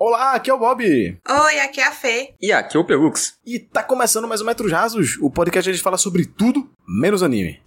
Olá, 0.00 0.34
aqui 0.34 0.48
é 0.48 0.54
o 0.54 0.58
Bob. 0.58 0.84
Oi, 0.84 1.58
aqui 1.58 1.80
é 1.80 1.88
a 1.88 1.90
Fê. 1.90 2.32
E 2.40 2.52
aqui 2.52 2.76
é 2.76 2.80
o 2.80 2.84
Pelux. 2.84 3.34
E 3.44 3.58
tá 3.58 3.82
começando 3.82 4.28
mais 4.28 4.40
um 4.40 4.44
Metros 4.44 4.70
Rasos, 4.70 5.18
o 5.20 5.28
podcast 5.28 5.68
onde 5.68 5.70
a 5.70 5.72
gente 5.74 5.82
fala 5.82 5.98
sobre 5.98 6.24
tudo, 6.24 6.70
menos 6.86 7.20
anime. 7.20 7.60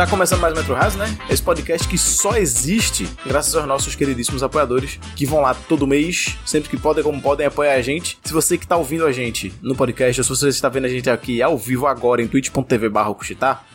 Está 0.00 0.10
começando 0.10 0.40
mais 0.40 0.54
Metro 0.54 0.72
Raso, 0.72 0.96
né? 0.96 1.14
Esse 1.28 1.42
podcast 1.42 1.86
que 1.86 1.98
só 1.98 2.34
existe 2.34 3.06
graças 3.26 3.54
aos 3.54 3.66
nossos 3.66 3.94
queridíssimos 3.94 4.42
apoiadores 4.42 4.98
que 5.14 5.26
vão 5.26 5.42
lá 5.42 5.52
todo 5.52 5.86
mês, 5.86 6.38
sempre 6.46 6.70
que 6.70 6.78
podem, 6.78 7.04
como 7.04 7.20
podem, 7.20 7.46
apoiar 7.46 7.74
a 7.74 7.82
gente. 7.82 8.18
Se 8.24 8.32
você 8.32 8.56
que 8.56 8.64
está 8.64 8.78
ouvindo 8.78 9.04
a 9.04 9.12
gente 9.12 9.52
no 9.60 9.76
podcast, 9.76 10.18
ou 10.18 10.24
se 10.24 10.30
você 10.30 10.48
está 10.48 10.70
vendo 10.70 10.86
a 10.86 10.88
gente 10.88 11.10
aqui 11.10 11.42
ao 11.42 11.58
vivo 11.58 11.86
agora 11.86 12.22
em 12.22 12.26
twitch.tv 12.26 12.88
barra 12.88 13.10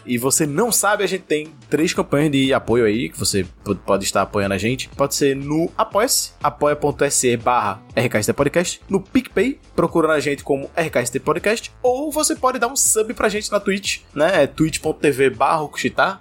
e 0.06 0.18
você 0.18 0.46
não 0.46 0.72
sabe, 0.72 1.04
a 1.04 1.08
gente 1.08 1.24
tem 1.24 1.48
três 1.70 1.94
campanhas 1.94 2.32
de 2.32 2.54
apoio 2.54 2.86
aí, 2.86 3.10
que 3.10 3.20
você 3.20 3.46
pode 3.86 4.04
estar 4.04 4.22
apoiando 4.22 4.54
a 4.54 4.58
gente. 4.58 4.90
Pode 4.90 5.16
ser 5.16 5.36
no 5.36 5.72
Apoia-se, 5.78 6.32
apoia.se 6.42 7.38
barra 7.38 7.82
RKST 7.96 8.34
Podcast, 8.34 8.82
no 8.90 9.02
PicPay, 9.02 9.60
procurando 9.76 10.12
a 10.12 10.20
gente 10.20 10.44
como 10.44 10.70
RKST 10.76 11.20
Podcast, 11.20 11.72
ou 11.82 12.12
você 12.12 12.36
pode 12.36 12.60
dar 12.60 12.68
um 12.68 12.76
sub 12.76 13.14
pra 13.14 13.30
gente 13.30 13.52
na 13.52 13.60
Twitch, 13.60 14.02
né? 14.14 14.44
É 14.44 14.48
twitch.tv 14.48 15.30
barra 15.32 15.66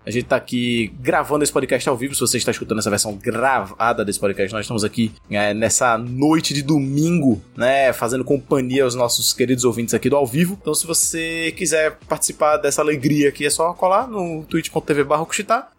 a 0.04 0.10
gente 0.10 0.24
tá 0.24 0.36
aqui 0.36 0.92
gravando 1.00 1.42
esse 1.42 1.52
podcast 1.52 1.88
ao 1.88 1.96
vivo. 1.96 2.14
Se 2.14 2.20
você 2.20 2.38
está 2.38 2.50
escutando 2.50 2.78
essa 2.78 2.90
versão 2.90 3.14
gravada 3.14 4.04
desse 4.04 4.18
podcast, 4.18 4.52
nós 4.52 4.64
estamos 4.64 4.84
aqui 4.84 5.12
é, 5.30 5.52
nessa 5.52 5.98
noite 5.98 6.54
de 6.54 6.62
domingo, 6.62 7.42
né? 7.56 7.92
Fazendo 7.92 8.24
companhia 8.24 8.84
aos 8.84 8.94
nossos 8.94 9.32
queridos 9.32 9.64
ouvintes 9.64 9.94
aqui 9.94 10.08
do 10.08 10.16
ao 10.16 10.26
vivo. 10.26 10.58
Então, 10.60 10.74
se 10.74 10.86
você 10.86 11.52
quiser 11.56 11.98
participar 12.08 12.56
dessa 12.58 12.80
alegria 12.82 13.28
aqui, 13.28 13.46
é 13.46 13.50
só 13.50 13.73
colar 13.75 14.06
no 14.06 14.44
twitch.tv 14.44 15.05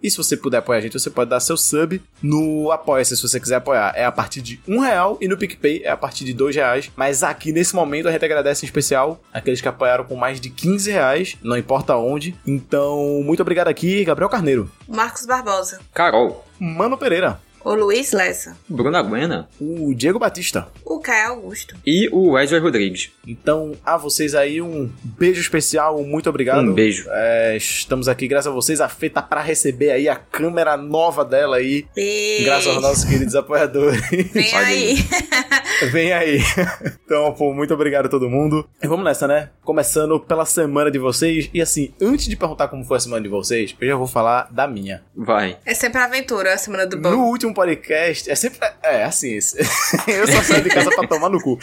E 0.02 0.10
se 0.10 0.18
você 0.18 0.38
puder 0.38 0.58
apoiar 0.58 0.80
a 0.80 0.82
gente, 0.82 0.94
você 1.00 1.10
pode 1.10 1.30
dar 1.30 1.40
seu 1.40 1.58
sub 1.58 2.02
no 2.22 2.72
Apoia-se, 2.72 3.16
se 3.16 3.22
você 3.22 3.40
quiser 3.40 3.56
apoiar. 3.56 3.94
É 3.96 4.06
a 4.06 4.12
partir 4.12 4.42
de 4.42 4.60
um 4.68 4.80
real 4.80 5.18
e 5.22 5.28
no 5.28 5.38
PicPay 5.38 5.84
é 5.84 5.90
a 5.90 5.98
partir 5.98 6.26
de 6.26 6.34
dois 6.34 6.56
reais. 6.56 6.92
Mas 6.96 7.24
aqui 7.24 7.52
nesse 7.52 7.76
momento 7.76 8.08
a 8.08 8.12
gente 8.12 8.26
agradece 8.26 8.66
em 8.66 8.68
especial 8.68 9.20
aqueles 9.34 9.62
que 9.62 9.68
apoiaram 9.68 10.04
com 10.04 10.16
mais 10.16 10.40
de 10.40 10.50
15 10.50 10.92
reais, 10.92 11.38
não 11.42 11.58
importa 11.58 11.96
onde. 11.96 12.36
Então, 12.46 13.22
muito 13.24 13.42
obrigado 13.42 13.68
aqui 13.68 14.04
Gabriel 14.04 14.30
Carneiro. 14.30 14.70
Marcos 14.88 15.26
Barbosa. 15.26 15.80
Carol. 15.94 16.46
Mano 16.60 16.98
Pereira. 16.98 17.40
O 17.66 17.74
Luiz 17.74 18.12
Lessa. 18.12 18.56
Bruna 18.70 19.02
Guena. 19.02 19.50
O 19.60 19.92
Diego 19.96 20.20
Batista. 20.20 20.68
O 20.86 21.00
Caio 21.00 21.30
Augusto. 21.30 21.76
E 21.84 22.08
o 22.12 22.34
Wesley 22.34 22.62
Rodrigues. 22.62 23.10
Então, 23.28 23.72
a 23.84 23.98
vocês 23.98 24.36
aí 24.36 24.62
um 24.62 24.88
beijo 25.04 25.42
especial, 25.42 26.00
muito 26.04 26.30
obrigado. 26.30 26.62
Um 26.62 26.76
beijo. 26.76 27.08
É, 27.10 27.58
estamos 27.58 28.08
aqui 28.08 28.28
graças 28.28 28.52
a 28.52 28.54
vocês. 28.54 28.80
A 28.80 28.88
Fê 28.88 29.10
tá 29.10 29.20
pra 29.20 29.42
receber 29.42 29.90
aí 29.90 30.08
a 30.08 30.16
câmera 30.16 30.78
nova 30.78 31.26
dela 31.26 31.58
aí. 31.58 31.88
Beijo. 31.96 32.46
Graças 32.46 32.68
aos 32.68 32.82
nossos 32.84 33.04
queridos 33.04 33.34
apoiadores. 33.34 34.00
Vem 34.32 34.54
aí. 34.54 34.96
Vem 35.92 36.14
aí. 36.14 36.40
Então, 37.04 37.34
pô, 37.34 37.52
muito 37.52 37.74
obrigado 37.74 38.06
a 38.06 38.10
todo 38.10 38.30
mundo. 38.30 38.70
E 38.80 38.88
vamos 38.88 39.04
nessa, 39.04 39.28
né? 39.28 39.50
Começando 39.64 40.20
pela 40.20 40.46
semana 40.46 40.92
de 40.92 41.00
vocês. 41.00 41.50
E 41.52 41.60
assim, 41.64 41.96
antes 42.00 42.28
de 42.28 42.36
perguntar 42.36 42.68
como 42.68 42.86
foi 42.86 42.98
a 42.98 43.00
semana 43.00 43.24
de 43.24 43.28
vocês, 43.28 43.76
eu 43.82 43.88
já 43.88 43.96
vou 43.96 44.06
falar 44.06 44.50
da 44.52 44.68
minha. 44.68 45.04
Vai. 45.16 45.58
É 45.66 45.74
sempre 45.74 46.00
a 46.00 46.06
aventura, 46.06 46.54
a 46.54 46.58
semana 46.58 46.86
do 46.86 46.98
bom. 46.98 47.10
No 47.10 47.24
último 47.26 47.55
podcast, 47.56 48.30
é 48.30 48.36
sempre. 48.36 48.60
É, 48.84 49.04
assim. 49.04 49.34
eu 50.08 50.28
só 50.28 50.44
saio 50.44 50.64
de 50.64 50.70
casa 50.70 50.92
pra 50.92 51.08
tomar 51.08 51.30
no 51.30 51.42
cu. 51.42 51.58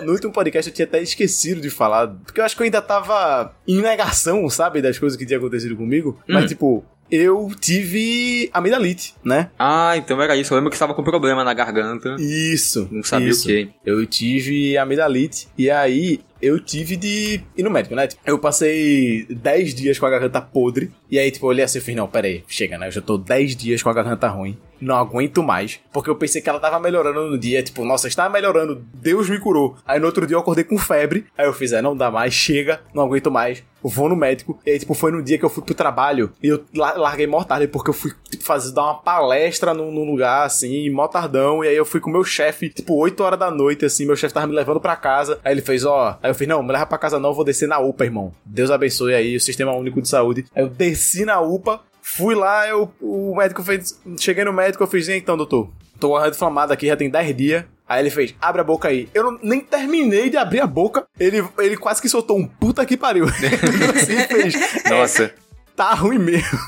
No 0.00 0.12
último 0.12 0.32
podcast 0.32 0.70
eu 0.70 0.74
tinha 0.74 0.86
até 0.86 1.02
esquecido 1.02 1.60
de 1.60 1.68
falar, 1.68 2.08
porque 2.08 2.40
eu 2.40 2.44
acho 2.44 2.56
que 2.56 2.62
eu 2.62 2.64
ainda 2.64 2.80
tava 2.80 3.52
em 3.66 3.82
negação, 3.82 4.48
sabe, 4.48 4.80
das 4.80 4.98
coisas 4.98 5.18
que 5.18 5.26
tinha 5.26 5.38
acontecido 5.38 5.76
comigo. 5.76 6.18
Hum. 6.20 6.34
Mas, 6.34 6.48
tipo, 6.48 6.84
eu 7.10 7.50
tive 7.58 8.50
amidalite, 8.52 9.14
né? 9.24 9.50
Ah, 9.58 9.96
então 9.96 10.20
era 10.20 10.36
isso. 10.36 10.52
Eu 10.52 10.56
lembro 10.56 10.70
que 10.70 10.76
estava 10.76 10.94
com 10.94 11.02
problema 11.02 11.42
na 11.42 11.54
garganta. 11.54 12.16
Isso. 12.18 12.88
Não 12.90 13.02
sabia 13.02 13.28
isso. 13.28 13.44
o 13.44 13.46
quê. 13.46 13.68
Eu 13.84 14.06
tive 14.06 14.76
amidalite. 14.76 15.48
E 15.56 15.70
aí, 15.70 16.20
eu 16.40 16.60
tive 16.60 16.96
de 16.96 17.40
ir 17.56 17.62
no 17.62 17.70
médico, 17.70 17.94
né? 17.94 18.08
Eu 18.24 18.38
passei 18.38 19.26
10 19.30 19.74
dias 19.74 19.98
com 19.98 20.06
a 20.06 20.10
garganta 20.10 20.40
podre. 20.40 20.92
E 21.10 21.18
aí, 21.18 21.30
tipo, 21.30 21.46
eu 21.46 21.50
olhei 21.50 21.64
assim 21.64 21.78
e 21.78 21.80
falei, 21.80 21.96
não, 21.96 22.06
pera 22.06 22.26
aí, 22.26 22.44
chega, 22.46 22.78
né? 22.78 22.88
Eu 22.88 22.92
já 22.92 23.00
tô 23.00 23.16
10 23.16 23.56
dias 23.56 23.82
com 23.82 23.88
a 23.88 23.94
garganta 23.94 24.28
ruim. 24.28 24.58
Não 24.80 24.96
aguento 24.96 25.42
mais. 25.42 25.80
Porque 25.92 26.10
eu 26.10 26.16
pensei 26.16 26.40
que 26.40 26.48
ela 26.48 26.60
tava 26.60 26.78
melhorando 26.78 27.28
no 27.28 27.38
dia. 27.38 27.62
Tipo, 27.62 27.84
nossa, 27.84 28.08
estava 28.08 28.32
melhorando. 28.32 28.84
Deus 28.94 29.28
me 29.28 29.38
curou. 29.38 29.76
Aí 29.86 29.98
no 29.98 30.06
outro 30.06 30.26
dia 30.26 30.36
eu 30.36 30.40
acordei 30.40 30.64
com 30.64 30.78
febre. 30.78 31.26
Aí 31.36 31.46
eu 31.46 31.52
fiz, 31.52 31.72
é, 31.72 31.82
não 31.82 31.96
dá 31.96 32.10
mais, 32.10 32.32
chega, 32.34 32.80
não 32.94 33.04
aguento 33.04 33.30
mais. 33.30 33.62
Vou 33.82 34.08
no 34.08 34.16
médico. 34.16 34.58
E 34.66 34.70
aí, 34.70 34.78
tipo, 34.78 34.92
foi 34.92 35.12
no 35.12 35.22
dia 35.22 35.38
que 35.38 35.44
eu 35.44 35.48
fui 35.48 35.62
pro 35.62 35.74
trabalho. 35.74 36.32
E 36.42 36.48
eu 36.48 36.64
larguei 36.74 37.26
mó 37.26 37.44
tarde, 37.44 37.68
porque 37.68 37.90
eu 37.90 37.94
fui, 37.94 38.12
tipo, 38.28 38.42
fazer, 38.42 38.72
dar 38.72 38.82
uma 38.82 38.94
palestra 38.94 39.72
num, 39.72 39.92
num 39.92 40.04
lugar, 40.04 40.44
assim, 40.44 40.90
mó 40.90 41.06
tardão. 41.06 41.62
E 41.62 41.68
aí 41.68 41.76
eu 41.76 41.84
fui 41.84 42.00
com 42.00 42.10
meu 42.10 42.24
chefe, 42.24 42.68
tipo, 42.68 42.94
8 42.96 43.22
horas 43.22 43.38
da 43.38 43.50
noite, 43.50 43.84
assim. 43.84 44.04
Meu 44.04 44.16
chefe 44.16 44.34
tava 44.34 44.46
me 44.46 44.54
levando 44.54 44.80
pra 44.80 44.96
casa. 44.96 45.38
Aí 45.44 45.52
ele 45.54 45.62
fez, 45.62 45.84
ó. 45.84 46.18
Aí 46.22 46.30
eu 46.30 46.34
fiz, 46.34 46.48
não, 46.48 46.62
me 46.62 46.72
leva 46.72 46.86
pra 46.86 46.98
casa 46.98 47.20
não, 47.20 47.30
eu 47.30 47.34
vou 47.34 47.44
descer 47.44 47.68
na 47.68 47.78
UPA, 47.78 48.04
irmão. 48.04 48.32
Deus 48.44 48.70
abençoe 48.70 49.14
aí 49.14 49.36
o 49.36 49.40
Sistema 49.40 49.74
Único 49.74 50.02
de 50.02 50.08
Saúde. 50.08 50.44
Aí 50.54 50.62
eu 50.62 50.68
desci 50.68 51.24
na 51.24 51.40
UPA, 51.40 51.80
fui 52.08 52.34
lá, 52.34 52.66
eu, 52.66 52.90
o 53.00 53.36
médico 53.36 53.62
fez. 53.62 54.00
Cheguei 54.18 54.44
no 54.44 54.52
médico, 54.52 54.82
eu 54.82 54.88
fiz, 54.88 55.08
então, 55.08 55.36
doutor. 55.36 55.70
Tô 56.00 56.26
inflamado 56.26 56.72
aqui, 56.72 56.86
já 56.86 56.96
tem 56.96 57.10
10 57.10 57.36
dias. 57.36 57.64
Aí 57.86 58.02
ele 58.02 58.10
fez, 58.10 58.34
abre 58.40 58.60
a 58.60 58.64
boca 58.64 58.88
aí. 58.88 59.08
Eu 59.14 59.24
não, 59.24 59.38
nem 59.42 59.60
terminei 59.60 60.28
de 60.28 60.36
abrir 60.36 60.60
a 60.60 60.66
boca. 60.66 61.06
Ele, 61.18 61.42
ele 61.58 61.76
quase 61.76 62.02
que 62.02 62.08
soltou 62.08 62.38
um 62.38 62.46
puta 62.46 62.84
que 62.84 62.96
pariu. 62.96 63.26
assim 63.94 64.18
fez. 64.26 64.54
Nossa. 64.88 65.32
Tá 65.74 65.94
ruim 65.94 66.18
mesmo. 66.18 66.58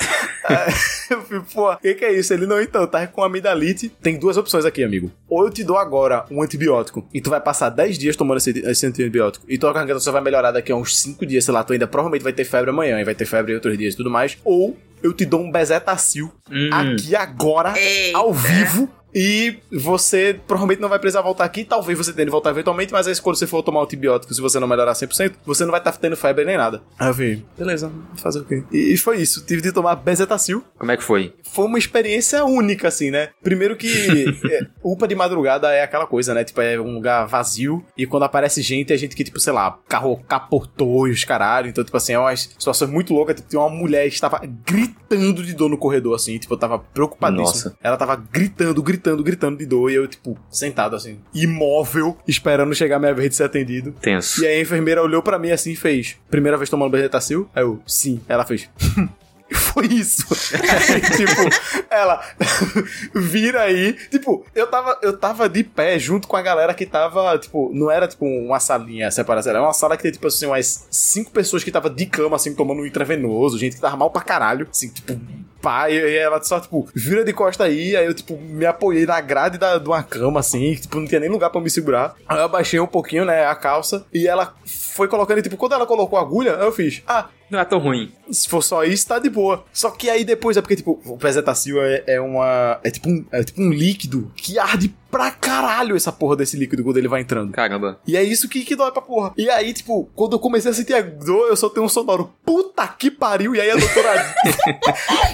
eu 1.10 1.22
fui, 1.22 1.40
pô, 1.52 1.72
o 1.72 1.76
que, 1.76 1.94
que, 1.94 2.04
é 2.04 2.12
isso? 2.12 2.32
Ele 2.32 2.46
não, 2.46 2.60
então, 2.60 2.86
tá 2.86 3.06
com 3.06 3.22
amidalite. 3.22 3.88
Tem 4.02 4.18
duas 4.18 4.36
opções 4.36 4.64
aqui, 4.64 4.82
amigo. 4.82 5.10
Ou 5.28 5.44
eu 5.44 5.50
te 5.50 5.62
dou 5.62 5.76
agora 5.76 6.24
um 6.30 6.42
antibiótico 6.42 7.06
e 7.12 7.20
tu 7.20 7.30
vai 7.30 7.40
passar 7.40 7.70
10 7.70 7.98
dias 7.98 8.16
tomando 8.16 8.38
esse, 8.38 8.50
esse 8.50 8.86
antibiótico 8.86 9.44
e 9.48 9.58
tua 9.58 9.72
garganta 9.72 10.00
só 10.00 10.12
vai 10.12 10.22
melhorar 10.22 10.50
daqui 10.50 10.72
a 10.72 10.76
uns 10.76 10.98
5 10.98 11.24
dias, 11.26 11.44
sei 11.44 11.54
lá, 11.54 11.62
tu 11.62 11.72
ainda 11.72 11.86
provavelmente 11.86 12.22
vai 12.22 12.32
ter 12.32 12.44
febre 12.44 12.70
amanhã 12.70 13.00
e 13.00 13.04
vai 13.04 13.14
ter 13.14 13.26
febre 13.26 13.54
outros 13.54 13.76
dias 13.76 13.94
e 13.94 13.96
tudo 13.96 14.10
mais. 14.10 14.38
Ou 14.44 14.76
eu 15.02 15.12
te 15.12 15.24
dou 15.24 15.40
um 15.40 15.50
bezetacil 15.50 16.30
hum. 16.50 16.70
aqui 16.72 17.16
agora, 17.16 17.78
Eita. 17.78 18.18
ao 18.18 18.32
vivo, 18.32 18.88
e 19.14 19.58
você 19.72 20.38
provavelmente 20.46 20.80
não 20.80 20.88
vai 20.88 20.98
precisar 20.98 21.22
voltar 21.22 21.44
aqui. 21.44 21.64
Talvez 21.64 21.96
você 21.96 22.12
tenha 22.12 22.26
de 22.26 22.30
voltar 22.30 22.50
eventualmente, 22.50 22.92
mas 22.92 23.06
aí 23.06 23.20
quando 23.20 23.36
você 23.36 23.46
for 23.46 23.62
tomar 23.62 23.82
antibiótico, 23.82 24.32
se 24.32 24.40
você 24.40 24.58
não 24.60 24.68
melhorar 24.68 24.92
100%, 24.92 25.34
você 25.44 25.64
não 25.64 25.70
vai 25.70 25.80
estar 25.80 25.92
tá 25.92 25.98
tendo 25.98 26.16
febre 26.16 26.44
nem 26.44 26.56
nada. 26.56 26.82
Aí 26.98 27.08
eu 27.08 27.14
vi, 27.14 27.44
beleza, 27.58 27.90
fazer 28.16 28.40
o 28.40 28.44
quê? 28.44 28.62
E 28.72 28.96
foi 28.96 29.20
isso. 29.20 29.44
Tive 29.44 29.62
de 29.62 29.72
tomar 29.72 29.96
bezetacil. 29.96 30.64
Como 30.78 30.90
é 30.90 30.96
que 30.96 31.02
foi? 31.02 31.34
Foi 31.52 31.66
uma 31.66 31.78
experiência 31.78 32.44
única, 32.44 32.88
assim, 32.88 33.10
né? 33.10 33.30
Primeiro 33.42 33.76
que 33.76 34.24
é, 34.50 34.66
UPA 34.82 35.08
de 35.08 35.14
madrugada 35.14 35.72
é 35.72 35.82
aquela 35.82 36.06
coisa, 36.06 36.32
né? 36.34 36.44
Tipo, 36.44 36.60
é 36.60 36.80
um 36.80 36.94
lugar 36.94 37.26
vazio 37.26 37.84
e 37.96 38.06
quando 38.06 38.24
aparece 38.24 38.62
gente, 38.62 38.92
é 38.92 38.96
gente 38.96 39.16
que, 39.16 39.24
tipo, 39.24 39.40
sei 39.40 39.52
lá, 39.52 39.78
carro 39.88 40.22
capotou 40.28 41.08
e 41.08 41.10
os 41.10 41.24
caralho. 41.24 41.68
Então, 41.68 41.84
tipo 41.84 41.96
assim, 41.96 42.12
é 42.12 42.18
uma 42.18 42.34
situação 42.36 42.88
muito 42.88 43.12
louca. 43.12 43.34
Tipo, 43.34 43.48
tinha 43.48 43.60
uma 43.60 43.70
mulher 43.70 44.08
que 44.08 44.14
estava 44.14 44.40
gritando 44.64 45.42
de 45.42 45.54
dor 45.54 45.68
no 45.68 45.78
corredor, 45.78 46.14
assim. 46.14 46.38
Tipo, 46.38 46.54
eu 46.54 46.58
tava 46.58 46.78
preocupadíssimo. 46.78 47.44
Nossa. 47.44 47.76
Ela 47.82 47.96
tava 47.96 48.16
gritando, 48.16 48.82
gritando 48.82 48.99
gritando, 49.00 49.24
gritando 49.24 49.58
de 49.58 49.66
dor. 49.66 49.90
E 49.90 49.94
eu, 49.94 50.06
tipo, 50.06 50.38
sentado 50.50 50.94
assim, 50.94 51.18
imóvel, 51.34 52.16
esperando 52.28 52.74
chegar 52.74 52.96
a 52.96 52.98
minha 53.00 53.14
vez 53.14 53.30
de 53.30 53.36
ser 53.36 53.44
atendido. 53.44 53.92
Tenso. 54.00 54.42
E 54.42 54.46
aí 54.46 54.58
a 54.58 54.60
enfermeira 54.60 55.02
olhou 55.02 55.22
para 55.22 55.38
mim 55.38 55.50
assim 55.50 55.72
e 55.72 55.76
fez: 55.76 56.16
Primeira 56.30 56.56
vez 56.56 56.68
tomando 56.68 56.90
Bezetacil? 56.90 57.48
Aí 57.54 57.62
eu, 57.62 57.80
sim. 57.86 58.20
Ela 58.28 58.44
fez. 58.44 58.68
foi 59.52 59.86
isso. 59.86 60.26
Aí, 60.54 61.00
tipo, 61.16 61.86
ela 61.90 62.22
vira 63.14 63.62
aí. 63.62 63.94
Tipo, 64.10 64.44
eu 64.54 64.66
tava, 64.66 64.98
eu 65.02 65.16
tava 65.16 65.48
de 65.48 65.64
pé 65.64 65.98
junto 65.98 66.28
com 66.28 66.36
a 66.36 66.42
galera 66.42 66.72
que 66.74 66.86
tava, 66.86 67.36
tipo, 67.38 67.70
não 67.74 67.90
era 67.90 68.06
tipo 68.06 68.24
uma 68.24 68.60
salinha 68.60 69.10
separada, 69.10 69.50
era 69.50 69.62
uma 69.62 69.72
sala 69.72 69.96
que 69.96 70.02
tem, 70.04 70.12
tipo 70.12 70.26
assim, 70.26 70.46
umas 70.46 70.86
cinco 70.90 71.30
pessoas 71.30 71.64
que 71.64 71.70
tava 71.70 71.90
de 71.90 72.06
cama, 72.06 72.36
assim, 72.36 72.54
tomando 72.54 72.80
um 72.82 72.86
intravenoso, 72.86 73.58
gente 73.58 73.76
que 73.76 73.82
tava 73.82 73.96
mal 73.96 74.10
pra 74.10 74.22
caralho, 74.22 74.68
assim, 74.70 74.88
tipo, 74.88 75.18
pá, 75.60 75.90
e 75.90 76.16
ela 76.16 76.42
só, 76.42 76.60
tipo, 76.60 76.88
vira 76.94 77.24
de 77.24 77.32
costa 77.32 77.64
aí, 77.64 77.96
aí 77.96 78.06
eu, 78.06 78.14
tipo, 78.14 78.36
me 78.36 78.66
apoiei 78.66 79.06
na 79.06 79.20
grade 79.20 79.58
da, 79.58 79.78
de 79.78 79.88
uma 79.88 80.02
cama, 80.02 80.40
assim, 80.40 80.74
tipo, 80.74 80.98
não 80.98 81.06
tinha 81.06 81.20
nem 81.20 81.28
lugar 81.30 81.50
pra 81.50 81.60
me 81.60 81.70
segurar. 81.70 82.14
Aí 82.28 82.38
eu 82.38 82.44
abaixei 82.44 82.80
um 82.80 82.86
pouquinho, 82.86 83.24
né, 83.24 83.44
a 83.44 83.54
calça, 83.54 84.04
e 84.12 84.26
ela 84.26 84.54
foi 84.64 85.08
colocando, 85.08 85.42
tipo, 85.42 85.56
quando 85.56 85.74
ela 85.74 85.86
colocou 85.86 86.18
a 86.18 86.22
agulha, 86.22 86.50
eu 86.50 86.72
fiz, 86.72 87.02
ah, 87.06 87.28
não 87.50 87.58
é 87.58 87.64
tão 87.64 87.78
ruim. 87.78 88.12
Se 88.30 88.48
for 88.48 88.62
só 88.62 88.84
isso, 88.84 89.06
tá 89.06 89.18
de 89.18 89.28
boa. 89.28 89.64
Só 89.72 89.90
que 89.90 90.08
aí 90.08 90.24
depois 90.24 90.56
é 90.56 90.60
porque, 90.60 90.76
tipo, 90.76 91.00
o 91.04 91.16
Pezetacil 91.18 91.82
é, 91.82 92.04
é 92.06 92.20
uma. 92.20 92.78
É 92.84 92.90
tipo, 92.90 93.08
um, 93.08 93.24
é 93.32 93.42
tipo 93.42 93.60
um 93.60 93.70
líquido 93.70 94.32
que 94.36 94.58
arde 94.58 94.94
pra 95.10 95.30
caralho 95.30 95.96
essa 95.96 96.12
porra 96.12 96.36
desse 96.36 96.56
líquido 96.56 96.84
quando 96.84 96.96
ele 96.96 97.08
vai 97.08 97.20
entrando. 97.20 97.52
Caramba. 97.52 97.98
E 98.06 98.16
é 98.16 98.22
isso 98.22 98.48
que, 98.48 98.64
que 98.64 98.76
dói 98.76 98.92
pra 98.92 99.02
porra. 99.02 99.32
E 99.36 99.50
aí, 99.50 99.72
tipo, 99.72 100.08
quando 100.14 100.34
eu 100.34 100.38
comecei 100.38 100.70
a 100.70 100.74
sentir 100.74 100.94
a 100.94 101.02
dor, 101.02 101.48
eu 101.48 101.56
só 101.56 101.68
tenho 101.68 101.84
um 101.84 101.88
sonoro. 101.88 102.32
Puta 102.44 102.86
que 102.86 103.10
pariu! 103.10 103.54
E 103.54 103.60
aí 103.60 103.70
a 103.70 103.76
doutora 103.76 104.12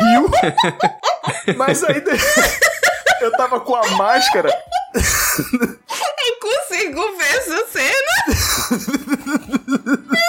riu. 0.00 0.30
Mas 1.56 1.84
aí. 1.84 2.02
eu 3.20 3.32
tava 3.32 3.60
com 3.60 3.74
a 3.74 3.86
máscara. 3.90 4.50
Eu 4.98 6.40
consigo 6.40 7.16
ver 7.16 7.36
essa 7.36 7.66
cena. 7.66 8.12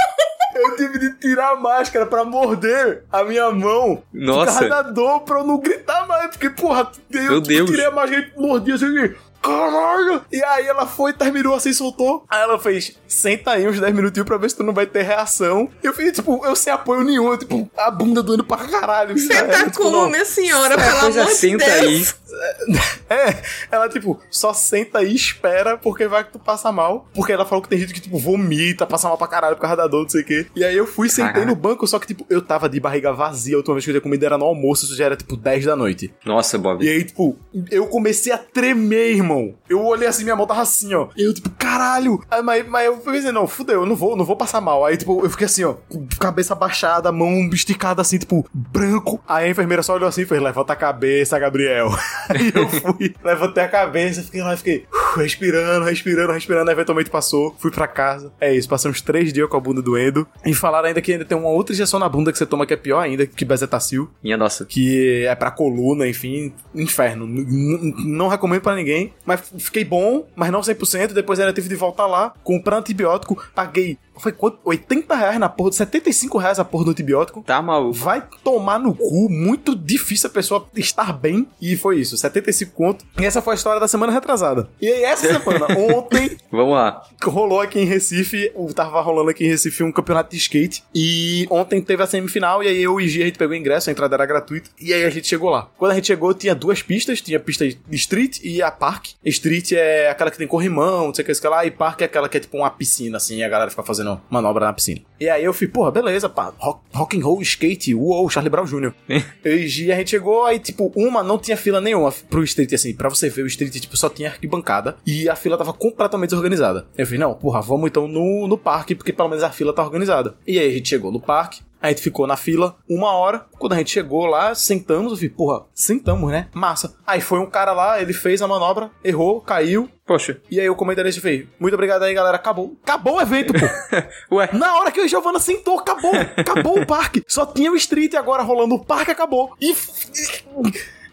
Eu 0.61 0.75
tive 0.75 0.99
de 0.99 1.13
tirar 1.19 1.51
a 1.51 1.55
máscara 1.55 2.05
pra 2.05 2.23
morder 2.23 3.03
a 3.11 3.23
minha 3.23 3.49
mão. 3.51 4.03
Nossa. 4.13 4.59
Por 4.59 4.69
causa 4.69 4.69
da 4.69 4.81
dor, 4.89 5.21
pra 5.21 5.39
eu 5.39 5.43
não 5.43 5.59
gritar 5.59 6.07
mais. 6.07 6.27
Porque, 6.31 6.49
porra, 6.49 6.91
eu 7.11 7.23
Meu 7.23 7.41
Deus. 7.41 7.69
tirei 7.69 7.85
a 7.85 7.91
máscara 7.91 8.31
e 8.35 8.39
mordi 8.39 8.71
assim. 8.73 9.13
Caralho! 9.39 10.21
E 10.31 10.43
aí 10.43 10.65
ela 10.67 10.85
foi, 10.85 11.13
terminou 11.13 11.55
assim, 11.55 11.71
soltou. 11.71 12.25
Aí 12.27 12.41
ela 12.41 12.59
fez, 12.59 12.97
senta 13.07 13.51
aí 13.51 13.67
uns 13.67 13.79
10 13.79 13.93
minutinhos 13.95 14.27
pra 14.27 14.35
ver 14.37 14.49
se 14.49 14.57
tu 14.57 14.63
não 14.63 14.73
vai 14.73 14.85
ter 14.85 15.03
reação. 15.03 15.69
Eu 15.81 15.93
fiz, 15.93 16.11
tipo, 16.11 16.43
eu 16.45 16.55
sem 16.55 16.73
apoio 16.73 17.03
nenhum, 17.03 17.29
eu, 17.31 17.37
tipo, 17.37 17.69
a 17.77 17.89
bunda 17.91 18.21
doendo 18.23 18.43
pra 18.43 18.57
caralho. 18.57 19.17
Sabe? 19.17 19.51
tá 19.51 19.63
Tipo, 19.65 19.77
como, 19.77 19.91
não. 19.91 20.09
minha 20.09 20.25
senhora, 20.25 20.75
pelo 20.75 20.99
coisa 20.99 21.21
amor 21.21 21.31
de 21.31 21.37
senta 21.37 21.63
Deus. 21.65 21.81
aí. 21.81 22.07
É, 23.09 23.41
ela, 23.71 23.87
tipo, 23.87 24.19
só 24.29 24.53
senta 24.53 25.01
e 25.01 25.15
espera, 25.15 25.77
porque 25.77 26.07
vai 26.07 26.25
que 26.25 26.33
tu 26.33 26.39
passa 26.39 26.71
mal. 26.73 27.07
Porque 27.13 27.31
ela 27.31 27.45
falou 27.45 27.61
que 27.61 27.69
tem 27.69 27.79
gente 27.79 27.93
que, 27.93 28.01
tipo, 28.01 28.17
vomita, 28.17 28.85
passa 28.85 29.07
mal 29.07 29.17
pra 29.17 29.27
caralho 29.27 29.55
por 29.55 29.61
causa 29.61 29.77
da 29.77 29.87
dor, 29.87 30.03
não 30.03 30.09
sei 30.09 30.21
o 30.21 30.25
quê. 30.25 30.47
E 30.53 30.63
aí 30.63 30.75
eu 30.75 30.85
fui, 30.85 31.07
sentei 31.07 31.31
Caraca. 31.31 31.49
no 31.49 31.55
banco, 31.55 31.87
só 31.87 31.99
que, 31.99 32.07
tipo, 32.07 32.25
eu 32.29 32.41
tava 32.41 32.67
de 32.67 32.81
barriga 32.81 33.13
vazia. 33.13 33.55
A 33.55 33.57
última 33.59 33.75
vez 33.75 33.85
que 33.85 33.91
eu 33.91 33.93
tinha 33.93 34.01
comida 34.01 34.25
era 34.25 34.37
no 34.37 34.43
almoço, 34.43 34.85
isso 34.85 34.95
já 34.97 35.05
era, 35.05 35.15
tipo, 35.15 35.37
10 35.37 35.65
da 35.65 35.75
noite. 35.75 36.13
Nossa, 36.25 36.57
Bob. 36.57 36.83
E 36.83 36.89
aí, 36.89 37.03
tipo, 37.05 37.37
eu 37.71 37.87
comecei 37.87 38.33
a 38.33 38.37
tremer, 38.37 39.15
irmão. 39.15 39.55
Eu 39.69 39.85
olhei 39.85 40.07
assim, 40.07 40.23
minha 40.23 40.35
mão 40.35 40.45
tava 40.45 40.61
assim, 40.61 40.93
ó. 40.93 41.07
E 41.15 41.23
eu, 41.23 41.33
tipo, 41.33 41.49
caralho. 41.51 42.21
Aí, 42.29 42.41
mas, 42.41 42.67
mas 42.67 42.85
eu 42.87 42.97
pensei, 42.97 43.31
não, 43.31 43.47
fudeu, 43.47 43.81
eu 43.81 43.85
não 43.85 43.95
vou, 43.95 44.17
não 44.17 44.25
vou 44.25 44.35
passar 44.35 44.59
mal. 44.59 44.85
Aí, 44.85 44.97
tipo, 44.97 45.23
eu 45.23 45.29
fiquei 45.29 45.45
assim, 45.45 45.63
ó, 45.63 45.75
com 45.87 46.05
cabeça 46.19 46.53
baixada, 46.53 47.09
mão 47.09 47.49
esticada 47.53 48.01
assim, 48.01 48.17
tipo, 48.17 48.45
branco. 48.53 49.21
Aí 49.25 49.45
a 49.45 49.49
enfermeira 49.49 49.81
só 49.81 49.93
olhou 49.93 50.09
assim 50.09 50.21
e 50.21 50.25
fez, 50.25 50.41
levanta 50.41 50.73
a 50.73 50.75
cabeça, 50.75 51.39
Gabriel. 51.39 51.89
aí 52.29 52.51
eu 52.55 52.67
fui, 52.69 53.15
levantei 53.23 53.63
a 53.63 53.67
cabeça, 53.67 54.23
fiquei 54.23 54.41
lá, 54.41 54.55
fiquei 54.57 54.85
respirando, 55.15 55.85
respirando, 55.85 56.31
respirando. 56.33 56.71
Eventualmente 56.71 57.09
passou, 57.09 57.55
fui 57.59 57.71
pra 57.71 57.87
casa. 57.87 58.31
É 58.39 58.53
isso, 58.53 58.67
passamos 58.69 59.01
três 59.01 59.31
dias 59.33 59.47
com 59.49 59.57
a 59.57 59.59
bunda 59.59 59.81
doendo. 59.81 60.27
E 60.45 60.53
falaram 60.53 60.87
ainda 60.87 61.01
que 61.01 61.11
ainda 61.11 61.25
tem 61.25 61.37
uma 61.37 61.49
outra 61.49 61.73
injeção 61.73 61.99
na 61.99 62.09
bunda 62.09 62.31
que 62.31 62.37
você 62.37 62.45
toma 62.45 62.65
que 62.65 62.73
é 62.73 62.77
pior 62.77 62.99
ainda, 62.99 63.25
que 63.25 63.45
bezetacil 63.45 64.09
Minha 64.23 64.37
nossa. 64.37 64.65
que 64.65 65.25
é 65.25 65.35
pra 65.35 65.51
coluna, 65.51 66.07
enfim, 66.07 66.53
inferno. 66.73 67.25
N- 67.25 67.93
não 68.05 68.27
recomendo 68.27 68.61
pra 68.61 68.75
ninguém, 68.75 69.13
mas 69.25 69.41
fiquei 69.59 69.83
bom, 69.83 70.27
mas 70.35 70.51
não 70.51 70.61
100%. 70.61 71.13
Depois 71.13 71.39
ainda 71.39 71.53
tive 71.53 71.69
de 71.69 71.75
voltar 71.75 72.05
lá, 72.07 72.33
comprar 72.43 72.77
antibiótico, 72.77 73.41
paguei, 73.55 73.97
foi 74.19 74.31
quanto? 74.31 74.57
80 74.65 75.15
reais 75.15 75.39
na 75.39 75.47
porra, 75.49 75.71
75 75.71 76.37
reais 76.37 76.59
a 76.59 76.65
porra 76.65 76.85
do 76.85 76.91
antibiótico. 76.91 77.43
Tá 77.45 77.61
maluco. 77.61 77.93
Vai 77.93 78.23
tomar 78.43 78.79
no 78.79 78.93
cu, 78.95 79.29
muito 79.29 79.75
difícil 79.75 80.27
a 80.29 80.33
pessoa 80.33 80.67
estar 80.75 81.13
bem. 81.13 81.47
E 81.61 81.75
foi 81.77 81.99
isso, 81.99 82.06
75 82.15 82.71
conto. 82.73 83.05
E 83.19 83.25
essa 83.25 83.41
foi 83.41 83.53
a 83.53 83.55
história 83.55 83.79
da 83.79 83.87
semana 83.87 84.13
retrasada. 84.13 84.69
E 84.79 84.87
aí, 84.87 85.03
essa 85.03 85.27
semana, 85.39 85.65
ontem, 85.77 86.37
Vamos 86.51 86.75
lá. 86.75 87.01
rolou 87.23 87.59
aqui 87.59 87.79
em 87.79 87.85
Recife, 87.85 88.51
tava 88.75 89.01
rolando 89.01 89.31
aqui 89.31 89.45
em 89.45 89.49
Recife 89.49 89.83
um 89.83 89.91
campeonato 89.91 90.29
de 90.31 90.37
skate. 90.37 90.83
E 90.93 91.47
ontem 91.49 91.81
teve 91.81 92.03
a 92.03 92.07
semifinal, 92.07 92.63
e 92.63 92.67
aí 92.67 92.83
eu 92.83 92.99
e 93.01 93.07
Gia, 93.07 93.23
a 93.23 93.27
gente 93.27 93.37
pegou 93.39 93.53
o 93.55 93.57
ingresso, 93.57 93.89
a 93.89 93.91
entrada 93.91 94.15
era 94.15 94.25
gratuita. 94.25 94.69
E 94.79 94.93
aí 94.93 95.03
a 95.03 95.09
gente 95.09 95.27
chegou 95.27 95.49
lá. 95.49 95.69
Quando 95.77 95.91
a 95.91 95.95
gente 95.95 96.07
chegou, 96.07 96.33
tinha 96.33 96.53
duas 96.53 96.81
pistas: 96.81 97.21
tinha 97.21 97.37
a 97.37 97.41
pista 97.41 97.67
de 97.67 97.77
street 97.91 98.39
e 98.43 98.61
a 98.61 98.69
park. 98.71 99.07
Street 99.25 99.71
é 99.71 100.09
aquela 100.09 100.29
que 100.29 100.37
tem 100.37 100.47
corrimão, 100.47 101.07
não 101.07 101.13
sei 101.13 101.23
o 101.23 101.25
que, 101.25 101.31
isso 101.31 101.41
que 101.41 101.47
lá, 101.47 101.65
e 101.65 101.71
park 101.71 102.01
é 102.01 102.05
aquela 102.05 102.29
que 102.29 102.37
é 102.37 102.39
tipo 102.39 102.57
uma 102.57 102.69
piscina, 102.69 103.17
assim, 103.17 103.37
e 103.37 103.43
a 103.43 103.49
galera 103.49 103.69
fica 103.69 103.83
fazendo 103.83 104.21
manobra 104.29 104.65
na 104.65 104.73
piscina. 104.73 105.01
E 105.19 105.27
aí 105.29 105.43
eu 105.43 105.53
fui, 105.53 105.67
porra, 105.67 105.91
beleza, 105.91 106.29
pá, 106.29 106.53
rock, 106.57 106.81
rock 106.93 107.17
and 107.17 107.23
roll, 107.23 107.41
skate, 107.41 107.93
uou, 107.95 108.29
Charlie 108.29 108.49
Brown 108.49 108.65
Jr. 108.65 108.93
Eu 109.43 109.57
e 109.57 109.67
Gia, 109.67 109.95
a 109.95 109.97
gente 109.97 110.11
chegou, 110.11 110.45
aí, 110.45 110.59
tipo, 110.59 110.91
uma 110.95 111.23
não 111.23 111.37
tinha 111.37 111.57
fila 111.57 111.81
nenhuma 111.81 111.96
pro 112.29 112.43
street, 112.43 112.73
assim, 112.73 112.95
pra 112.95 113.09
você 113.09 113.29
ver 113.29 113.43
o 113.43 113.47
street, 113.47 113.73
tipo, 113.73 113.97
só 113.97 114.09
tinha 114.09 114.29
arquibancada 114.29 114.97
e 115.05 115.29
a 115.29 115.35
fila 115.35 115.57
tava 115.57 115.73
completamente 115.73 116.29
desorganizada. 116.29 116.87
Eu 116.97 117.05
falei, 117.05 117.19
não, 117.19 117.33
porra, 117.33 117.61
vamos 117.61 117.87
então 117.87 118.07
no, 118.07 118.47
no 118.47 118.57
parque, 118.57 118.95
porque 118.95 119.13
pelo 119.13 119.29
menos 119.29 119.43
a 119.43 119.49
fila 119.49 119.73
tá 119.73 119.83
organizada. 119.83 120.35
E 120.45 120.59
aí 120.59 120.67
a 120.67 120.71
gente 120.71 120.89
chegou 120.89 121.11
no 121.11 121.19
parque, 121.19 121.61
a 121.81 121.89
gente 121.89 122.01
ficou 122.01 122.25
na 122.25 122.35
fila 122.35 122.75
uma 122.89 123.11
hora. 123.11 123.45
Quando 123.57 123.73
a 123.73 123.77
gente 123.77 123.91
chegou 123.91 124.25
lá, 124.25 124.55
sentamos, 124.55 125.11
eu 125.11 125.17
falei, 125.17 125.29
porra, 125.29 125.65
sentamos, 125.73 126.31
né? 126.31 126.47
Massa. 126.53 126.95
Aí 127.05 127.21
foi 127.21 127.39
um 127.39 127.45
cara 127.45 127.71
lá, 127.71 128.01
ele 128.01 128.13
fez 128.13 128.41
a 128.41 128.47
manobra, 128.47 128.89
errou, 129.03 129.41
caiu. 129.41 129.89
Poxa. 130.05 130.41
E 130.49 130.59
aí 130.59 130.69
o 130.69 130.75
comentarista 130.75 131.21
fez, 131.21 131.45
muito 131.59 131.73
obrigado 131.73 132.03
aí, 132.03 132.13
galera, 132.13 132.37
acabou. 132.37 132.77
Acabou 132.83 133.17
o 133.17 133.21
evento, 133.21 133.53
pô. 133.53 134.35
Ué. 134.37 134.49
Na 134.53 134.79
hora 134.79 134.91
que 134.91 135.01
o 135.01 135.07
Giovanna 135.07 135.39
sentou, 135.39 135.79
acabou. 135.79 136.13
Acabou 136.35 136.79
o 136.79 136.85
parque. 136.85 137.23
Só 137.27 137.45
tinha 137.45 137.71
o 137.71 137.75
street 137.75 138.15
agora 138.15 138.41
rolando 138.41 138.75
o 138.75 138.83
parque, 138.83 139.11
acabou. 139.11 139.53
E. 139.61 139.75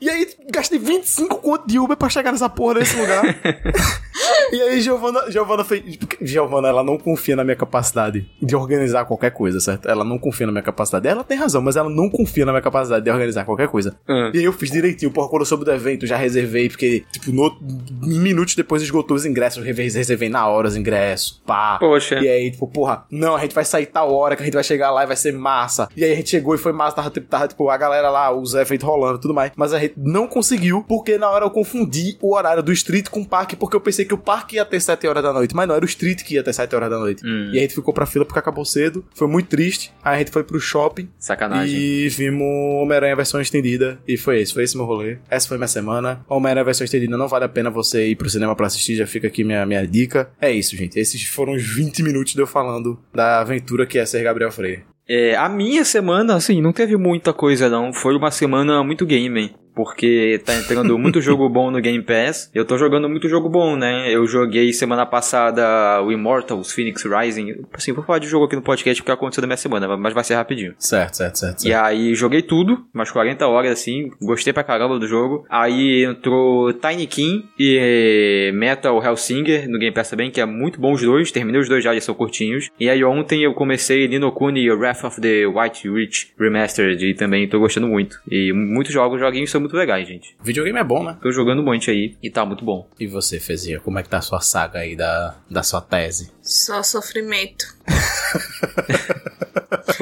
E 0.04 0.10
aí, 0.10 0.28
gastei 0.52 0.78
25 0.78 1.36
conto 1.36 1.66
de 1.66 1.78
Uber 1.78 1.96
pra 1.96 2.10
chegar 2.10 2.30
nessa 2.30 2.46
porra 2.46 2.74
desse 2.74 2.94
lugar. 2.94 3.24
e 4.52 4.60
aí, 4.60 4.80
Giovanna, 4.82 5.30
Giovanna 5.30 5.64
fez. 5.64 5.96
porque 5.96 6.18
Giovanna, 6.26 6.68
ela 6.68 6.84
não 6.84 6.98
confia 6.98 7.34
na 7.34 7.42
minha 7.42 7.56
capacidade 7.56 8.28
de 8.42 8.54
organizar 8.54 9.06
qualquer 9.06 9.30
coisa, 9.30 9.58
certo? 9.60 9.88
Ela 9.88 10.04
não 10.04 10.18
confia 10.18 10.44
na 10.44 10.52
minha 10.52 10.62
capacidade. 10.62 11.08
Ela 11.08 11.24
tem 11.24 11.38
razão, 11.38 11.62
mas 11.62 11.76
ela 11.76 11.88
não 11.88 12.10
confia 12.10 12.44
na 12.44 12.52
minha 12.52 12.60
capacidade 12.60 13.02
de 13.02 13.10
organizar 13.10 13.46
qualquer 13.46 13.68
coisa. 13.68 13.96
Ah. 14.06 14.30
E 14.34 14.40
aí 14.40 14.44
eu 14.44 14.52
fiz 14.52 14.70
direitinho, 14.70 15.10
porra, 15.10 15.28
quando 15.30 15.40
eu 15.40 15.46
soube 15.46 15.64
do 15.64 15.72
evento, 15.72 16.06
já 16.06 16.18
reservei, 16.18 16.68
porque, 16.68 17.02
tipo, 17.10 17.32
no, 17.32 17.56
minutos 18.02 18.54
depois 18.54 18.82
esgotou 18.82 19.16
os 19.16 19.24
ingressos, 19.24 19.66
eu 19.66 19.74
reservei- 19.74 20.28
na 20.28 20.46
hora 20.46 20.68
os 20.68 20.76
ingressos, 20.76 21.42
pá. 21.46 21.78
Poxa. 21.78 22.16
E 22.20 22.28
aí, 22.28 22.50
tipo, 22.50 22.66
porra, 22.68 23.06
não, 23.10 23.36
a 23.36 23.40
gente 23.40 23.54
vai 23.54 23.64
sair 23.64 23.86
tal 23.86 24.12
hora 24.12 24.36
que 24.36 24.42
a 24.42 24.44
gente 24.44 24.54
vai 24.54 24.64
chegar 24.64 24.90
lá 24.90 25.02
e 25.02 25.06
vai 25.06 25.16
ser 25.16 25.32
massa. 25.32 25.88
E 25.96 26.04
aí 26.04 26.12
a 26.12 26.16
gente 26.16 26.28
chegou 26.28 26.54
e 26.54 26.58
foi 26.58 26.72
massa, 26.72 26.96
tava, 26.96 27.08
tipo, 27.08 27.26
tava, 27.26 27.48
tipo, 27.48 27.70
a 27.70 27.76
galera 27.78 28.10
lá, 28.10 28.30
os 28.30 28.54
eventos 28.54 28.86
rolando 28.86 29.16
e 29.16 29.20
tudo 29.22 29.32
mais. 29.32 29.50
Mas 29.56 29.72
a 29.72 29.78
gente 29.78 29.93
não 29.96 30.26
conseguiu, 30.26 30.84
porque 30.86 31.18
na 31.18 31.28
hora 31.30 31.44
eu 31.44 31.50
confundi 31.50 32.16
o 32.20 32.34
horário 32.34 32.62
do 32.62 32.72
street 32.72 33.08
com 33.08 33.20
o 33.20 33.26
parque, 33.26 33.56
porque 33.56 33.76
eu 33.76 33.80
pensei 33.80 34.04
que 34.04 34.14
o 34.14 34.18
parque 34.18 34.56
ia 34.56 34.64
ter 34.64 34.80
7 34.80 35.06
horas 35.06 35.22
da 35.22 35.32
noite, 35.32 35.54
mas 35.54 35.68
não, 35.68 35.74
era 35.74 35.84
o 35.84 35.88
street 35.88 36.22
que 36.22 36.34
ia 36.34 36.42
ter 36.42 36.52
7 36.52 36.74
horas 36.74 36.90
da 36.90 36.98
noite. 36.98 37.24
Hum. 37.24 37.50
E 37.52 37.58
a 37.58 37.60
gente 37.60 37.74
ficou 37.74 37.92
pra 37.92 38.06
fila 38.06 38.24
porque 38.24 38.38
acabou 38.38 38.64
cedo, 38.64 39.04
foi 39.14 39.28
muito 39.28 39.48
triste. 39.48 39.92
Aí 40.02 40.16
a 40.16 40.18
gente 40.18 40.30
foi 40.30 40.44
pro 40.44 40.58
shopping. 40.60 41.08
Sacanagem. 41.18 41.74
E 41.74 42.08
vimos 42.08 42.42
Homem-Aranha 42.82 43.16
versão 43.16 43.40
estendida. 43.40 43.98
E 44.06 44.16
foi 44.16 44.40
esse, 44.40 44.52
foi 44.52 44.64
esse 44.64 44.76
meu 44.76 44.86
rolê. 44.86 45.18
Essa 45.28 45.48
foi 45.48 45.56
minha 45.56 45.68
semana. 45.68 46.24
Homem-Aranha 46.28 46.64
versão 46.64 46.84
estendida 46.84 47.16
não 47.16 47.28
vale 47.28 47.44
a 47.44 47.48
pena 47.48 47.70
você 47.70 48.08
ir 48.08 48.16
pro 48.16 48.28
cinema 48.28 48.54
pra 48.54 48.66
assistir, 48.66 48.96
já 48.96 49.06
fica 49.06 49.28
aqui 49.28 49.44
minha, 49.44 49.64
minha 49.66 49.86
dica. 49.86 50.30
É 50.40 50.50
isso, 50.50 50.76
gente. 50.76 50.98
Esses 50.98 51.22
foram 51.24 51.54
os 51.54 51.62
20 51.62 52.02
minutos 52.02 52.34
de 52.34 52.40
eu 52.40 52.46
falando 52.46 52.98
da 53.12 53.40
aventura 53.40 53.86
que 53.86 53.98
é 53.98 54.06
ser 54.06 54.22
Gabriel 54.22 54.50
Freire. 54.50 54.84
É, 55.06 55.36
a 55.36 55.48
minha 55.48 55.84
semana, 55.84 56.34
assim, 56.34 56.62
não 56.62 56.72
teve 56.72 56.96
muita 56.96 57.32
coisa 57.32 57.68
não. 57.68 57.92
Foi 57.92 58.16
uma 58.16 58.30
semana 58.30 58.82
muito 58.82 59.06
gaming. 59.06 59.50
Porque 59.74 60.40
tá 60.44 60.54
entrando 60.54 60.96
muito 60.98 61.20
jogo 61.20 61.48
bom 61.48 61.70
no 61.70 61.80
Game 61.80 62.02
Pass. 62.02 62.50
Eu 62.54 62.64
tô 62.64 62.78
jogando 62.78 63.08
muito 63.08 63.28
jogo 63.28 63.48
bom, 63.48 63.76
né? 63.76 64.10
Eu 64.10 64.26
joguei 64.26 64.72
semana 64.72 65.04
passada 65.04 66.02
o 66.02 66.12
Immortals 66.12 66.72
Phoenix 66.72 67.04
Rising. 67.04 67.64
Assim, 67.72 67.92
vou 67.92 68.04
falar 68.04 68.18
de 68.18 68.28
jogo 68.28 68.46
aqui 68.46 68.56
no 68.56 68.62
podcast 68.62 69.02
porque 69.02 69.12
aconteceu 69.12 69.42
na 69.42 69.48
minha 69.48 69.56
semana, 69.56 69.96
mas 69.96 70.14
vai 70.14 70.24
ser 70.24 70.34
rapidinho. 70.34 70.74
Certo, 70.78 71.16
certo, 71.16 71.38
certo. 71.38 71.66
E 71.66 71.72
aí 71.72 72.14
joguei 72.14 72.42
tudo, 72.42 72.84
umas 72.94 73.10
40 73.10 73.46
horas 73.46 73.72
assim, 73.72 74.10
gostei 74.20 74.52
pra 74.52 74.62
caramba 74.62 74.98
do 74.98 75.06
jogo. 75.06 75.44
Aí 75.48 76.04
entrou 76.04 76.72
Tiny 76.72 77.06
King 77.06 77.44
e 77.58 78.52
Metal 78.54 79.02
Hellsinger 79.02 79.68
no 79.68 79.78
Game 79.78 79.94
Pass 79.94 80.10
também, 80.10 80.30
que 80.30 80.40
é 80.40 80.46
muito 80.46 80.80
bom 80.80 80.92
os 80.92 81.02
dois, 81.02 81.30
terminei 81.30 81.60
os 81.60 81.68
dois 81.68 81.82
já, 81.82 81.92
eles 81.92 82.04
são 82.04 82.14
curtinhos. 82.14 82.70
E 82.78 82.88
aí 82.88 83.04
ontem 83.04 83.42
eu 83.42 83.54
comecei 83.54 84.06
Nino 84.08 84.30
Kuni 84.32 84.70
Wrath 84.70 85.04
of 85.04 85.20
the 85.20 85.46
White 85.46 85.88
Witch 85.88 86.26
Remastered 86.38 87.04
e 87.04 87.14
também 87.14 87.48
tô 87.48 87.58
gostando 87.58 87.88
muito. 87.88 88.20
E 88.30 88.52
muitos 88.52 88.92
jogos, 88.92 89.20
joguinhos 89.20 89.50
são 89.50 89.63
muito 89.64 89.76
legais, 89.76 90.06
gente. 90.06 90.36
Videogame 90.42 90.78
é 90.78 90.84
bom, 90.84 91.02
né? 91.02 91.16
Tô 91.22 91.32
jogando 91.32 91.62
um 91.62 91.64
monte 91.64 91.90
aí 91.90 92.16
e 92.22 92.30
tá 92.30 92.44
muito 92.44 92.64
bom. 92.64 92.86
E 93.00 93.06
você, 93.06 93.40
Fezia, 93.40 93.80
como 93.80 93.98
é 93.98 94.02
que 94.02 94.08
tá 94.08 94.18
a 94.18 94.22
sua 94.22 94.40
saga 94.40 94.80
aí 94.80 94.94
da, 94.94 95.34
da 95.50 95.62
sua 95.62 95.80
tese? 95.80 96.30
Só 96.42 96.82
sofrimento. 96.82 97.64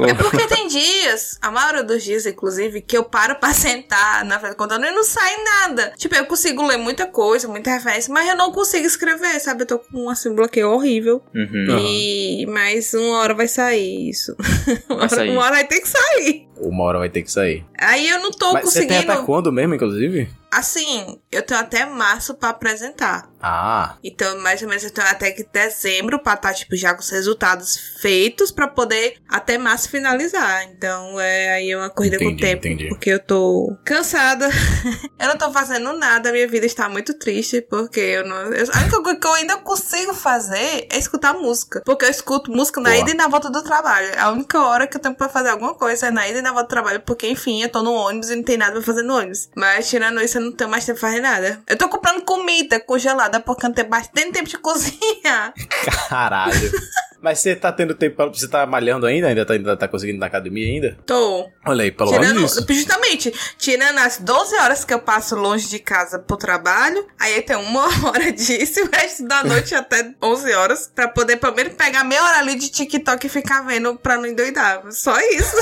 É 0.09 0.15
porque 0.15 0.47
tem 0.47 0.69
dias, 0.69 1.39
a 1.41 1.51
maioria 1.51 1.83
dos 1.83 2.03
dias, 2.03 2.27
inclusive, 2.27 2.81
que 2.81 2.97
eu 2.97 3.05
paro 3.05 3.37
pra 3.37 3.53
sentar 3.55 4.25
na 4.25 4.39
frente 4.39 4.53
do 4.53 4.57
computador 4.57 4.87
e 4.87 4.95
não 4.95 5.05
sai 5.05 5.33
nada. 5.43 5.93
Tipo, 5.97 6.15
eu 6.15 6.27
consigo 6.27 6.67
ler 6.67 6.79
muita 6.79 7.07
coisa, 7.07 7.49
muita 7.49 7.71
referência, 7.71 8.13
mas 8.13 8.29
eu 8.29 8.37
não 8.37 8.53
consigo 8.53 8.87
escrever, 8.87 9.39
sabe? 9.41 9.63
Eu 9.63 9.67
tô 9.67 9.79
com 9.79 10.09
assim, 10.09 10.31
um 10.31 10.35
bloqueio 10.35 10.71
horrível. 10.71 11.23
Uhum. 11.35 11.79
E 11.79 12.47
mais 12.47 12.95
uma 12.95 13.19
hora 13.19 13.35
vai 13.35 13.49
sair 13.49 14.09
isso. 14.09 14.35
uma, 14.89 15.01
hora, 15.01 15.09
sair. 15.09 15.31
uma 15.31 15.43
hora 15.43 15.51
vai 15.53 15.65
ter 15.65 15.81
que 15.81 15.89
sair. 15.89 16.49
Uma 16.57 16.85
hora 16.85 16.99
vai 16.99 17.09
ter 17.09 17.23
que 17.23 17.31
sair. 17.31 17.65
Aí 17.79 18.09
eu 18.09 18.21
não 18.21 18.31
tô 18.31 18.53
Mas 18.53 18.65
você 18.65 18.81
tem 18.81 18.89
conseguindo. 18.89 19.13
até 19.13 19.23
quando 19.25 19.53
mesmo, 19.53 19.75
inclusive? 19.75 20.29
Assim, 20.53 21.19
eu 21.33 21.43
tenho 21.43 21.59
até 21.61 21.87
março 21.87 22.35
pra 22.35 22.51
apresentar. 22.51 23.27
Ah, 23.43 23.97
Então, 24.05 24.39
mais 24.41 24.63
ou 24.63 24.69
menos, 24.69 24.85
eu 24.85 24.91
tenho 24.93 25.09
até 25.09 25.31
que 25.33 25.45
dezembro 25.53 26.19
pra 26.23 26.35
estar, 26.35 26.53
tipo, 26.55 26.77
já 26.77 26.95
com 26.95 27.01
os 27.01 27.09
resultados 27.11 27.77
feitos 28.01 28.53
pra 28.53 28.69
poder 28.69 29.15
até 29.29 29.57
março 29.59 29.89
finalizar. 29.89 30.65
Então, 30.65 31.19
é 31.19 31.55
aí 31.55 31.71
é 31.71 31.77
uma 31.77 31.91
corrida 31.91 32.19
com 32.19 32.25
o 32.27 32.29
Entendi, 32.29 32.43
tempo. 32.43 32.67
entendi. 32.67 32.89
Porque 32.91 33.11
eu 33.11 33.19
tô 33.19 33.77
cansada. 33.85 34.49
eu 35.19 35.27
não 35.29 35.37
tô 35.37 35.51
fazendo 35.51 35.93
nada, 35.95 36.31
minha 36.31 36.47
vida 36.47 36.67
está 36.67 36.89
muito 36.89 37.15
triste, 37.19 37.63
porque 37.63 37.99
eu 38.01 38.27
não. 38.27 38.37
eu- 38.53 38.67
a 38.75 38.79
única 38.81 39.03
coisa 39.03 39.19
que 39.19 39.27
eu 39.27 39.33
ainda 39.35 39.57
consigo 39.57 40.15
fazer 40.15 40.87
é 40.91 40.99
escutar 40.99 41.33
música. 41.35 41.83
Porque 41.85 42.05
eu 42.05 42.11
escuto 42.11 42.51
música 42.53 42.81
na 42.81 42.91
Boa. 42.91 43.01
ida 43.01 43.11
e 43.11 43.15
na 43.15 43.27
volta 43.27 43.51
do 43.51 43.63
trabalho. 43.63 44.13
A 44.19 44.31
única 44.31 44.61
hora 44.61 44.87
que 44.87 44.97
eu 44.97 45.01
tenho 45.01 45.15
pra 45.15 45.29
fazer 45.29 45.49
alguma 45.49 45.75
coisa 45.75 46.09
é 46.09 46.11
na 46.11 46.29
ida 46.29 46.39
e 46.39 46.43
na 46.43 46.51
volta 46.53 46.67
do 46.67 46.71
trabalho, 46.71 47.01
porque, 47.01 47.27
enfim, 47.27 47.63
eu 47.63 47.69
tô 47.71 47.83
no 47.83 47.93
ônibus 47.93 48.31
e 48.31 48.37
não 48.37 48.43
tem 48.45 48.57
nada 48.57 48.73
pra 48.73 48.83
fazer 48.83 49.03
no 49.03 49.17
ônibus. 49.17 49.49
Mas 49.57 49.89
tirando 49.89 50.21
isso, 50.23 50.39
não 50.43 50.53
tenho 50.53 50.71
mais 50.71 50.85
tempo 50.85 50.99
pra 51.01 51.09
fazer 51.09 51.21
nada. 51.21 51.63
Eu 51.67 51.77
tô 51.77 51.89
comprando 51.89 52.23
comida 52.25 52.81
congelada 52.81 53.41
porque 53.41 53.67
não 53.67 53.75
tenho 53.75 53.89
bastante 53.89 54.33
tempo 54.33 54.49
de 54.49 54.59
cozinhar. 54.59 55.55
Caralho. 56.09 56.53
Mas 57.23 57.39
você 57.39 57.55
tá 57.55 57.71
tendo 57.71 57.95
tempo 57.95 58.17
pra. 58.17 58.27
Você 58.27 58.49
tá 58.49 58.67
malhando 58.67 59.07
ainda? 59.07 59.29
Ainda 59.29 59.47
tá, 59.47 59.55
ainda 59.55 59.77
tá 59.77 59.87
conseguindo 59.87 60.19
na 60.19 60.27
academia 60.27 60.67
ainda? 60.67 60.99
Tô. 61.07 61.49
Olha 61.65 61.85
aí, 61.85 61.93
pelo 61.93 62.11
Tirando, 62.11 62.35
menos 62.35 62.57
isso. 62.57 62.67
justamente, 62.69 63.33
tirando 63.57 63.99
as 63.99 64.19
12 64.19 64.57
horas 64.57 64.85
que 64.85 64.93
eu 64.93 64.99
passo 64.99 65.37
longe 65.37 65.69
de 65.69 65.79
casa 65.79 66.19
pro 66.19 66.37
trabalho, 66.37 67.07
aí 67.21 67.41
tem 67.43 67.57
uma 67.57 67.85
hora 68.09 68.33
disso 68.33 68.81
e 68.81 68.83
o 68.83 68.91
resto 68.93 69.27
da 69.29 69.45
noite 69.45 69.75
até 69.75 70.13
11 70.21 70.53
horas, 70.55 70.91
pra 70.93 71.07
poder 71.09 71.37
pelo 71.37 71.55
menos 71.55 71.75
pegar 71.75 72.03
meia 72.03 72.23
hora 72.25 72.39
ali 72.39 72.57
de 72.57 72.69
TikTok 72.71 73.25
e 73.27 73.31
ficar 73.31 73.63
vendo 73.63 73.95
pra 73.97 74.17
não 74.17 74.27
endoidar. 74.27 74.83
Só 74.91 75.17
isso. 75.21 75.57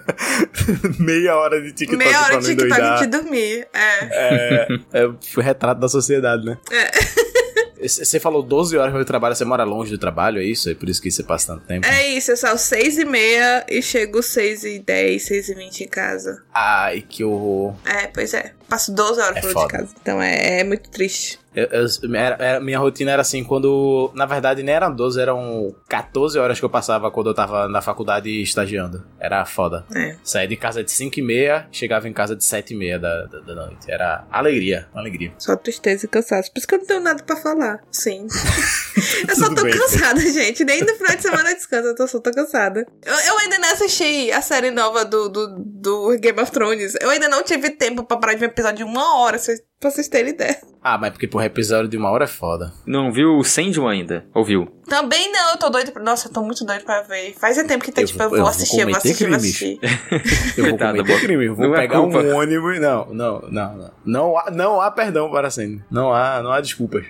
Meia 0.98 1.36
hora 1.36 1.60
de 1.60 1.72
TikTok 1.72 1.96
meia 1.96 2.20
hora 2.22 2.38
de 2.40 2.46
TikTok 2.46 2.72
endoidar. 2.72 2.98
de 3.00 3.06
dormir. 3.06 3.68
É. 3.72 3.98
É, 4.10 4.68
é, 4.92 5.10
foi 5.32 5.42
retrato 5.42 5.80
da 5.80 5.88
sociedade, 5.88 6.44
né? 6.44 6.56
É. 6.70 6.90
Você 7.82 8.20
falou 8.20 8.42
12 8.42 8.76
horas 8.76 8.92
pro 8.92 9.04
trabalho, 9.04 9.34
você 9.34 9.44
mora 9.44 9.64
longe 9.64 9.90
do 9.90 9.98
trabalho, 9.98 10.40
é 10.40 10.44
isso? 10.44 10.70
É 10.70 10.74
por 10.74 10.88
isso 10.88 11.00
que 11.00 11.10
você 11.10 11.22
passa 11.22 11.54
tanto 11.54 11.66
tempo? 11.66 11.86
É 11.86 12.08
isso, 12.08 12.30
eu 12.30 12.36
saio 12.36 12.58
6 12.58 12.98
e 12.98 13.04
meia 13.04 13.64
e 13.68 13.80
chego 13.82 14.22
6 14.22 14.64
e 14.64 14.78
10, 14.78 15.22
6 15.22 15.48
e 15.48 15.54
20 15.54 15.80
em 15.84 15.88
casa. 15.88 16.42
Ai, 16.52 17.04
que 17.08 17.24
horror. 17.24 17.74
É, 17.84 18.06
pois 18.06 18.34
é. 18.34 18.52
Passo 18.68 18.92
12 18.92 19.20
horas 19.20 19.36
É 19.36 19.42
fora 19.42 19.66
de 19.66 19.72
casa. 19.72 19.94
Então 20.00 20.22
é, 20.22 20.60
é 20.60 20.64
muito 20.64 20.88
triste. 20.90 21.40
Eu- 21.54 21.66
eu- 21.66 22.14
era- 22.14 22.36
era- 22.38 22.60
minha 22.60 22.78
rotina 22.78 23.10
era 23.10 23.22
assim, 23.22 23.42
quando. 23.42 24.10
Na 24.14 24.24
verdade, 24.26 24.62
nem 24.62 24.74
eram 24.74 24.94
12, 24.94 25.20
eram 25.20 25.74
14 25.88 26.38
horas 26.38 26.58
que 26.58 26.64
eu 26.64 26.70
passava 26.70 27.10
quando 27.10 27.30
eu 27.30 27.34
tava 27.34 27.66
na 27.68 27.82
faculdade 27.82 28.30
estagiando. 28.42 29.04
Era 29.18 29.44
foda. 29.44 29.84
É. 29.94 30.16
Saía 30.22 30.46
de 30.48 30.56
casa 30.56 30.84
de 30.84 30.90
5 30.92 31.18
e 31.18 31.22
meia, 31.22 31.66
chegava 31.72 32.08
em 32.08 32.12
casa 32.12 32.36
de 32.36 32.44
7 32.44 32.72
e 32.72 32.76
meia 32.76 32.98
da, 32.98 33.24
da, 33.26 33.40
da 33.40 33.54
noite. 33.54 33.90
Era 33.90 34.24
alegria, 34.30 34.88
alegria. 34.94 35.32
Só 35.38 35.56
tristeza 35.56 36.06
e 36.06 36.08
cansaço. 36.08 36.52
Por 36.52 36.58
isso 36.58 36.68
que 36.68 36.74
eu 36.74 36.78
não 36.78 36.86
tenho 36.86 37.00
nada 37.00 37.22
pra 37.24 37.36
falar. 37.36 37.80
Sim. 37.90 38.26
eu 39.28 39.36
só 39.36 39.52
tô 39.54 39.62
bem. 39.64 39.72
cansada, 39.76 40.20
gente. 40.20 40.64
Nem 40.64 40.80
no 40.82 40.94
final 40.94 41.16
de 41.16 41.22
semana 41.22 41.50
eu 41.50 41.54
descanso, 41.56 41.88
eu 41.88 41.94
tô, 41.94 42.06
só 42.06 42.20
tô 42.20 42.30
cansada. 42.30 42.86
Eu, 43.04 43.14
eu 43.14 43.38
ainda 43.38 43.58
não 43.58 43.72
assisti 43.72 44.30
a 44.30 44.40
série 44.40 44.70
nova 44.70 45.04
do, 45.04 45.28
do, 45.28 45.56
do 45.58 46.18
Game 46.20 46.40
of 46.40 46.50
Thrones. 46.52 46.94
Eu 47.00 47.10
ainda 47.10 47.28
não 47.28 47.42
tive 47.42 47.70
tempo 47.70 48.04
pra 48.04 48.16
parar 48.16 48.34
de 48.34 48.40
ver 48.40 48.46
um 48.46 48.50
episódio 48.50 48.76
de 48.78 48.84
uma 48.84 49.18
hora, 49.18 49.38
vocês- 49.38 49.60
pra 49.80 49.90
vocês 49.90 50.08
terem 50.08 50.34
ideia. 50.34 50.60
Ah, 50.82 50.98
mas 50.98 51.10
porque 51.10 51.26
por 51.26 51.42
episódio 51.42 51.88
de 51.88 51.96
uma 51.96 52.10
hora 52.10 52.24
é 52.24 52.28
foda. 52.28 52.70
Não 52.86 53.10
viu 53.10 53.38
o 53.38 53.42
Sandman 53.44 53.88
ainda? 53.88 54.26
Ouviu? 54.34 54.66
Também 54.86 55.32
não, 55.32 55.52
eu 55.52 55.56
tô 55.58 55.70
doida 55.70 55.90
pra... 55.90 56.02
Nossa, 56.02 56.28
eu 56.28 56.32
tô 56.32 56.42
muito 56.42 56.64
doida 56.66 56.84
pra 56.84 57.00
ver. 57.02 57.34
Faz 57.38 57.56
tempo 57.66 57.82
que 57.82 57.90
tá, 57.90 58.02
Eu 58.02 58.06
tipo, 58.06 58.22
eu 58.22 58.28
vou- 58.28 58.38
eu 58.38 58.42
vou 58.44 58.50
assistir, 58.50 58.80
eu 58.80 58.88
vou 58.88 58.96
assistir, 58.96 59.24
eu 59.24 59.28
vou 59.30 59.36
assistir. 59.38 59.78
Eu 60.58 60.64
vou 60.64 60.70
Coitada, 60.76 60.98
cometer 60.98 61.20
crime, 61.20 61.46
eu 61.46 61.54
vou 61.54 61.68
Não 61.68 61.74
é 61.74 61.78
pegar 61.80 62.00
um 62.02 62.10
culpa. 62.10 62.26
ônibus. 62.34 62.78
Não, 62.80 63.06
não, 63.06 63.40
não, 63.50 63.76
não. 63.76 63.90
Não 64.04 64.38
há, 64.38 64.50
não 64.50 64.80
há 64.82 64.90
perdão 64.90 65.30
para 65.30 65.50
sempre. 65.50 65.82
Não 65.90 66.12
há, 66.12 66.42
não 66.42 66.52
há 66.52 66.60
desculpas. 66.60 67.06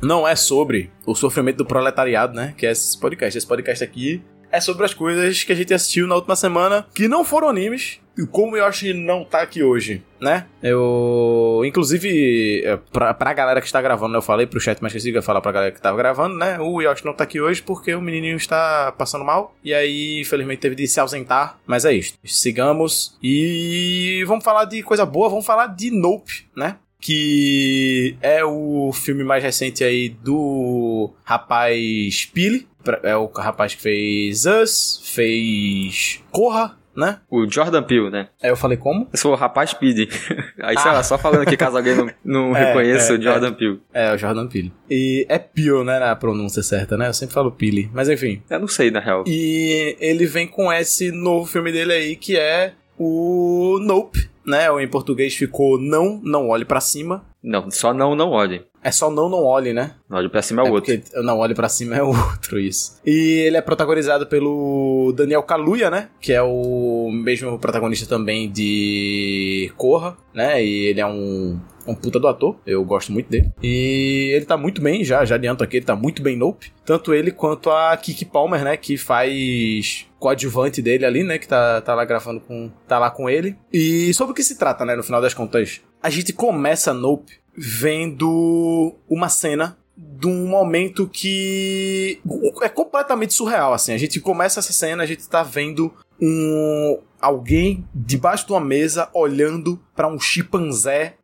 Não 0.00 0.26
é 0.26 0.34
sobre 0.34 0.90
o 1.06 1.14
sofrimento 1.14 1.58
do 1.58 1.64
proletariado, 1.66 2.34
né? 2.34 2.54
Que 2.56 2.66
é 2.66 2.72
esse 2.72 2.98
podcast. 2.98 3.38
Esse 3.38 3.46
podcast 3.46 3.84
aqui 3.84 4.22
é 4.52 4.60
sobre 4.60 4.84
as 4.84 4.94
coisas 4.94 5.42
que 5.42 5.50
a 5.50 5.56
gente 5.56 5.72
assistiu 5.72 6.06
na 6.06 6.14
última 6.14 6.36
semana 6.36 6.86
que 6.94 7.08
não 7.08 7.24
foram 7.24 7.48
animes. 7.48 7.98
E 8.16 8.26
como 8.26 8.56
acho 8.62 8.80
que 8.80 8.92
não 8.92 9.24
tá 9.24 9.40
aqui 9.40 9.62
hoje, 9.62 10.02
né? 10.20 10.44
Eu. 10.62 11.62
Inclusive, 11.64 12.62
é, 12.62 12.76
pra, 12.92 13.14
pra 13.14 13.32
galera 13.32 13.58
que 13.58 13.66
está 13.66 13.80
gravando, 13.80 14.14
eu 14.14 14.20
falei 14.20 14.46
pro 14.46 14.60
chat, 14.60 14.78
mas 14.82 14.92
esqueci 14.92 15.10
de 15.10 15.22
falar 15.22 15.40
pra 15.40 15.50
galera 15.50 15.72
que 15.72 15.80
tava 15.80 15.96
gravando, 15.96 16.36
né? 16.36 16.60
O 16.60 16.82
Yoshi 16.82 17.06
não 17.06 17.14
tá 17.14 17.24
aqui 17.24 17.40
hoje 17.40 17.62
porque 17.62 17.94
o 17.94 18.02
menininho 18.02 18.36
está 18.36 18.92
passando 18.92 19.24
mal. 19.24 19.54
E 19.64 19.72
aí, 19.72 20.20
infelizmente, 20.20 20.60
teve 20.60 20.74
de 20.74 20.86
se 20.86 21.00
ausentar. 21.00 21.58
Mas 21.66 21.86
é 21.86 21.94
isso. 21.94 22.18
Sigamos. 22.22 23.16
E 23.22 24.22
vamos 24.26 24.44
falar 24.44 24.66
de 24.66 24.82
coisa 24.82 25.06
boa, 25.06 25.30
vamos 25.30 25.46
falar 25.46 25.68
de 25.68 25.90
Nope, 25.90 26.46
né? 26.54 26.76
Que 27.02 28.16
é 28.22 28.44
o 28.44 28.92
filme 28.94 29.24
mais 29.24 29.42
recente 29.42 29.82
aí 29.82 30.08
do 30.08 31.12
rapaz 31.24 32.24
Pili. 32.32 32.66
É 33.02 33.16
o 33.16 33.26
rapaz 33.26 33.74
que 33.74 33.82
fez 33.82 34.46
Us, 34.46 35.00
fez 35.04 36.20
Corra, 36.30 36.78
né? 36.96 37.18
O 37.30 37.48
Jordan 37.50 37.82
Peele, 37.82 38.10
né? 38.10 38.28
Aí 38.42 38.50
eu 38.50 38.56
falei 38.56 38.76
como? 38.76 39.08
Eu 39.12 39.18
sou 39.18 39.32
o 39.32 39.36
rapaz 39.36 39.70
Speed. 39.70 40.10
Aí, 40.62 40.78
sei 40.78 40.90
Ah. 40.90 40.94
lá, 40.94 41.02
só 41.02 41.18
falando 41.18 41.42
aqui 41.42 41.56
caso 41.56 41.76
alguém 41.76 41.94
não, 41.96 42.10
não 42.24 42.54
É, 42.56 42.66
reconheça 42.66 43.14
é, 43.14 43.18
o 43.18 43.22
Jordan 43.22 43.52
Peele. 43.54 43.80
É, 43.92 44.12
o 44.14 44.18
Jordan 44.18 44.46
Peele. 44.46 44.72
E 44.88 45.26
é 45.28 45.38
Peele, 45.38 45.82
né, 45.84 45.98
na 45.98 46.14
pronúncia 46.14 46.62
certa, 46.62 46.96
né? 46.96 47.08
Eu 47.08 47.14
sempre 47.14 47.34
falo 47.34 47.50
Peele, 47.50 47.90
mas 47.92 48.08
enfim. 48.08 48.42
Eu 48.48 48.60
não 48.60 48.68
sei, 48.68 48.90
na 48.92 49.00
real. 49.00 49.24
E 49.26 49.96
ele 50.00 50.24
vem 50.26 50.46
com 50.46 50.72
esse 50.72 51.10
novo 51.10 51.46
filme 51.50 51.72
dele 51.72 51.92
aí, 51.92 52.14
que 52.16 52.36
é 52.36 52.74
o 52.98 53.78
Nope, 53.80 54.28
né? 54.46 54.70
Ou 54.70 54.80
em 54.80 54.88
português 54.88 55.34
ficou 55.34 55.78
Não, 55.80 56.20
Não 56.22 56.48
Olhe 56.48 56.64
Pra 56.64 56.80
Cima. 56.80 57.24
Não, 57.42 57.70
só 57.70 57.92
não, 57.92 58.14
não 58.14 58.30
olhe. 58.30 58.64
É 58.84 58.90
só 58.92 59.10
Não, 59.10 59.28
Não 59.28 59.42
Olhe, 59.44 59.72
né? 59.72 59.94
Não 60.08 60.18
olhe 60.18 60.28
pra 60.28 60.42
cima 60.42 60.62
é 60.62 60.70
o 60.70 60.72
outro. 60.72 60.92
Não 61.22 61.38
Olhe 61.38 61.54
Pra 61.54 61.68
Cima 61.68 61.96
é 61.96 62.02
outro, 62.02 62.58
isso. 62.58 63.00
E 63.04 63.40
ele 63.46 63.56
é 63.56 63.60
protagonizado 63.60 64.26
pelo 64.26 65.12
Daniel 65.16 65.42
Kaluuya, 65.42 65.90
né? 65.90 66.08
Que 66.20 66.32
é 66.32 66.42
o 66.42 67.10
mesmo 67.12 67.58
protagonista 67.58 68.06
também 68.06 68.50
de 68.50 69.72
Corra, 69.76 70.16
né? 70.34 70.64
E 70.64 70.86
ele 70.86 71.00
é 71.00 71.06
um, 71.06 71.58
um 71.86 71.94
puta 71.94 72.20
do 72.20 72.28
ator. 72.28 72.56
Eu 72.66 72.84
gosto 72.84 73.12
muito 73.12 73.28
dele. 73.28 73.50
E 73.62 74.32
ele 74.34 74.44
tá 74.44 74.56
muito 74.56 74.80
bem, 74.80 75.04
já, 75.04 75.24
já 75.24 75.34
adianto 75.34 75.64
aqui, 75.64 75.78
ele 75.78 75.86
tá 75.86 75.96
muito 75.96 76.22
bem 76.22 76.36
Nope. 76.36 76.72
Tanto 76.84 77.12
ele 77.14 77.30
quanto 77.30 77.70
a 77.70 77.96
Kiki 77.96 78.24
Palmer, 78.24 78.62
né? 78.64 78.76
Que 78.76 78.96
faz 78.96 80.06
coadjuvante 80.22 80.80
dele 80.80 81.04
ali, 81.04 81.24
né? 81.24 81.36
Que 81.36 81.48
tá, 81.48 81.80
tá 81.80 81.94
lá 81.94 82.04
gravando 82.04 82.40
com. 82.40 82.70
tá 82.86 82.98
lá 82.98 83.10
com 83.10 83.28
ele. 83.28 83.56
E 83.72 84.14
sobre 84.14 84.30
o 84.32 84.34
que 84.34 84.44
se 84.44 84.56
trata, 84.56 84.84
né? 84.84 84.94
No 84.94 85.02
final 85.02 85.20
das 85.20 85.34
contas, 85.34 85.80
a 86.00 86.08
gente 86.08 86.32
começa 86.32 86.94
Nope 86.94 87.40
vendo 87.54 88.94
uma 89.10 89.28
cena 89.28 89.76
de 89.96 90.26
um 90.26 90.46
momento 90.46 91.08
que 91.08 92.20
é 92.62 92.68
completamente 92.68 93.34
surreal, 93.34 93.74
assim. 93.74 93.92
A 93.92 93.98
gente 93.98 94.20
começa 94.20 94.60
essa 94.60 94.72
cena, 94.72 95.02
a 95.02 95.06
gente 95.06 95.28
tá 95.28 95.42
vendo 95.42 95.92
um 96.20 97.00
alguém 97.22 97.84
debaixo 97.94 98.44
de 98.46 98.52
uma 98.52 98.60
mesa 98.60 99.08
olhando 99.14 99.80
pra 99.94 100.08
um 100.08 100.18
chimpanzé 100.18 101.14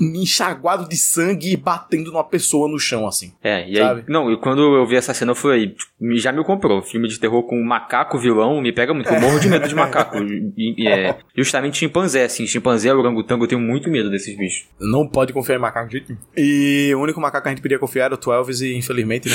enxaguado 0.00 0.88
de 0.88 0.96
sangue 0.96 1.52
e 1.52 1.56
batendo 1.56 2.10
numa 2.12 2.24
pessoa 2.24 2.68
no 2.68 2.78
chão, 2.78 3.06
assim. 3.06 3.32
É, 3.42 3.68
e 3.68 3.76
Sabe? 3.76 4.00
aí. 4.00 4.06
Não, 4.08 4.30
e 4.32 4.36
quando 4.36 4.60
eu 4.76 4.86
vi 4.86 4.96
essa 4.96 5.12
cena, 5.14 5.32
eu 5.32 5.34
falei, 5.36 5.68
tipo, 5.68 5.90
me- 6.00 6.18
já 6.18 6.32
me 6.32 6.44
comprou. 6.44 6.82
Filme 6.82 7.08
de 7.08 7.18
terror 7.18 7.42
com 7.44 7.60
macaco 7.62 8.18
vilão 8.18 8.60
me 8.60 8.72
pega 8.72 8.94
muito. 8.94 9.08
Eu 9.12 9.20
morro 9.20 9.38
de 9.40 9.48
medo 9.48 9.68
de 9.68 9.74
macaco. 9.74 10.18
E, 10.56 10.86
é 10.88 11.18
justamente 11.36 11.78
chimpanzé, 11.78 12.24
assim. 12.24 12.46
Chimpanzé, 12.46 12.92
orangotango, 12.92 13.44
eu 13.44 13.48
tenho 13.48 13.60
muito 13.60 13.88
medo 13.90 14.10
desses 14.10 14.36
bichos. 14.36 14.66
Não 14.80 15.06
pode 15.08 15.32
confiar 15.32 15.56
em 15.56 15.60
macaco 15.60 15.86
de 15.88 15.92
jeito 15.98 16.08
nenhum. 16.12 16.20
E 16.36 16.94
o 16.94 17.00
único 17.00 17.20
macaco 17.20 17.42
que 17.44 17.48
a 17.48 17.52
gente 17.52 17.62
podia 17.62 17.78
confiar 17.78 18.06
era 18.06 18.14
o 18.14 18.18
Twelves 18.18 18.60
e 18.60 18.74
infelizmente, 18.74 19.28
né? 19.28 19.34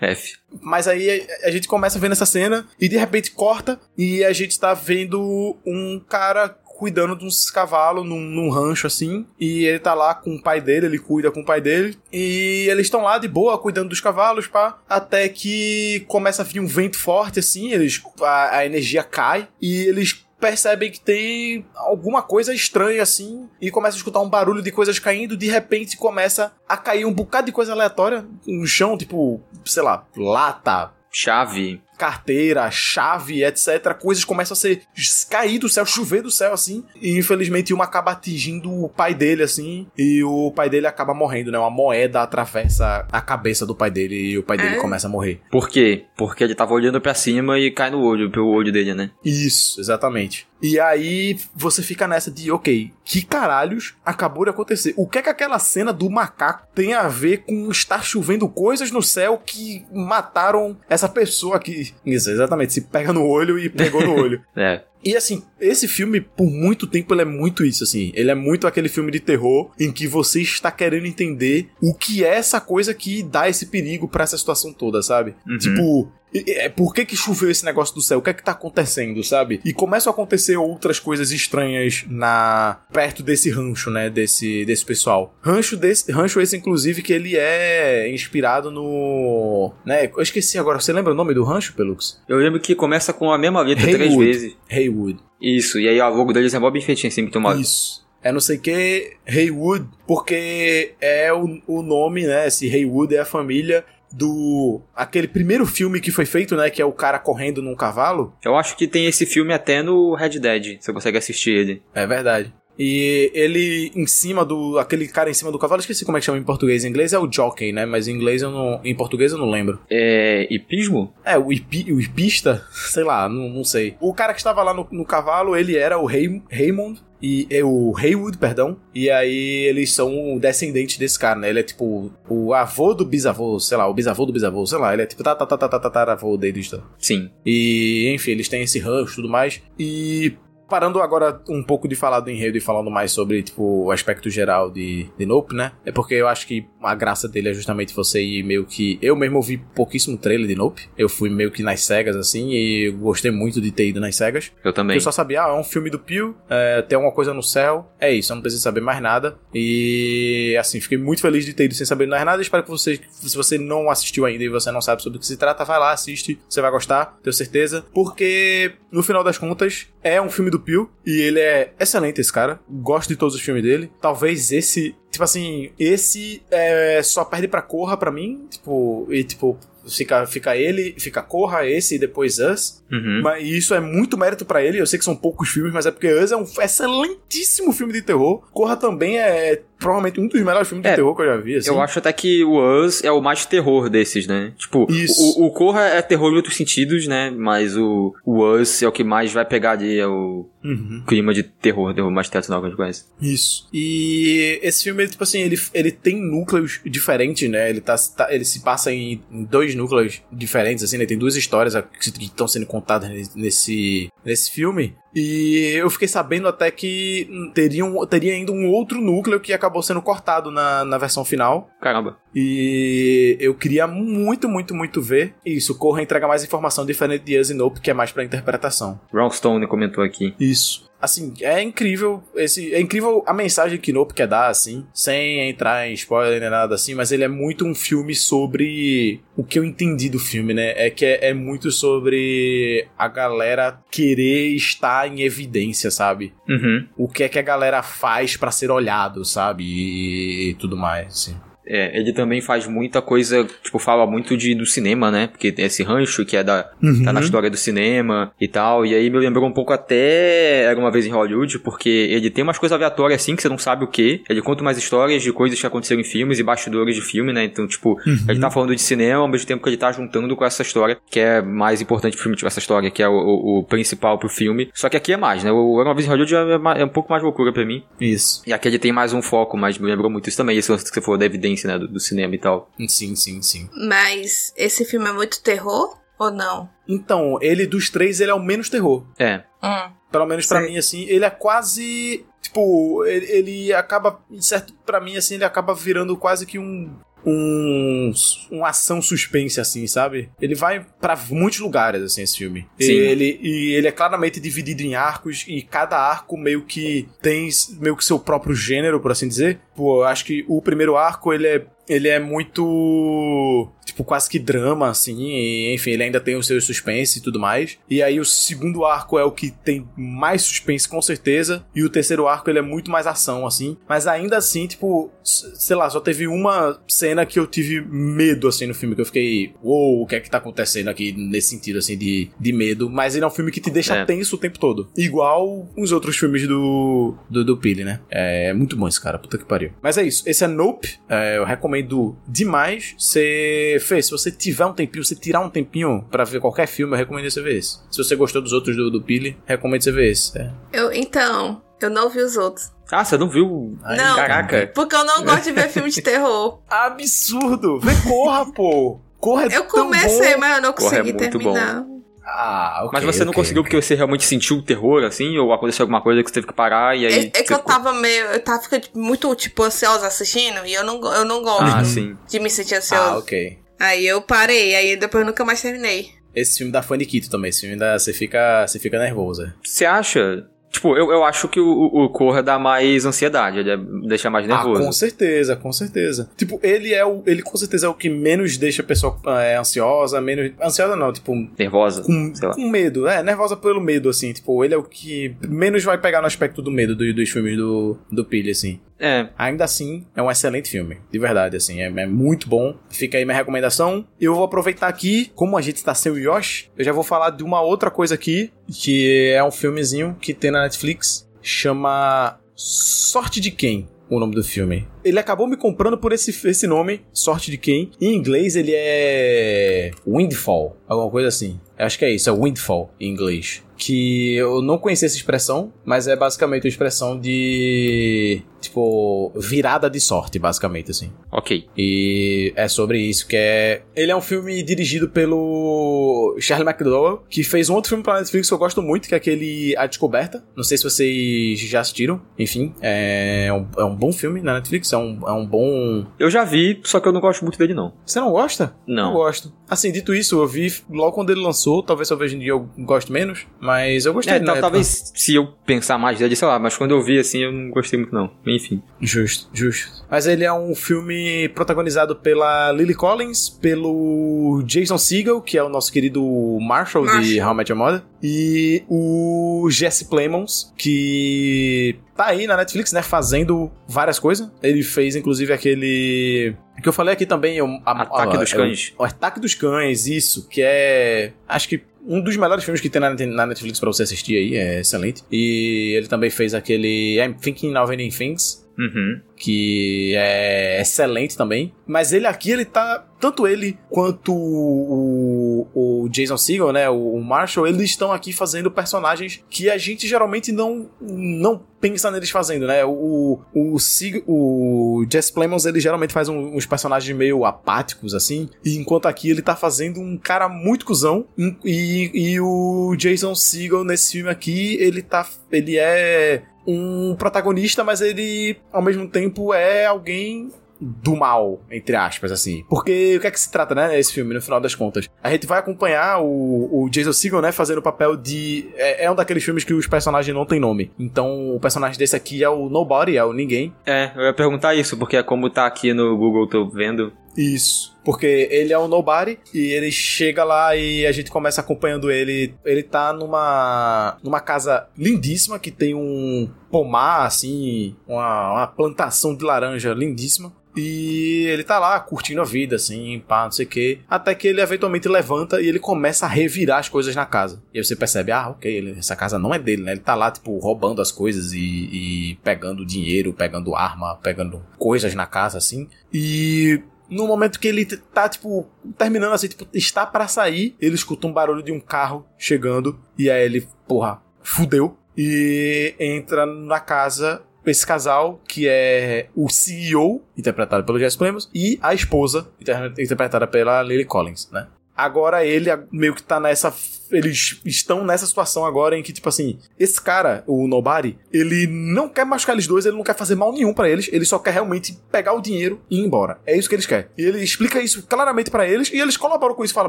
F. 0.00 0.34
Mas 0.62 0.88
aí 0.88 1.26
a, 1.42 1.48
a 1.48 1.50
gente 1.50 1.68
começa 1.68 1.98
vendo 1.98 2.12
essa 2.12 2.26
cena 2.26 2.66
e 2.80 2.88
de 2.88 2.96
repente 2.96 3.30
corta 3.32 3.78
e 4.00 4.24
a 4.24 4.32
gente 4.32 4.58
tá 4.58 4.72
vendo 4.72 5.58
um 5.66 6.00
cara 6.00 6.48
cuidando 6.48 7.14
de 7.14 7.26
uns 7.26 7.50
cavalos 7.50 8.08
num, 8.08 8.18
num 8.18 8.48
rancho 8.48 8.86
assim. 8.86 9.26
E 9.38 9.66
ele 9.66 9.78
tá 9.78 9.92
lá 9.92 10.14
com 10.14 10.36
o 10.36 10.42
pai 10.42 10.58
dele, 10.58 10.86
ele 10.86 10.98
cuida 10.98 11.30
com 11.30 11.42
o 11.42 11.44
pai 11.44 11.60
dele. 11.60 11.98
E 12.10 12.66
eles 12.70 12.86
estão 12.86 13.02
lá 13.02 13.18
de 13.18 13.28
boa, 13.28 13.58
cuidando 13.58 13.90
dos 13.90 14.00
cavalos, 14.00 14.46
pá. 14.46 14.78
Até 14.88 15.28
que 15.28 16.02
começa 16.08 16.40
a 16.40 16.46
vir 16.46 16.60
um 16.60 16.66
vento 16.66 16.98
forte 16.98 17.40
assim, 17.40 17.72
eles, 17.72 18.02
a, 18.22 18.56
a 18.56 18.64
energia 18.64 19.02
cai 19.02 19.46
e 19.60 19.82
eles 19.82 20.26
percebem 20.40 20.90
que 20.90 20.98
tem 20.98 21.66
alguma 21.74 22.22
coisa 22.22 22.54
estranha 22.54 23.02
assim 23.02 23.50
e 23.60 23.70
começa 23.70 23.98
a 23.98 23.98
escutar 23.98 24.20
um 24.20 24.30
barulho 24.30 24.62
de 24.62 24.72
coisas 24.72 24.98
caindo, 24.98 25.36
de 25.36 25.50
repente 25.50 25.98
começa 25.98 26.54
a 26.66 26.78
cair 26.78 27.04
um 27.04 27.12
bocado 27.12 27.48
de 27.48 27.52
coisa 27.52 27.72
aleatória 27.72 28.26
no 28.46 28.66
chão, 28.66 28.96
tipo, 28.96 29.42
sei 29.66 29.82
lá, 29.82 30.06
lata, 30.16 30.90
Chave. 31.10 31.82
Carteira, 32.00 32.70
chave, 32.70 33.44
etc. 33.44 33.92
Coisas 34.00 34.24
começam 34.24 34.54
a 34.54 34.56
ser 34.56 34.82
cair 35.28 35.58
do 35.58 35.68
céu, 35.68 35.84
chover 35.84 36.22
do 36.22 36.30
céu, 36.30 36.54
assim. 36.54 36.82
E 37.00 37.18
infelizmente 37.18 37.74
uma 37.74 37.84
acaba 37.84 38.12
atingindo 38.12 38.72
o 38.72 38.88
pai 38.88 39.14
dele, 39.14 39.42
assim. 39.42 39.86
E 39.98 40.24
o 40.24 40.50
pai 40.50 40.70
dele 40.70 40.86
acaba 40.86 41.12
morrendo, 41.12 41.52
né? 41.52 41.58
Uma 41.58 41.68
moeda 41.70 42.22
atravessa 42.22 43.06
a 43.12 43.20
cabeça 43.20 43.66
do 43.66 43.74
pai 43.74 43.90
dele 43.90 44.14
e 44.14 44.38
o 44.38 44.42
pai 44.42 44.56
dele 44.56 44.76
É? 44.76 44.80
começa 44.80 45.06
a 45.06 45.10
morrer. 45.10 45.42
Por 45.50 45.68
quê? 45.68 46.04
Porque 46.16 46.42
ele 46.42 46.54
tava 46.54 46.72
olhando 46.72 47.00
pra 47.00 47.12
cima 47.12 47.58
e 47.58 47.70
cai 47.70 47.90
no 47.90 48.00
olho, 48.00 48.30
pelo 48.30 48.48
olho 48.48 48.72
dele, 48.72 48.94
né? 48.94 49.10
Isso, 49.22 49.78
exatamente. 49.78 50.48
E 50.62 50.78
aí 50.78 51.38
você 51.54 51.82
fica 51.82 52.06
nessa 52.06 52.30
de, 52.30 52.50
ok, 52.50 52.92
que 53.04 53.22
caralhos 53.22 53.94
acabou 54.04 54.44
de 54.44 54.50
acontecer? 54.50 54.94
O 54.96 55.06
que 55.06 55.18
é 55.18 55.22
que 55.22 55.28
aquela 55.28 55.58
cena 55.58 55.92
do 55.92 56.10
macaco 56.10 56.66
tem 56.74 56.94
a 56.94 57.08
ver 57.08 57.38
com 57.38 57.70
estar 57.70 58.04
chovendo 58.04 58.48
coisas 58.48 58.90
no 58.90 59.02
céu 59.02 59.40
que 59.44 59.84
mataram 59.92 60.76
essa 60.88 61.08
pessoa 61.08 61.56
aqui? 61.56 61.94
Isso, 62.04 62.30
exatamente, 62.30 62.72
se 62.72 62.82
pega 62.82 63.12
no 63.12 63.26
olho 63.26 63.58
e 63.58 63.68
pegou 63.68 64.02
no 64.02 64.14
olho. 64.14 64.40
É. 64.56 64.82
E 65.04 65.16
assim, 65.16 65.42
esse 65.60 65.88
filme, 65.88 66.20
por 66.20 66.50
muito 66.50 66.86
tempo, 66.86 67.14
ele 67.14 67.22
é 67.22 67.26
muito 67.26 67.64
isso, 67.64 67.84
assim. 67.84 68.12
Ele 68.14 68.30
é 68.30 68.34
muito 68.34 68.66
aquele 68.66 68.88
filme 68.88 69.10
de 69.10 69.20
terror 69.20 69.70
em 69.78 69.90
que 69.90 70.06
você 70.06 70.42
está 70.42 70.70
querendo 70.70 71.06
entender 71.06 71.68
o 71.80 71.94
que 71.94 72.24
é 72.24 72.34
essa 72.34 72.60
coisa 72.60 72.94
que 72.94 73.22
dá 73.22 73.48
esse 73.48 73.66
perigo 73.66 74.08
para 74.08 74.24
essa 74.24 74.36
situação 74.36 74.72
toda, 74.72 75.02
sabe? 75.02 75.34
Uhum. 75.46 75.58
Tipo, 75.58 76.12
é 76.32 76.68
por 76.68 76.94
que 76.94 77.04
que 77.04 77.16
choveu 77.16 77.50
esse 77.50 77.64
negócio 77.64 77.94
do 77.94 78.00
céu? 78.00 78.18
O 78.18 78.22
que 78.22 78.30
é 78.30 78.34
que 78.34 78.42
tá 78.42 78.52
acontecendo, 78.52 79.22
sabe? 79.24 79.60
E 79.64 79.72
começam 79.72 80.10
a 80.10 80.14
acontecer 80.14 80.56
outras 80.56 80.98
coisas 80.98 81.32
estranhas 81.32 82.04
na 82.08 82.80
perto 82.92 83.22
desse 83.22 83.50
rancho, 83.50 83.90
né, 83.90 84.08
desse 84.08 84.64
desse 84.64 84.84
pessoal. 84.84 85.34
Rancho 85.42 85.76
desse, 85.76 86.10
rancho 86.12 86.40
esse 86.40 86.56
inclusive 86.56 87.02
que 87.02 87.12
ele 87.12 87.36
é 87.36 88.12
inspirado 88.12 88.70
no, 88.70 89.72
né, 89.84 90.06
eu 90.06 90.22
esqueci 90.22 90.58
agora, 90.58 90.78
você 90.78 90.92
lembra 90.92 91.12
o 91.12 91.16
nome 91.16 91.34
do 91.34 91.42
rancho, 91.42 91.74
Pelux? 91.74 92.20
Eu 92.28 92.38
lembro 92.38 92.60
que 92.60 92.74
começa 92.74 93.12
com 93.12 93.32
a 93.32 93.38
mesma 93.38 93.60
letra 93.62 93.90
três 93.90 94.14
vezes. 94.14 94.56
Haywood. 94.70 95.18
Isso, 95.40 95.78
e 95.80 95.88
aí 95.88 96.00
o 96.00 96.08
logo 96.08 96.32
deles 96.32 96.54
é 96.54 96.70
bem 96.70 96.82
feitinho 96.82 97.10
assim, 97.10 97.26
que 97.26 97.38
uma... 97.38 97.54
Isso. 97.54 98.00
É 98.22 98.30
não 98.30 98.40
sei 98.40 98.58
o 98.58 98.60
que, 98.60 99.16
Haywood, 99.26 99.86
porque 100.06 100.92
é 101.00 101.32
o, 101.32 101.60
o 101.66 101.82
nome, 101.82 102.26
né? 102.26 102.46
Esse 102.46 102.68
Haywood 102.70 103.14
é 103.14 103.20
a 103.20 103.24
família 103.24 103.82
do. 104.12 104.80
aquele 104.94 105.28
primeiro 105.28 105.64
filme 105.64 106.00
que 106.00 106.10
foi 106.10 106.26
feito, 106.26 106.56
né? 106.56 106.68
Que 106.70 106.82
é 106.82 106.84
o 106.84 106.92
cara 106.92 107.18
correndo 107.18 107.62
num 107.62 107.74
cavalo. 107.74 108.34
Eu 108.44 108.56
acho 108.56 108.76
que 108.76 108.86
tem 108.86 109.06
esse 109.06 109.24
filme 109.24 109.52
até 109.52 109.82
no 109.82 110.14
Red 110.14 110.38
Dead, 110.38 110.78
você 110.80 110.92
consegue 110.92 111.18
assistir 111.18 111.50
ele. 111.50 111.82
É 111.94 112.06
verdade. 112.06 112.52
E 112.80 113.30
ele 113.34 113.92
em 113.94 114.06
cima 114.06 114.42
do. 114.42 114.78
aquele 114.78 115.06
cara 115.06 115.28
em 115.28 115.34
cima 115.34 115.52
do 115.52 115.58
cavalo, 115.58 115.80
esqueci 115.80 116.02
como 116.02 116.16
é 116.16 116.20
que 116.20 116.24
chama 116.24 116.38
em 116.38 116.42
português. 116.42 116.82
Em 116.82 116.88
inglês 116.88 117.12
é 117.12 117.18
o 117.18 117.30
jockey, 117.30 117.72
né? 117.72 117.84
Mas 117.84 118.08
em 118.08 118.14
inglês 118.14 118.40
eu 118.40 118.50
não. 118.50 118.80
Em 118.82 118.94
português 118.94 119.32
eu 119.32 119.38
não 119.38 119.50
lembro. 119.50 119.78
É... 119.90 120.48
hipismo? 120.50 121.12
É, 121.22 121.36
o, 121.36 121.52
hipi, 121.52 121.92
o 121.92 122.00
hipista? 122.00 122.64
Sei 122.72 123.04
lá, 123.04 123.28
não, 123.28 123.50
não 123.50 123.64
sei. 123.64 123.96
O 124.00 124.14
cara 124.14 124.32
que 124.32 124.40
estava 124.40 124.62
lá 124.62 124.72
no, 124.72 124.88
no 124.90 125.04
cavalo, 125.04 125.54
ele 125.54 125.76
era 125.76 125.98
o 125.98 126.06
Ray, 126.06 126.42
Raymond. 126.50 127.02
E 127.22 127.46
é 127.50 127.62
o 127.62 127.94
Haywood, 127.94 128.38
perdão. 128.38 128.78
E 128.94 129.10
aí 129.10 129.66
eles 129.66 129.92
são 129.92 130.38
descendentes 130.38 130.96
desse 130.96 131.18
cara, 131.18 131.38
né? 131.38 131.50
Ele 131.50 131.60
é 131.60 131.62
tipo 131.62 132.10
o 132.26 132.54
avô 132.54 132.94
do 132.94 133.04
bisavô, 133.04 133.60
sei 133.60 133.76
lá, 133.76 133.86
o 133.86 133.92
bisavô 133.92 134.24
do 134.24 134.32
bisavô, 134.32 134.64
sei 134.64 134.78
lá. 134.78 134.94
Ele 134.94 135.02
é 135.02 135.06
tipo 135.06 135.22
tá, 135.22 135.34
tá, 135.34 135.44
tá, 135.44 135.58
tá, 135.58 135.68
tá, 135.68 135.78
tá, 135.78 135.90
tá, 135.90 136.12
avô 136.12 136.38
deles. 136.38 136.70
Tá? 136.70 136.78
Sim. 136.98 137.30
E, 137.44 138.10
enfim, 138.14 138.30
eles 138.30 138.48
têm 138.48 138.62
esse 138.62 138.78
rancho 138.78 139.12
e 139.12 139.16
tudo 139.16 139.28
mais. 139.28 139.60
E 139.78 140.32
parando 140.70 141.02
agora 141.02 141.40
um 141.48 141.62
pouco 141.62 141.88
de 141.88 141.94
falar 141.94 142.20
do 142.20 142.30
enredo 142.30 142.56
e 142.56 142.60
falando 142.60 142.90
mais 142.90 143.12
sobre, 143.12 143.42
tipo, 143.42 143.84
o 143.84 143.90
aspecto 143.90 144.30
geral 144.30 144.70
de, 144.70 145.08
de 145.18 145.26
Nope, 145.26 145.54
né? 145.54 145.72
É 145.84 145.92
porque 145.92 146.14
eu 146.14 146.28
acho 146.28 146.46
que 146.46 146.66
a 146.82 146.94
graça 146.94 147.28
dele 147.28 147.50
é 147.50 147.52
justamente 147.54 147.94
você 147.94 148.22
ir 148.22 148.42
meio 148.42 148.64
que... 148.64 148.98
Eu 149.02 149.16
mesmo 149.16 149.42
vi 149.42 149.58
pouquíssimo 149.58 150.16
trailer 150.16 150.46
de 150.46 150.54
Nope. 150.54 150.88
Eu 150.96 151.08
fui 151.08 151.28
meio 151.28 151.50
que 151.50 151.62
nas 151.62 151.82
cegas, 151.82 152.16
assim, 152.16 152.52
e 152.52 152.90
gostei 152.92 153.30
muito 153.30 153.60
de 153.60 153.70
ter 153.70 153.88
ido 153.88 154.00
nas 154.00 154.16
cegas. 154.16 154.52
Eu 154.64 154.72
também. 154.72 154.96
Eu 154.96 155.00
só 155.00 155.10
sabia, 155.10 155.44
ah, 155.44 155.48
é 155.48 155.52
um 155.52 155.64
filme 155.64 155.90
do 155.90 155.98
Pio, 155.98 156.36
é, 156.48 156.82
tem 156.82 156.96
alguma 156.96 157.12
coisa 157.12 157.34
no 157.34 157.42
céu, 157.42 157.92
é 157.98 158.12
isso, 158.12 158.32
eu 158.32 158.36
não 158.36 158.42
preciso 158.42 158.62
saber 158.62 158.80
mais 158.80 159.00
nada. 159.02 159.36
E, 159.54 160.56
assim, 160.58 160.80
fiquei 160.80 160.96
muito 160.96 161.20
feliz 161.20 161.44
de 161.44 161.52
ter 161.52 161.64
ido 161.64 161.74
sem 161.74 161.86
saber 161.86 162.06
mais 162.06 162.24
nada. 162.24 162.40
Espero 162.40 162.62
que 162.62 162.70
você, 162.70 163.00
se 163.10 163.36
você 163.36 163.58
não 163.58 163.90
assistiu 163.90 164.24
ainda 164.24 164.44
e 164.44 164.48
você 164.48 164.70
não 164.70 164.80
sabe 164.80 165.02
sobre 165.02 165.16
o 165.16 165.20
que 165.20 165.26
se 165.26 165.36
trata, 165.36 165.64
vai 165.64 165.78
lá, 165.78 165.92
assiste, 165.92 166.38
você 166.48 166.60
vai 166.60 166.70
gostar, 166.70 167.18
tenho 167.22 167.32
certeza. 167.32 167.84
Porque, 167.92 168.72
no 168.92 169.02
final 169.02 169.24
das 169.24 169.38
contas, 169.38 169.88
é 170.02 170.20
um 170.20 170.30
filme 170.30 170.50
do 170.50 170.59
Pio 170.60 170.90
e 171.04 171.20
ele 171.20 171.40
é 171.40 171.72
excelente, 171.78 172.20
esse 172.20 172.32
cara. 172.32 172.60
Gosto 172.68 173.08
de 173.08 173.16
todos 173.16 173.34
os 173.34 173.40
filmes 173.40 173.62
dele. 173.62 173.90
Talvez 174.00 174.52
esse. 174.52 174.94
Tipo 175.10 175.24
assim, 175.24 175.70
esse 175.78 176.42
é, 176.50 177.02
só 177.02 177.24
perde 177.24 177.48
pra 177.48 177.62
Corra 177.62 177.96
pra 177.96 178.12
mim. 178.12 178.46
Tipo, 178.50 179.06
e 179.10 179.24
tipo, 179.24 179.58
fica, 179.88 180.26
fica 180.26 180.56
ele, 180.56 180.94
fica 180.98 181.22
Corra, 181.22 181.66
esse 181.66 181.96
e 181.96 181.98
depois 181.98 182.38
Us. 182.38 182.82
Uhum. 182.90 183.20
Mas 183.22 183.44
isso 183.44 183.74
é 183.74 183.80
muito 183.80 184.16
mérito 184.16 184.44
pra 184.44 184.62
ele. 184.62 184.80
Eu 184.80 184.86
sei 184.86 184.98
que 184.98 185.04
são 185.04 185.16
poucos 185.16 185.48
filmes, 185.48 185.72
mas 185.72 185.86
é 185.86 185.90
porque 185.90 186.12
Us 186.12 186.32
é 186.32 186.36
um 186.36 186.46
excelentíssimo 186.60 187.72
filme 187.72 187.92
de 187.92 188.02
terror. 188.02 188.42
Corra 188.52 188.76
também 188.76 189.18
é 189.18 189.62
provavelmente 189.80 190.20
um 190.20 190.28
dos 190.28 190.40
melhores 190.40 190.68
filmes 190.68 190.86
É, 190.86 190.90
de 190.90 190.96
terror 190.96 191.16
que 191.16 191.22
eu 191.22 191.26
já 191.26 191.36
vi. 191.38 191.56
Assim. 191.56 191.68
Eu 191.70 191.80
acho 191.80 191.98
até 191.98 192.12
que 192.12 192.44
o 192.44 192.84
Us 192.84 193.02
é 193.02 193.10
o 193.10 193.20
mais 193.20 193.44
terror 193.46 193.88
desses, 193.90 194.26
né? 194.28 194.52
Tipo, 194.56 194.86
Isso. 194.92 195.20
O, 195.40 195.46
o 195.46 195.50
Corra 195.50 195.82
é 195.86 196.00
terror 196.02 196.30
em 196.32 196.36
outros 196.36 196.54
sentidos, 196.56 197.06
né? 197.08 197.30
Mas 197.30 197.76
o, 197.76 198.14
o 198.24 198.44
Us 198.44 198.82
é 198.82 198.86
o 198.86 198.92
que 198.92 199.02
mais 199.02 199.32
vai 199.32 199.44
pegar 199.44 199.72
ali, 199.72 199.98
é 199.98 200.06
o 200.06 200.46
Uhum. 200.62 201.02
clima 201.08 201.32
de 201.32 201.42
terror, 201.42 201.94
terror 201.94 202.10
mais 202.10 202.28
tradicional 202.28 202.60
que 202.60 202.66
a 202.66 202.68
gente 202.68 202.76
conhece. 202.76 203.04
Isso. 203.18 203.66
E 203.72 204.60
esse 204.62 204.84
filme, 204.84 205.02
ele, 205.04 205.10
tipo 205.10 205.22
assim, 205.24 205.40
ele, 205.40 205.58
ele 205.72 205.90
tem 205.90 206.20
núcleos 206.20 206.80
diferentes, 206.84 207.48
né? 207.48 207.70
Ele, 207.70 207.80
tá, 207.80 207.96
tá- 208.14 208.28
ele 208.30 208.44
se 208.44 208.60
passa 208.62 208.92
em, 208.92 209.22
em 209.32 209.42
dois 209.44 209.74
núcleos 209.74 210.20
diferentes, 210.30 210.84
assim, 210.84 210.98
né? 210.98 211.06
Tem 211.06 211.16
duas 211.16 211.34
histórias 211.34 211.74
que 211.98 212.24
estão 212.24 212.46
sendo 212.46 212.66
contadas 212.66 213.08
nesse, 213.34 214.10
nesse 214.22 214.50
filme. 214.50 214.94
E 215.14 215.74
eu 215.76 215.90
fiquei 215.90 216.08
sabendo 216.08 216.46
até 216.48 216.70
que 216.70 217.28
teria, 217.54 217.84
um, 217.84 218.06
teria 218.06 218.32
ainda 218.32 218.52
um 218.52 218.68
outro 218.68 219.00
núcleo 219.00 219.40
que 219.40 219.52
acabou 219.52 219.82
sendo 219.82 220.02
cortado 220.02 220.50
na, 220.50 220.84
na 220.84 220.98
versão 220.98 221.24
final. 221.24 221.70
Caramba. 221.80 222.16
E 222.34 223.36
eu 223.40 223.54
queria 223.54 223.86
muito, 223.86 224.48
muito, 224.48 224.74
muito 224.74 225.02
ver 225.02 225.34
isso. 225.44 225.76
Corra 225.76 226.02
entrega 226.02 226.28
mais 226.28 226.44
informação 226.44 226.86
diferente 226.86 227.24
de 227.24 227.54
Nope, 227.54 227.80
que 227.80 227.90
é 227.90 227.94
mais 227.94 228.12
pra 228.12 228.24
interpretação. 228.24 229.00
Ron 229.12 229.30
Stone 229.30 229.66
comentou 229.66 230.04
aqui. 230.04 230.34
Isso. 230.38 230.89
Assim, 231.00 231.32
é 231.40 231.62
incrível 231.62 232.22
esse. 232.34 232.74
É 232.74 232.80
incrível 232.80 233.24
a 233.26 233.32
mensagem 233.32 233.78
que 233.78 233.92
Nope 233.92 234.14
quer 234.14 234.26
dar, 234.26 234.48
assim, 234.48 234.86
sem 234.92 235.48
entrar 235.48 235.88
em 235.88 235.94
spoiler 235.94 236.40
nem 236.40 236.50
nada 236.50 236.74
assim, 236.74 236.94
mas 236.94 237.10
ele 237.10 237.24
é 237.24 237.28
muito 237.28 237.64
um 237.64 237.74
filme 237.74 238.14
sobre 238.14 239.20
o 239.36 239.42
que 239.42 239.58
eu 239.58 239.64
entendi 239.64 240.10
do 240.10 240.18
filme, 240.18 240.52
né? 240.52 240.72
É 240.76 240.90
que 240.90 241.04
é, 241.04 241.30
é 241.30 241.34
muito 241.34 241.70
sobre 241.70 242.86
a 242.98 243.08
galera 243.08 243.80
querer 243.90 244.54
estar 244.54 245.08
em 245.08 245.22
evidência, 245.22 245.90
sabe? 245.90 246.34
Uhum. 246.48 246.86
O 246.96 247.08
que 247.08 247.24
é 247.24 247.28
que 247.28 247.38
a 247.38 247.42
galera 247.42 247.82
faz 247.82 248.36
pra 248.36 248.50
ser 248.50 248.70
olhado, 248.70 249.24
sabe? 249.24 249.64
E, 249.64 250.50
e 250.50 250.54
tudo 250.54 250.76
mais, 250.76 251.06
assim. 251.06 251.49
É, 251.66 251.98
ele 251.98 252.12
também 252.12 252.40
faz 252.40 252.66
muita 252.66 253.00
coisa, 253.02 253.46
tipo, 253.62 253.78
fala 253.78 254.06
muito 254.06 254.36
de, 254.36 254.54
do 254.54 254.66
cinema, 254.66 255.10
né? 255.10 255.26
Porque 255.28 255.52
tem 255.52 255.64
esse 255.66 255.82
rancho 255.82 256.24
que 256.24 256.36
é 256.36 256.42
da, 256.42 256.62
tá 257.04 257.12
na 257.12 257.20
história 257.20 257.50
do 257.50 257.56
cinema 257.56 258.32
e 258.40 258.48
tal. 258.48 258.84
E 258.84 258.94
aí 258.94 259.08
me 259.10 259.18
lembrou 259.18 259.46
um 259.46 259.52
pouco 259.52 259.72
até 259.72 260.62
Era 260.64 260.78
Uma 260.78 260.90
Vez 260.90 261.06
em 261.06 261.10
Hollywood, 261.10 261.58
porque 261.60 261.88
ele 261.88 262.30
tem 262.30 262.42
umas 262.42 262.58
coisas 262.58 262.74
aleatórias 262.74 263.20
assim 263.20 263.36
que 263.36 263.42
você 263.42 263.48
não 263.48 263.58
sabe 263.58 263.84
o 263.84 263.88
que. 263.88 264.22
Ele 264.28 264.42
conta 264.42 264.62
umas 264.62 264.78
histórias 264.78 265.22
de 265.22 265.32
coisas 265.32 265.60
que 265.60 265.66
aconteceram 265.66 266.00
em 266.00 266.04
filmes 266.04 266.38
e 266.38 266.42
bastidores 266.42 266.94
de 266.96 267.02
filme, 267.02 267.32
né? 267.32 267.44
Então, 267.44 267.66
tipo, 267.66 267.96
ele 268.28 268.40
tá 268.40 268.50
falando 268.50 268.74
de 268.74 268.80
cinema 268.80 269.20
ao 269.20 269.28
mesmo 269.28 269.46
tempo 269.46 269.62
que 269.62 269.68
ele 269.68 269.76
tá 269.76 269.92
juntando 269.92 270.34
com 270.36 270.44
essa 270.44 270.62
história, 270.62 270.96
que 271.10 271.20
é 271.20 271.42
mais 271.42 271.80
importante 271.80 272.14
pro 272.14 272.22
filme, 272.22 272.36
tipo, 272.36 272.46
essa 272.46 272.58
história, 272.58 272.90
que 272.90 273.02
é 273.02 273.08
o, 273.08 273.12
o- 273.12 273.58
o 273.60 273.64
principal 273.64 274.18
pro 274.18 274.28
filme. 274.28 274.70
Só 274.74 274.88
que 274.88 274.96
aqui 274.96 275.12
é 275.12 275.16
mais, 275.16 275.44
né? 275.44 275.52
O 275.52 275.78
Era 275.80 275.88
Uma 275.90 275.94
Vez 275.94 276.06
em 276.06 276.10
Hollywood 276.10 276.34
é, 276.34 276.58
ma- 276.58 276.74
é 276.74 276.84
um 276.84 276.88
pouco 276.88 277.10
mais 277.10 277.22
loucura 277.22 277.52
pra 277.52 277.64
mim. 277.64 277.82
Isso. 278.00 278.42
E 278.46 278.52
aqui 278.52 278.68
ele 278.68 278.78
tem 278.78 278.92
mais 278.92 279.12
um 279.12 279.22
foco, 279.22 279.56
mas 279.56 279.78
me 279.78 279.86
lembrou 279.86 280.10
muito 280.10 280.28
isso 280.28 280.36
também, 280.36 280.56
esse 280.56 280.70
lance 280.70 280.84
que 280.84 280.90
você 280.90 281.00
falou 281.00 281.18
da 281.18 281.26
evidência, 281.26 281.59
né? 281.66 281.78
Do, 281.78 281.88
do 281.88 282.00
cinema 282.00 282.34
e 282.34 282.38
tal. 282.38 282.70
Sim, 282.88 283.14
sim, 283.14 283.42
sim. 283.42 283.68
Mas 283.74 284.52
esse 284.56 284.84
filme 284.84 285.08
é 285.08 285.12
muito 285.12 285.42
terror 285.42 285.98
ou 286.18 286.30
não? 286.30 286.68
Então, 286.86 287.38
ele 287.40 287.66
dos 287.66 287.88
três, 287.88 288.20
ele 288.20 288.30
é 288.30 288.34
o 288.34 288.42
menos 288.42 288.68
terror. 288.68 289.04
É. 289.18 289.42
Hum. 289.62 289.92
Pelo 290.10 290.26
menos 290.26 290.46
pra 290.46 290.60
Sim. 290.60 290.66
mim, 290.68 290.78
assim, 290.78 291.04
ele 291.04 291.24
é 291.24 291.30
quase. 291.30 292.26
Tipo, 292.42 293.04
ele, 293.04 293.26
ele 293.26 293.72
acaba. 293.72 294.20
Certo, 294.40 294.74
pra 294.84 295.00
mim, 295.00 295.16
assim, 295.16 295.34
ele 295.34 295.44
acaba 295.44 295.72
virando 295.74 296.16
quase 296.16 296.44
que 296.46 296.58
um. 296.58 296.92
Um. 297.24 298.12
Uma 298.50 298.68
ação 298.68 299.00
suspense, 299.00 299.60
assim, 299.60 299.86
sabe? 299.86 300.30
Ele 300.40 300.54
vai 300.54 300.84
pra 301.00 301.18
muitos 301.30 301.60
lugares, 301.60 302.02
assim, 302.02 302.22
esse 302.22 302.38
filme. 302.38 302.66
Sim. 302.78 302.92
E 302.92 302.96
ele, 302.96 303.40
e 303.42 303.74
ele 303.74 303.88
é 303.88 303.92
claramente 303.92 304.40
dividido 304.40 304.82
em 304.82 304.94
arcos, 304.94 305.44
e 305.48 305.62
cada 305.62 305.98
arco 305.98 306.36
meio 306.36 306.62
que 306.64 307.08
tem 307.20 307.48
meio 307.78 307.96
que 307.96 308.04
seu 308.04 308.18
próprio 308.18 308.54
gênero, 308.54 309.00
por 309.00 309.10
assim 309.10 309.28
dizer. 309.28 309.60
Pô, 309.74 310.02
eu 310.02 310.04
acho 310.04 310.24
que 310.24 310.44
o 310.48 310.60
primeiro 310.60 310.96
arco, 310.96 311.32
ele 311.32 311.46
é. 311.46 311.66
Ele 311.88 312.06
é 312.06 312.20
muito. 312.20 313.68
Tipo, 313.90 314.04
quase 314.04 314.28
que 314.30 314.38
drama, 314.38 314.88
assim. 314.88 315.18
E, 315.20 315.74
enfim, 315.74 315.90
ele 315.90 316.04
ainda 316.04 316.20
tem 316.20 316.36
o 316.36 316.42
seu 316.42 316.60
suspense 316.60 317.18
e 317.18 317.22
tudo 317.22 317.40
mais. 317.40 317.76
E 317.88 318.02
aí 318.02 318.20
o 318.20 318.24
segundo 318.24 318.84
arco 318.84 319.18
é 319.18 319.24
o 319.24 319.32
que 319.32 319.50
tem 319.50 319.86
mais 319.96 320.42
suspense, 320.42 320.88
com 320.88 321.02
certeza. 321.02 321.64
E 321.74 321.82
o 321.82 321.90
terceiro 321.90 322.28
arco, 322.28 322.48
ele 322.48 322.58
é 322.58 322.62
muito 322.62 322.90
mais 322.90 323.06
ação, 323.06 323.46
assim. 323.46 323.76
Mas 323.88 324.06
ainda 324.06 324.36
assim, 324.36 324.66
tipo, 324.66 325.10
sei 325.24 325.74
lá, 325.76 325.90
só 325.90 325.98
teve 326.00 326.26
uma 326.28 326.80
cena 326.88 327.26
que 327.26 327.38
eu 327.38 327.46
tive 327.46 327.80
medo, 327.80 328.46
assim, 328.48 328.66
no 328.66 328.74
filme. 328.74 328.94
Que 328.94 329.00
eu 329.00 329.06
fiquei, 329.06 329.52
uou, 329.62 330.02
o 330.02 330.06
que 330.06 330.14
é 330.14 330.20
que 330.20 330.30
tá 330.30 330.38
acontecendo 330.38 330.88
aqui 330.88 331.12
nesse 331.12 331.48
sentido, 331.48 331.78
assim, 331.78 331.96
de, 331.98 332.30
de 332.38 332.52
medo. 332.52 332.88
Mas 332.88 333.14
ele 333.16 333.24
é 333.24 333.26
um 333.26 333.30
filme 333.30 333.50
que 333.50 333.60
te 333.60 333.70
deixa 333.70 333.96
É. 333.96 334.04
tenso 334.04 334.36
o 334.36 334.38
tempo 334.38 334.58
todo. 334.58 334.88
Igual 334.96 335.68
os 335.76 335.90
outros 335.92 336.16
filmes 336.16 336.46
do, 336.46 337.14
do, 337.28 337.44
do 337.44 337.56
Pili, 337.56 337.82
né? 337.84 338.00
É 338.10 338.52
muito 338.52 338.76
bom 338.76 338.86
esse 338.86 339.00
cara, 339.00 339.18
puta 339.18 339.36
que 339.36 339.44
pariu. 339.44 339.72
Mas 339.82 339.98
é 339.98 340.04
isso, 340.04 340.22
esse 340.26 340.44
é 340.44 340.46
Nope. 340.46 340.98
É, 341.08 341.38
eu 341.38 341.44
recomendo 341.44 342.16
demais. 342.28 342.94
Você 342.98 343.78
fez, 343.80 344.06
se 344.06 344.12
você 344.12 344.30
tiver 344.30 344.64
um 344.66 344.72
tempinho, 344.72 345.04
você 345.04 345.14
tirar 345.14 345.40
um 345.40 345.50
tempinho 345.50 346.04
pra 346.10 346.24
ver 346.24 346.40
qualquer 346.40 346.66
filme, 346.66 346.92
eu 346.94 346.98
recomendo 346.98 347.28
você 347.30 347.42
ver 347.42 347.56
esse. 347.58 347.78
Se 347.90 347.98
você 347.98 348.14
gostou 348.14 348.40
dos 348.42 348.52
outros 348.52 348.76
do, 348.76 348.90
do 348.90 349.02
Pili, 349.02 349.36
recomendo 349.46 349.82
você 349.82 349.90
ver 349.92 350.10
esse. 350.10 350.38
É. 350.38 350.50
Eu, 350.72 350.92
então, 350.92 351.60
eu 351.80 351.90
não 351.90 352.08
vi 352.08 352.20
os 352.20 352.36
outros. 352.36 352.70
Ah, 352.92 353.04
você 353.04 353.16
não 353.16 353.28
viu? 353.28 353.78
Ai, 353.84 353.96
Não. 353.96 354.16
Caraca. 354.16 354.72
Porque 354.74 354.94
eu 354.96 355.04
não 355.04 355.24
gosto 355.24 355.44
de 355.44 355.52
ver 355.52 355.68
filme 355.68 355.90
de 355.90 356.02
terror. 356.02 356.60
Absurdo! 356.68 357.78
Vê 357.80 357.92
Corra, 358.08 358.52
pô! 358.52 359.00
Corra 359.18 359.44
é 359.44 359.56
Eu 359.56 359.62
tão 359.62 359.84
comecei, 359.84 360.34
bom. 360.34 360.40
mas 360.40 360.56
eu 360.56 360.62
não 360.62 360.70
é 360.70 360.72
consegui 360.72 361.12
muito 361.12 361.30
terminar. 361.30 361.84
Ah, 362.24 362.82
ok. 362.84 362.90
Mas 362.92 363.04
você 363.04 363.24
não 363.24 363.30
ok, 363.30 363.42
conseguiu 363.42 363.62
ok. 363.62 363.70
porque 363.70 363.84
você 363.86 363.94
realmente 363.94 364.24
sentiu 364.24 364.56
o 364.58 364.62
terror, 364.62 365.04
assim? 365.04 365.36
Ou 365.38 365.52
aconteceu 365.52 365.82
alguma 365.84 366.00
coisa 366.00 366.22
que 366.22 366.28
você 366.28 366.34
teve 366.34 366.46
que 366.46 366.52
parar 366.52 366.96
e 366.96 367.06
aí. 367.06 367.30
É, 367.34 367.40
é 367.40 367.42
que 367.42 367.52
eu 367.52 367.58
tava 367.58 367.92
meio. 367.92 368.24
Eu 368.26 368.40
tava 368.42 368.62
ficando 368.62 368.82
tipo, 368.82 368.98
muito, 368.98 369.34
tipo, 369.34 369.62
ansiosa 369.64 370.06
assistindo 370.06 370.64
e 370.64 370.72
eu 370.72 370.84
não, 370.84 371.00
eu 371.14 371.24
não 371.24 371.42
gosto 371.42 371.64
Ah, 371.64 371.84
sim. 371.84 372.16
de 372.28 372.38
me 372.38 372.48
sentir 372.48 372.76
ansiosa. 372.76 373.12
Ah, 373.14 373.18
ok. 373.18 373.58
Aí 373.80 374.06
eu 374.06 374.20
parei, 374.20 374.74
aí 374.76 374.96
depois 374.96 375.22
eu 375.22 375.26
nunca 375.28 375.44
mais 375.44 375.60
terminei. 375.62 376.10
Esse 376.34 376.58
filme 376.58 376.72
dá 376.72 376.82
faniquito 376.82 377.28
também. 377.30 377.48
Esse 377.48 377.62
filme 377.62 377.76
dá, 377.76 377.98
você 377.98 378.12
fica, 378.12 378.64
você 378.66 378.78
fica 378.78 378.98
nervosa. 378.98 379.54
Você 379.64 379.84
acha? 379.84 380.46
Tipo, 380.70 380.96
eu, 380.96 381.10
eu 381.10 381.24
acho 381.24 381.48
que 381.48 381.58
o, 381.58 381.66
o, 381.68 382.08
Corra 382.10 382.44
dá 382.44 382.56
mais 382.56 383.04
ansiedade, 383.04 383.58
ele 383.58 383.70
é- 383.72 383.76
deixa 384.06 384.30
mais 384.30 384.44
Ah, 384.48 384.54
nervoso. 384.54 384.84
com 384.84 384.92
certeza, 384.92 385.56
com 385.56 385.72
certeza. 385.72 386.30
Tipo, 386.36 386.60
ele 386.62 386.94
é 386.94 387.04
o, 387.04 387.24
ele 387.26 387.42
com 387.42 387.56
certeza 387.56 387.86
é 387.86 387.88
o 387.88 387.94
que 387.94 388.08
menos 388.08 388.56
deixa 388.56 388.80
a 388.80 388.84
pessoa 388.84 389.18
é, 389.42 389.56
ansiosa, 389.56 390.20
menos 390.20 390.52
ansiosa 390.62 390.94
não, 390.94 391.12
tipo, 391.12 391.34
Nervosa, 391.58 392.02
com, 392.04 392.32
sei 392.32 392.46
lá. 392.46 392.54
com 392.54 392.68
medo, 392.68 393.08
é, 393.08 393.20
nervosa 393.20 393.56
pelo 393.56 393.80
medo, 393.80 394.08
assim, 394.08 394.32
tipo, 394.32 394.64
ele 394.64 394.72
é 394.72 394.76
o 394.76 394.84
que 394.84 395.34
menos 395.48 395.82
vai 395.82 395.98
pegar 395.98 396.20
no 396.20 396.28
aspecto 396.28 396.62
do 396.62 396.70
medo 396.70 396.94
do- 396.94 397.12
dos 397.14 397.28
filmes 397.28 397.56
do, 397.56 397.98
do 398.12 398.24
Pili, 398.24 398.50
assim. 398.52 398.78
É, 399.00 399.28
Ainda 399.38 399.64
assim, 399.64 400.06
é 400.14 400.22
um 400.22 400.30
excelente 400.30 400.68
filme, 400.70 400.98
de 401.10 401.18
verdade, 401.18 401.56
assim, 401.56 401.80
é, 401.80 401.86
é 401.86 402.06
muito 402.06 402.48
bom. 402.48 402.76
Fica 402.90 403.16
aí 403.16 403.24
minha 403.24 403.36
recomendação. 403.36 404.06
Eu 404.20 404.34
vou 404.34 404.44
aproveitar 404.44 404.88
aqui, 404.88 405.32
como 405.34 405.56
a 405.56 405.62
gente 405.62 405.82
tá 405.82 405.94
sem 405.94 406.12
o 406.12 406.18
Yoshi, 406.18 406.70
eu 406.76 406.84
já 406.84 406.92
vou 406.92 407.02
falar 407.02 407.30
de 407.30 407.42
uma 407.42 407.62
outra 407.62 407.90
coisa 407.90 408.14
aqui, 408.14 408.52
que 408.70 409.30
é 409.34 409.42
um 409.42 409.50
filmezinho 409.50 410.16
que 410.20 410.34
tem 410.34 410.50
na 410.50 410.62
Netflix, 410.62 411.28
chama 411.40 412.38
Sorte 412.54 413.40
de 413.40 413.50
Quem? 413.50 413.88
O 414.10 414.18
nome 414.18 414.34
do 414.34 414.42
filme. 414.42 414.86
Ele 415.04 415.18
acabou 415.18 415.46
me 415.46 415.56
comprando 415.56 415.98
por 415.98 416.12
esse, 416.12 416.30
esse 416.48 416.66
nome, 416.66 417.02
Sorte 417.12 417.50
de 417.50 417.58
Quem. 417.58 417.90
Em 418.00 418.14
inglês 418.14 418.56
ele 418.56 418.72
é. 418.74 419.90
Windfall, 420.06 420.76
alguma 420.88 421.10
coisa 421.10 421.28
assim. 421.28 421.58
Eu 421.78 421.86
acho 421.86 421.98
que 421.98 422.04
é 422.04 422.10
isso, 422.10 422.28
é 422.28 422.32
Windfall 422.32 422.90
em 423.00 423.10
inglês. 423.10 423.62
Que 423.76 424.34
eu 424.36 424.60
não 424.60 424.76
conhecia 424.76 425.06
essa 425.06 425.16
expressão, 425.16 425.72
mas 425.86 426.06
é 426.06 426.14
basicamente 426.14 426.64
uma 426.64 426.68
expressão 426.68 427.18
de. 427.18 428.42
Tipo, 428.60 429.32
virada 429.34 429.88
de 429.88 429.98
sorte, 429.98 430.38
basicamente, 430.38 430.90
assim. 430.90 431.10
ok. 431.32 431.66
E 431.74 432.52
é 432.54 432.68
sobre 432.68 433.00
isso, 433.00 433.26
que 433.26 433.34
é... 433.34 433.80
Ele 433.96 434.12
é 434.12 434.16
um 434.16 434.20
filme 434.20 434.62
dirigido 434.62 435.08
pelo 435.08 436.36
Charlie 436.38 436.68
McDowell, 436.68 437.22
que 437.30 437.42
fez 437.42 437.70
um 437.70 437.74
outro 437.74 437.88
filme 437.88 438.04
pra 438.04 438.18
Netflix 438.18 438.48
que 438.48 438.52
eu 438.52 438.58
gosto 438.58 438.82
muito, 438.82 439.08
que 439.08 439.14
é 439.14 439.16
aquele 439.16 439.74
A 439.78 439.86
Descoberta. 439.86 440.44
Não 440.54 440.62
sei 440.62 440.76
se 440.76 440.84
vocês 440.84 441.58
já 441.60 441.80
assistiram. 441.80 442.20
Enfim, 442.38 442.74
é 442.82 443.50
um, 443.50 443.66
é 443.80 443.84
um 443.84 443.96
bom 443.96 444.12
filme 444.12 444.42
na 444.42 444.52
Netflix, 444.56 444.89
é 444.94 444.98
um, 444.98 445.18
é 445.26 445.32
um 445.32 445.46
bom... 445.46 446.06
Eu 446.18 446.30
já 446.30 446.44
vi, 446.44 446.80
só 446.84 447.00
que 447.00 447.08
eu 447.08 447.12
não 447.12 447.20
gosto 447.20 447.42
muito 447.42 447.58
dele, 447.58 447.74
não. 447.74 447.92
Você 448.04 448.20
não 448.20 448.30
gosta? 448.30 448.74
Eu 448.86 448.94
Não. 448.94 449.12
gosto. 449.12 449.52
Assim, 449.68 449.92
dito 449.92 450.14
isso, 450.14 450.40
eu 450.40 450.46
vi 450.46 450.72
logo 450.90 451.12
quando 451.12 451.30
ele 451.30 451.40
lançou, 451.40 451.82
talvez 451.82 452.10
hoje 452.10 452.36
em 452.36 452.40
dia 452.40 452.50
eu 452.50 452.68
goste 452.78 453.12
menos, 453.12 453.46
mas 453.60 454.04
eu 454.04 454.12
gostei 454.12 454.34
É, 454.34 454.40
talvez 454.40 455.12
se 455.14 455.34
eu 455.34 455.48
pensar 455.64 455.96
mais 455.98 456.18
dele, 456.18 456.34
sei 456.34 456.48
lá, 456.48 456.58
mas 456.58 456.76
quando 456.76 456.90
eu 456.90 457.02
vi 457.02 457.18
assim, 457.18 457.38
eu 457.38 457.52
não 457.52 457.70
gostei 457.70 457.98
muito, 457.98 458.14
não. 458.14 458.30
Enfim. 458.46 458.82
Justo, 459.00 459.48
justo. 459.52 460.04
Mas 460.10 460.26
ele 460.26 460.44
é 460.44 460.52
um 460.52 460.74
filme 460.74 461.48
protagonizado 461.50 462.16
pela 462.16 462.72
Lily 462.72 462.94
Collins, 462.94 463.48
pelo 463.48 464.62
Jason 464.66 464.98
Segel, 464.98 465.40
que 465.40 465.56
é 465.56 465.62
o 465.62 465.68
nosso 465.68 465.92
querido 465.92 466.20
Marshall, 466.60 467.06
de 467.06 467.12
Marshall. 467.12 467.46
How 467.46 467.52
I 467.52 467.56
Met 467.56 467.72
Your 467.72 467.78
Mother, 467.78 468.02
e 468.22 468.82
o 468.88 469.68
Jesse 469.70 470.06
Plemons, 470.06 470.72
que 470.76 471.96
tá 472.20 472.26
aí 472.26 472.46
na 472.46 472.56
Netflix, 472.56 472.92
né, 472.92 473.02
fazendo 473.02 473.70
várias 473.88 474.18
coisas. 474.18 474.50
Ele 474.62 474.82
fez, 474.82 475.16
inclusive, 475.16 475.52
aquele... 475.52 476.54
Que 476.82 476.88
eu 476.88 476.92
falei 476.92 477.12
aqui 477.14 477.26
também, 477.26 477.60
o, 477.60 477.80
Ataque 477.84 478.36
a- 478.36 478.40
dos 478.40 478.52
é 478.52 478.54
o- 478.54 478.58
Cães. 478.58 478.92
O, 478.98 479.04
Ataque 479.04 479.40
dos 479.40 479.54
Cães, 479.54 480.06
isso, 480.06 480.48
que 480.48 480.62
é... 480.62 481.32
Acho 481.48 481.68
que 481.68 481.82
um 482.06 482.20
dos 482.22 482.36
melhores 482.36 482.64
filmes 482.64 482.80
que 482.80 482.88
tem 482.88 483.00
na, 483.00 483.46
Netflix 483.46 483.78
pra 483.78 483.88
você 483.92 484.02
assistir 484.02 484.36
aí, 484.36 484.54
é 484.56 484.80
excelente. 484.80 485.22
E 485.30 485.94
ele 485.96 486.08
também 486.08 486.30
fez 486.30 486.54
aquele 486.54 487.18
I'm 487.20 487.34
Thinking 487.34 487.76
of 487.76 487.92
Ending 487.92 488.08
Things, 488.10 488.59
Uhum. 488.80 489.20
que 489.36 490.14
é 490.16 490.80
excelente 490.80 491.36
também. 491.36 491.72
Mas 491.86 492.12
ele 492.12 492.26
aqui, 492.26 492.50
ele 492.50 492.64
tá. 492.64 493.06
Tanto 493.20 493.46
ele 493.46 493.76
quanto 493.90 494.32
o, 494.34 495.66
o 495.74 496.08
Jason 496.08 496.38
Segel, 496.38 496.72
né? 496.72 496.88
O, 496.88 497.20
Marshall, 497.20 497.66
eles 497.66 497.90
estão 497.90 498.10
aqui 498.12 498.32
fazendo 498.32 498.70
personagens 498.70 499.44
que 499.50 499.68
a 499.68 499.76
gente 499.76 500.08
geralmente 500.08 500.50
não, 500.50 500.88
não 501.00 501.60
pensa 501.80 502.10
neles 502.10 502.30
fazendo, 502.30 502.66
né? 502.66 502.82
O, 502.84 503.38
o, 503.54 503.78
Sig, 503.78 504.22
o 504.26 505.04
Jess 505.10 505.30
Plemons, 505.30 505.66
ele 505.66 505.80
geralmente 505.80 506.12
faz 506.14 506.28
um- 506.30 506.56
uns 506.56 506.64
personagens 506.64 507.14
meio 507.14 507.44
apáticos, 507.44 508.14
assim. 508.14 508.48
E 508.64 508.76
enquanto 508.76 509.06
aqui 509.06 509.28
ele 509.30 509.42
tá 509.42 509.54
fazendo 509.54 510.00
um 510.00 510.16
cara 510.16 510.48
muito 510.48 510.86
cuzão. 510.86 511.26
E, 511.64 512.10
e 512.14 512.40
o 512.40 512.94
Jason 512.96 513.34
Segel, 513.34 513.84
nesse 513.84 514.12
filme 514.12 514.30
aqui, 514.30 514.76
ele 514.80 515.02
tá. 515.02 515.26
Ele 515.52 515.76
é 515.76 516.42
um 516.66 517.14
protagonista, 517.16 517.82
mas 517.84 518.00
ele 518.00 518.56
ao 518.72 518.82
mesmo 518.82 519.08
tempo 519.08 519.52
é 519.54 519.86
alguém 519.86 520.50
do 520.80 521.14
mal, 521.14 521.60
entre 521.70 521.94
aspas, 521.94 522.32
assim. 522.32 522.64
Porque 522.68 523.16
o 523.16 523.20
que 523.20 523.26
é 523.26 523.30
que 523.30 523.38
se 523.38 523.52
trata, 523.52 523.74
né, 523.74 523.98
esse 523.98 524.12
filme, 524.12 524.32
no 524.32 524.40
final 524.40 524.60
das 524.60 524.74
contas? 524.74 525.08
A 525.22 525.30
gente 525.30 525.46
vai 525.46 525.58
acompanhar 525.58 526.20
o, 526.22 526.84
o 526.84 526.88
Jason 526.88 527.12
Segel, 527.12 527.42
né, 527.42 527.52
fazendo 527.52 527.78
o 527.78 527.82
papel 527.82 528.16
de... 528.16 528.68
É, 528.76 529.04
é 529.04 529.10
um 529.10 529.14
daqueles 529.14 529.44
filmes 529.44 529.62
que 529.62 529.74
os 529.74 529.86
personagens 529.86 530.34
não 530.34 530.46
têm 530.46 530.58
nome. 530.58 530.90
Então, 530.98 531.54
o 531.54 531.60
personagem 531.60 531.98
desse 531.98 532.16
aqui 532.16 532.42
é 532.42 532.48
o 532.48 532.68
Nobody, 532.70 533.16
é 533.16 533.24
o 533.24 533.32
Ninguém. 533.32 533.74
É, 533.84 534.10
eu 534.16 534.22
ia 534.22 534.32
perguntar 534.32 534.74
isso, 534.74 534.96
porque 534.96 535.16
é 535.16 535.22
como 535.22 535.50
tá 535.50 535.66
aqui 535.66 535.92
no 535.92 536.16
Google, 536.16 536.48
tô 536.48 536.66
vendo. 536.66 537.12
Isso. 537.36 537.96
Porque 538.04 538.48
ele 538.50 538.72
é 538.72 538.78
o 538.78 538.88
Nobody 538.88 539.38
e 539.54 539.58
ele 539.72 539.90
chega 539.92 540.42
lá 540.42 540.74
e 540.74 541.06
a 541.06 541.12
gente 541.12 541.30
começa 541.30 541.60
acompanhando 541.60 542.10
ele. 542.10 542.54
Ele 542.64 542.82
tá 542.82 543.12
numa, 543.12 544.18
numa 544.22 544.40
casa 544.40 544.88
lindíssima 544.96 545.58
que 545.58 545.70
tem 545.70 545.94
um 545.94 546.50
pomar, 546.70 547.26
assim, 547.26 547.94
uma, 548.06 548.52
uma 548.52 548.66
plantação 548.66 549.34
de 549.36 549.44
laranja 549.44 549.92
lindíssima. 549.92 550.52
E 550.76 551.46
ele 551.48 551.64
tá 551.64 551.80
lá 551.80 551.98
curtindo 551.98 552.40
a 552.40 552.44
vida, 552.44 552.76
assim, 552.76 553.20
pá, 553.26 553.44
não 553.44 553.50
sei 553.50 553.66
o 553.66 553.68
que. 553.68 553.98
Até 554.08 554.36
que 554.36 554.46
ele 554.46 554.60
eventualmente 554.60 555.08
levanta 555.08 555.60
e 555.60 555.66
ele 555.66 555.80
começa 555.80 556.26
a 556.26 556.28
revirar 556.28 556.78
as 556.78 556.88
coisas 556.88 557.14
na 557.14 557.26
casa. 557.26 557.60
E 557.74 557.78
aí 557.78 557.84
você 557.84 557.96
percebe, 557.96 558.30
ah, 558.30 558.50
ok, 558.50 558.72
ele- 558.72 558.92
essa 558.96 559.16
casa 559.16 559.36
não 559.36 559.52
é 559.52 559.58
dele, 559.58 559.82
né? 559.82 559.90
Ele 559.92 560.00
tá 560.00 560.14
lá, 560.14 560.30
tipo, 560.30 560.56
roubando 560.58 561.02
as 561.02 561.10
coisas 561.10 561.52
e, 561.52 561.58
e 561.58 562.38
pegando 562.44 562.86
dinheiro, 562.86 563.32
pegando 563.32 563.74
arma, 563.74 564.16
pegando 564.22 564.64
coisas 564.78 565.12
na 565.12 565.26
casa, 565.26 565.58
assim. 565.58 565.88
E 566.14 566.80
no 567.10 567.26
momento 567.26 567.58
que 567.58 567.68
ele 567.68 567.84
tá, 567.84 568.28
tipo, 568.28 568.66
terminando 568.96 569.32
assim, 569.32 569.48
tipo, 569.48 569.66
está 569.74 570.06
pra 570.06 570.28
sair, 570.28 570.76
ele 570.80 570.94
escuta 570.94 571.26
um 571.26 571.32
barulho 571.32 571.62
de 571.62 571.72
um 571.72 571.80
carro 571.80 572.24
chegando. 572.38 572.98
E 573.18 573.28
aí 573.30 573.44
ele, 573.44 573.66
porra, 573.88 574.22
fudeu. 574.42 574.96
E 575.16 575.94
entra 575.98 576.46
na 576.46 576.80
casa 576.80 577.42
esse 577.66 577.86
casal, 577.86 578.40
que 578.48 578.66
é 578.66 579.28
o 579.36 579.48
CEO, 579.50 580.22
interpretado 580.36 580.82
pelo 580.84 580.98
Jess 580.98 581.14
Plemons, 581.14 581.50
e 581.54 581.78
a 581.82 581.92
esposa, 581.92 582.48
inter- 582.60 582.94
interpretada 582.98 583.46
pela 583.46 583.82
Lily 583.82 584.04
Collins, 584.06 584.48
né? 584.50 584.66
Agora 585.00 585.44
ele 585.44 585.70
meio 585.90 586.14
que 586.14 586.22
tá 586.22 586.38
nessa. 586.38 586.74
Eles 587.10 587.60
estão 587.64 588.04
nessa 588.04 588.24
situação 588.24 588.64
agora 588.64 588.96
em 588.96 589.02
que, 589.02 589.12
tipo 589.12 589.28
assim, 589.28 589.58
esse 589.76 590.00
cara, 590.00 590.44
o 590.46 590.68
Nobody, 590.68 591.18
ele 591.32 591.66
não 591.66 592.08
quer 592.08 592.24
machucar 592.24 592.54
eles 592.54 592.68
dois, 592.68 592.86
ele 592.86 592.96
não 592.96 593.02
quer 593.02 593.16
fazer 593.16 593.34
mal 593.34 593.52
nenhum 593.52 593.74
pra 593.74 593.88
eles, 593.88 594.08
ele 594.12 594.24
só 594.24 594.38
quer 594.38 594.52
realmente 594.52 594.96
pegar 595.10 595.32
o 595.32 595.40
dinheiro 595.40 595.80
e 595.90 595.96
ir 595.96 596.04
embora. 596.04 596.38
É 596.46 596.56
isso 596.56 596.68
que 596.68 596.74
eles 596.76 596.86
querem. 596.86 597.06
E 597.18 597.24
ele 597.24 597.42
explica 597.42 597.80
isso 597.80 598.04
claramente 598.04 598.48
pra 598.48 598.68
eles 598.68 598.92
e 598.92 598.98
eles 598.98 599.16
colaboram 599.16 599.56
com 599.56 599.64
isso. 599.64 599.74
Fala, 599.74 599.88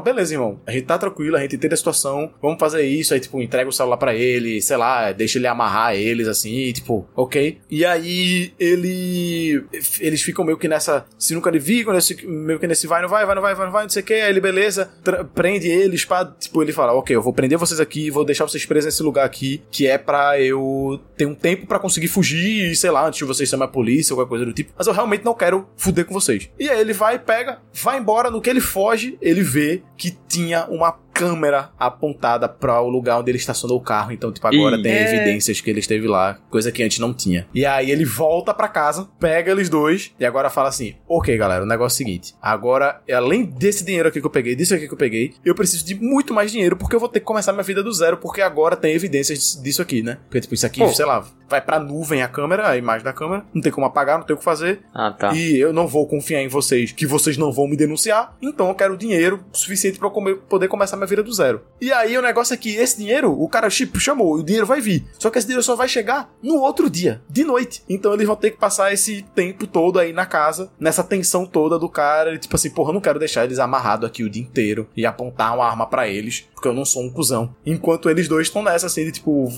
beleza, 0.00 0.34
irmão, 0.34 0.60
a 0.66 0.72
gente 0.72 0.86
tá 0.86 0.98
tranquilo, 0.98 1.36
a 1.36 1.40
gente 1.40 1.54
entende 1.54 1.74
a 1.74 1.76
situação, 1.76 2.32
vamos 2.42 2.58
fazer 2.58 2.82
isso. 2.82 3.14
Aí, 3.14 3.20
tipo, 3.20 3.40
entrega 3.40 3.68
o 3.68 3.72
celular 3.72 3.98
pra 3.98 4.14
ele, 4.14 4.60
sei 4.60 4.76
lá, 4.76 5.12
deixa 5.12 5.38
ele 5.38 5.46
amarrar 5.46 5.94
eles 5.94 6.26
assim, 6.26 6.72
tipo, 6.72 7.06
ok. 7.14 7.60
E 7.70 7.84
aí 7.84 8.52
ele. 8.58 9.64
Eles 10.00 10.22
ficam 10.22 10.44
meio 10.44 10.58
que 10.58 10.66
nessa 10.66 11.04
de 11.18 11.58
vigo, 11.58 11.92
nesse, 11.92 12.26
meio 12.26 12.58
que 12.58 12.66
nesse 12.66 12.86
vai, 12.86 13.02
não 13.02 13.08
vai, 13.08 13.24
vai, 13.24 13.34
não 13.34 13.42
vai, 13.42 13.54
vai, 13.54 13.66
não 13.66 13.72
vai, 13.72 13.82
não 13.84 13.90
sei 13.90 14.02
o 14.02 14.04
que. 14.04 14.14
Aí 14.14 14.30
ele, 14.30 14.40
beleza, 14.40 14.90
prende 15.34 15.68
eles 15.68 16.04
pra. 16.04 16.24
Tipo, 16.24 16.62
ele 16.62 16.72
fala, 16.72 16.92
ok, 16.92 17.14
eu 17.14 17.22
vou 17.22 17.32
prender 17.32 17.58
vocês 17.58 17.80
aqui, 17.80 18.10
vou 18.10 18.24
deixar 18.24 18.46
vocês 18.46 18.64
presos 18.64 18.86
nesse 18.86 19.02
lugar 19.02 19.24
aqui, 19.24 19.62
que 19.70 19.86
é 19.86 19.98
pra 19.98 20.40
eu 20.40 21.00
ter 21.16 21.26
um 21.26 21.34
tempo 21.34 21.66
pra 21.66 21.78
conseguir 21.78 22.08
fugir, 22.08 22.74
sei 22.76 22.90
lá, 22.90 23.06
antes 23.06 23.18
de 23.18 23.24
vocês 23.24 23.48
chamarem 23.48 23.70
a 23.70 23.72
polícia 23.72 24.12
ou 24.12 24.18
qualquer 24.18 24.30
coisa 24.30 24.46
do 24.46 24.52
tipo. 24.52 24.72
Mas 24.76 24.86
eu 24.86 24.92
realmente 24.92 25.24
não 25.24 25.34
quero 25.34 25.66
fuder 25.76 26.04
com 26.04 26.14
vocês. 26.14 26.48
E 26.58 26.68
aí 26.68 26.80
ele 26.80 26.92
vai, 26.92 27.18
pega, 27.18 27.58
vai 27.72 27.98
embora. 27.98 28.30
No 28.30 28.40
que 28.40 28.50
ele 28.50 28.60
foge, 28.60 29.18
ele 29.20 29.42
vê 29.42 29.82
que 29.96 30.16
tinha 30.28 30.66
uma 30.66 30.92
câmera 31.12 31.70
apontada 31.78 32.48
para 32.48 32.80
o 32.80 32.88
lugar 32.88 33.18
onde 33.20 33.30
ele 33.30 33.38
estacionou 33.38 33.78
o 33.78 33.80
carro. 33.82 34.12
Então, 34.12 34.32
tipo, 34.32 34.46
agora 34.46 34.76
Ih. 34.76 34.82
tem 34.82 34.92
É. 34.92 35.14
evidências 35.14 35.60
que 35.60 35.70
ele 35.70 35.80
esteve 35.80 36.06
lá, 36.06 36.38
coisa 36.50 36.72
que 36.72 36.82
antes 36.82 36.98
não 36.98 37.12
tinha. 37.14 37.46
E 37.54 37.64
aí 37.66 37.90
ele 37.90 38.04
volta 38.04 38.52
pra 38.54 38.68
casa, 38.68 39.08
pega 39.20 39.50
eles 39.52 39.68
dois 39.68 40.12
e 40.18 40.24
agora 40.24 40.50
fala 40.50 40.68
assim: 40.68 40.94
"OK, 41.08 41.36
galera, 41.36 41.62
o 41.64 41.66
negócio 41.66 41.94
é 41.94 41.94
o 41.94 42.06
seguinte. 42.06 42.34
Agora, 42.40 43.00
além 43.12 43.44
desse 43.44 43.84
dinheiro 43.84 44.08
aqui 44.08 44.20
que 44.20 44.26
eu 44.26 44.30
peguei, 44.30 44.54
disso 44.56 44.74
aqui 44.74 44.86
que 44.86 44.94
eu 44.94 44.98
peguei, 44.98 45.34
eu 45.44 45.54
preciso 45.54 45.84
de 45.84 45.94
muito 45.94 46.32
mais 46.34 46.50
dinheiro 46.50 46.76
porque 46.76 46.94
eu 46.96 47.00
vou 47.00 47.08
ter 47.08 47.20
que 47.20 47.26
começar 47.26 47.52
minha 47.52 47.62
vida 47.62 47.82
do 47.82 47.92
zero, 47.92 48.16
porque 48.16 48.40
agora 48.40 48.76
tem 48.76 48.94
evidências 48.94 49.60
disso 49.62 49.82
aqui, 49.82 50.02
né? 50.02 50.18
Porque 50.24 50.40
tipo, 50.40 50.54
isso 50.54 50.66
aqui, 50.66 50.80
Pô. 50.80 50.88
sei 50.88 51.04
lá, 51.04 51.24
vai 51.48 51.60
pra 51.60 51.78
nuvem 51.78 52.22
a 52.22 52.28
câmera, 52.28 52.68
a 52.68 52.76
imagem 52.76 53.04
da 53.04 53.12
câmera, 53.12 53.44
não 53.52 53.60
tem 53.60 53.70
como 53.72 53.86
apagar, 53.86 54.18
não 54.18 54.24
tem 54.26 54.34
o 54.34 54.38
que 54.38 54.44
fazer. 54.44 54.80
Ah, 54.94 55.10
tá. 55.12 55.32
E 55.34 55.58
eu 55.58 55.72
não 55.72 55.86
vou 55.86 56.06
confiar 56.06 56.40
em 56.42 56.48
vocês, 56.48 56.92
que 56.92 57.06
vocês 57.06 57.36
não 57.36 57.52
vão 57.52 57.66
me 57.68 57.76
denunciar, 57.76 58.36
então 58.40 58.68
eu 58.68 58.74
quero 58.74 58.96
dinheiro 58.96 59.44
suficiente 59.52 59.98
pra 59.98 60.08
eu 60.08 60.12
come- 60.12 60.34
poder 60.34 60.68
começar 60.68 60.96
vida 61.06 61.22
do 61.22 61.32
zero. 61.32 61.62
E 61.80 61.92
aí 61.92 62.16
o 62.16 62.22
negócio 62.22 62.54
é 62.54 62.56
que 62.56 62.74
esse 62.76 62.98
dinheiro, 62.98 63.32
o 63.32 63.48
cara 63.48 63.68
tipo, 63.68 63.98
chamou, 64.00 64.34
o 64.34 64.42
dinheiro 64.42 64.66
vai 64.66 64.80
vir. 64.80 65.04
Só 65.18 65.30
que 65.30 65.38
esse 65.38 65.46
dinheiro 65.46 65.62
só 65.62 65.74
vai 65.76 65.88
chegar 65.88 66.30
no 66.42 66.56
outro 66.60 66.88
dia, 66.88 67.20
de 67.28 67.44
noite. 67.44 67.82
Então 67.88 68.12
eles 68.14 68.26
vão 68.26 68.36
ter 68.36 68.50
que 68.52 68.56
passar 68.58 68.92
esse 68.92 69.22
tempo 69.34 69.66
todo 69.66 69.98
aí 69.98 70.12
na 70.12 70.26
casa, 70.26 70.70
nessa 70.78 71.02
tensão 71.02 71.44
toda 71.46 71.78
do 71.78 71.88
cara. 71.88 72.34
E, 72.34 72.38
tipo 72.38 72.54
assim, 72.56 72.70
porra, 72.70 72.90
eu 72.90 72.94
não 72.94 73.00
quero 73.00 73.18
deixar 73.18 73.44
eles 73.44 73.58
amarrados 73.58 74.06
aqui 74.08 74.22
o 74.22 74.30
dia 74.30 74.42
inteiro 74.42 74.88
e 74.96 75.04
apontar 75.06 75.54
uma 75.54 75.66
arma 75.66 75.86
pra 75.86 76.08
eles, 76.08 76.46
porque 76.54 76.68
eu 76.68 76.72
não 76.74 76.84
sou 76.84 77.02
um 77.02 77.10
cuzão. 77.10 77.54
Enquanto 77.64 78.08
eles 78.08 78.28
dois 78.28 78.46
estão 78.46 78.62
nessa, 78.62 78.86
assim, 78.86 79.04
de 79.04 79.12
tipo, 79.12 79.48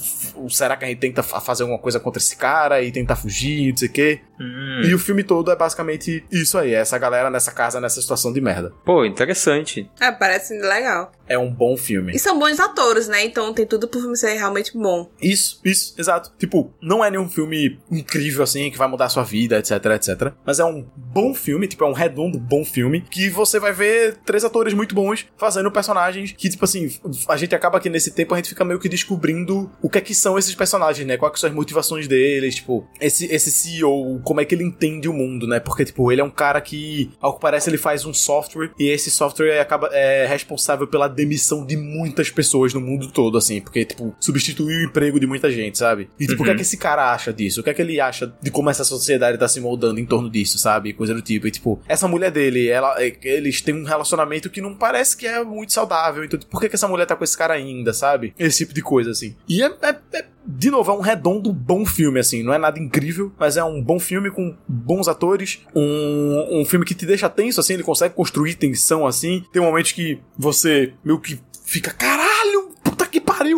será 0.48 0.76
que 0.76 0.84
a 0.84 0.88
gente 0.88 0.98
tenta 0.98 1.22
fa- 1.22 1.40
fazer 1.40 1.62
alguma 1.62 1.78
coisa 1.78 2.00
contra 2.00 2.20
esse 2.20 2.36
cara 2.36 2.82
e 2.82 2.90
tentar 2.92 3.16
fugir, 3.16 3.70
não 3.70 3.76
sei 3.76 3.88
o 3.88 3.92
quê. 3.92 4.20
Hum. 4.40 4.82
E 4.84 4.94
o 4.94 4.98
filme 4.98 5.22
todo 5.22 5.50
é 5.50 5.56
basicamente 5.56 6.24
isso 6.30 6.58
aí, 6.58 6.74
é 6.74 6.78
essa 6.78 6.98
galera 6.98 7.30
nessa 7.30 7.52
casa, 7.52 7.80
nessa 7.80 8.00
situação 8.00 8.32
de 8.32 8.40
merda. 8.40 8.72
Pô, 8.84 9.04
interessante. 9.04 9.90
Ah, 10.00 10.12
parece 10.12 10.58
legal. 10.58 11.12
É 11.26 11.38
um 11.38 11.50
bom 11.50 11.76
filme. 11.76 12.12
E 12.14 12.18
são 12.18 12.38
bons 12.38 12.60
atores, 12.60 13.08
né? 13.08 13.24
Então 13.24 13.52
tem 13.54 13.66
tudo 13.66 13.88
pro 13.88 14.00
filme 14.00 14.16
ser 14.16 14.34
realmente 14.34 14.76
bom. 14.76 15.10
Isso, 15.20 15.60
isso, 15.64 15.94
exato. 15.98 16.32
Tipo, 16.38 16.72
não 16.82 17.04
é 17.04 17.10
nenhum 17.10 17.28
filme 17.28 17.78
incrível 17.90 18.42
assim, 18.42 18.70
que 18.70 18.76
vai 18.76 18.88
mudar 18.88 19.06
a 19.06 19.08
sua 19.08 19.22
vida, 19.22 19.58
etc, 19.58 19.72
etc. 19.94 20.32
Mas 20.44 20.58
é 20.58 20.64
um 20.64 20.86
bom 20.96 21.34
filme, 21.34 21.66
tipo, 21.66 21.84
é 21.84 21.86
um 21.86 21.92
redondo 21.92 22.38
bom 22.38 22.64
filme, 22.64 23.00
que 23.00 23.30
você 23.30 23.58
vai 23.58 23.72
ver 23.72 24.16
três 24.24 24.44
atores 24.44 24.74
muito 24.74 24.94
bons 24.94 25.26
fazendo 25.36 25.70
personagens 25.70 26.32
que, 26.32 26.48
tipo 26.48 26.64
assim, 26.64 26.90
a 27.28 27.36
gente 27.36 27.54
acaba 27.54 27.80
que 27.80 27.88
nesse 27.88 28.10
tempo 28.10 28.34
a 28.34 28.36
gente 28.36 28.50
fica 28.50 28.64
meio 28.64 28.78
que 28.78 28.88
descobrindo 28.88 29.70
o 29.80 29.88
que 29.88 29.98
é 29.98 30.00
que 30.00 30.14
são 30.14 30.38
esses 30.38 30.54
personagens, 30.54 31.06
né? 31.06 31.16
Quais 31.16 31.40
são 31.40 31.48
as 31.48 31.54
motivações 31.54 32.06
deles, 32.06 32.56
tipo, 32.56 32.86
esse, 33.00 33.26
esse 33.32 33.50
CEO, 33.50 34.20
como 34.24 34.40
é 34.40 34.44
que 34.44 34.54
ele 34.54 34.64
entende 34.64 35.08
o 35.08 35.12
mundo, 35.12 35.46
né? 35.46 35.60
Porque, 35.60 35.84
tipo, 35.84 36.10
ele 36.10 36.20
é 36.20 36.24
um 36.24 36.30
cara 36.30 36.60
que, 36.60 37.10
ao 37.20 37.34
que 37.34 37.40
parece, 37.40 37.70
ele 37.70 37.78
faz 37.78 38.04
um 38.04 38.14
software 38.14 38.70
e 38.78 38.88
esse 38.88 39.10
software 39.10 39.60
acaba 39.60 39.88
é 39.92 40.26
responsável 40.26 40.86
pela 40.86 41.08
demissão 41.08 41.64
de 41.64 41.76
muitas 41.76 42.30
pessoas 42.30 42.72
no 42.74 42.80
mundo 42.80 43.08
todo, 43.08 43.36
assim, 43.38 43.60
porque, 43.60 43.84
tipo, 43.84 44.14
substituiu 44.18 44.78
o 44.80 44.84
emprego 44.90 45.20
de 45.20 45.26
muita 45.26 45.50
gente, 45.50 45.78
sabe? 45.78 46.08
E, 46.18 46.26
tipo, 46.26 46.42
o 46.42 46.44
que 46.44 46.50
é 46.50 46.52
Uhum. 46.52 46.56
que 46.56 46.62
esse 46.62 46.76
cara 46.76 47.12
acha 47.12 47.32
disso? 47.32 47.60
O 47.60 47.64
que 47.64 47.70
é 47.70 47.74
que 47.74 47.82
ele 47.82 48.00
acha 48.00 48.32
de 48.42 48.50
como 48.50 48.70
essa 48.70 48.84
sociedade 48.84 49.38
tá 49.38 49.46
se 49.48 49.60
moldando 49.60 50.00
em 50.00 50.06
torno 50.06 50.30
disso, 50.30 50.58
sabe? 50.58 50.92
Coisa 50.92 51.14
do 51.14 51.22
tipo. 51.22 51.46
E, 51.46 51.50
tipo, 51.50 51.80
essa 51.88 52.08
mulher 52.08 52.30
dele, 52.30 52.68
ela, 52.68 53.02
é- 53.02 53.16
eles 53.22 53.60
têm 53.60 53.74
um 53.74 53.84
relacionamento 53.84 54.48
que 54.50 54.60
não 54.60 54.74
parece 54.74 55.16
que 55.16 55.26
é 55.26 55.42
muito 55.44 55.72
saudável. 55.72 56.24
Então, 56.24 56.38
tipo, 56.38 56.50
por 56.50 56.60
que, 56.60 56.68
que 56.68 56.74
essa 56.76 56.88
mulher 56.88 57.06
tá 57.06 57.14
com 57.16 57.24
esse 57.24 57.36
cara 57.36 57.54
ainda, 57.54 57.92
sabe? 57.92 58.32
Esse 58.38 58.58
tipo 58.58 58.74
de 58.74 58.82
coisa, 58.82 59.10
assim. 59.10 59.34
E 59.48 59.62
é, 59.62 59.66
é- 59.82 59.96
é- 60.14 60.24
de 60.46 60.70
novo, 60.70 60.90
é 60.90 60.94
um 60.94 61.00
redondo 61.00 61.52
bom 61.52 61.86
filme, 61.86 62.20
assim. 62.20 62.42
Não 62.42 62.52
é 62.52 62.58
nada 62.58 62.78
incrível, 62.78 63.32
mas 63.38 63.56
é 63.56 63.64
um 63.64 63.82
bom 63.82 63.98
filme 63.98 64.30
com 64.30 64.54
bons 64.68 65.08
atores. 65.08 65.60
Um, 65.74 66.60
um 66.60 66.64
filme 66.64 66.84
que 66.84 66.94
te 66.94 67.06
deixa 67.06 67.28
tenso, 67.28 67.60
assim. 67.60 67.74
Ele 67.74 67.82
consegue 67.82 68.14
construir 68.14 68.54
tensão, 68.54 69.06
assim. 69.06 69.44
Tem 69.52 69.62
momentos 69.62 69.92
que 69.92 70.20
você 70.36 70.92
meio 71.04 71.18
que 71.18 71.40
fica, 71.64 71.90
caralho, 71.90 72.63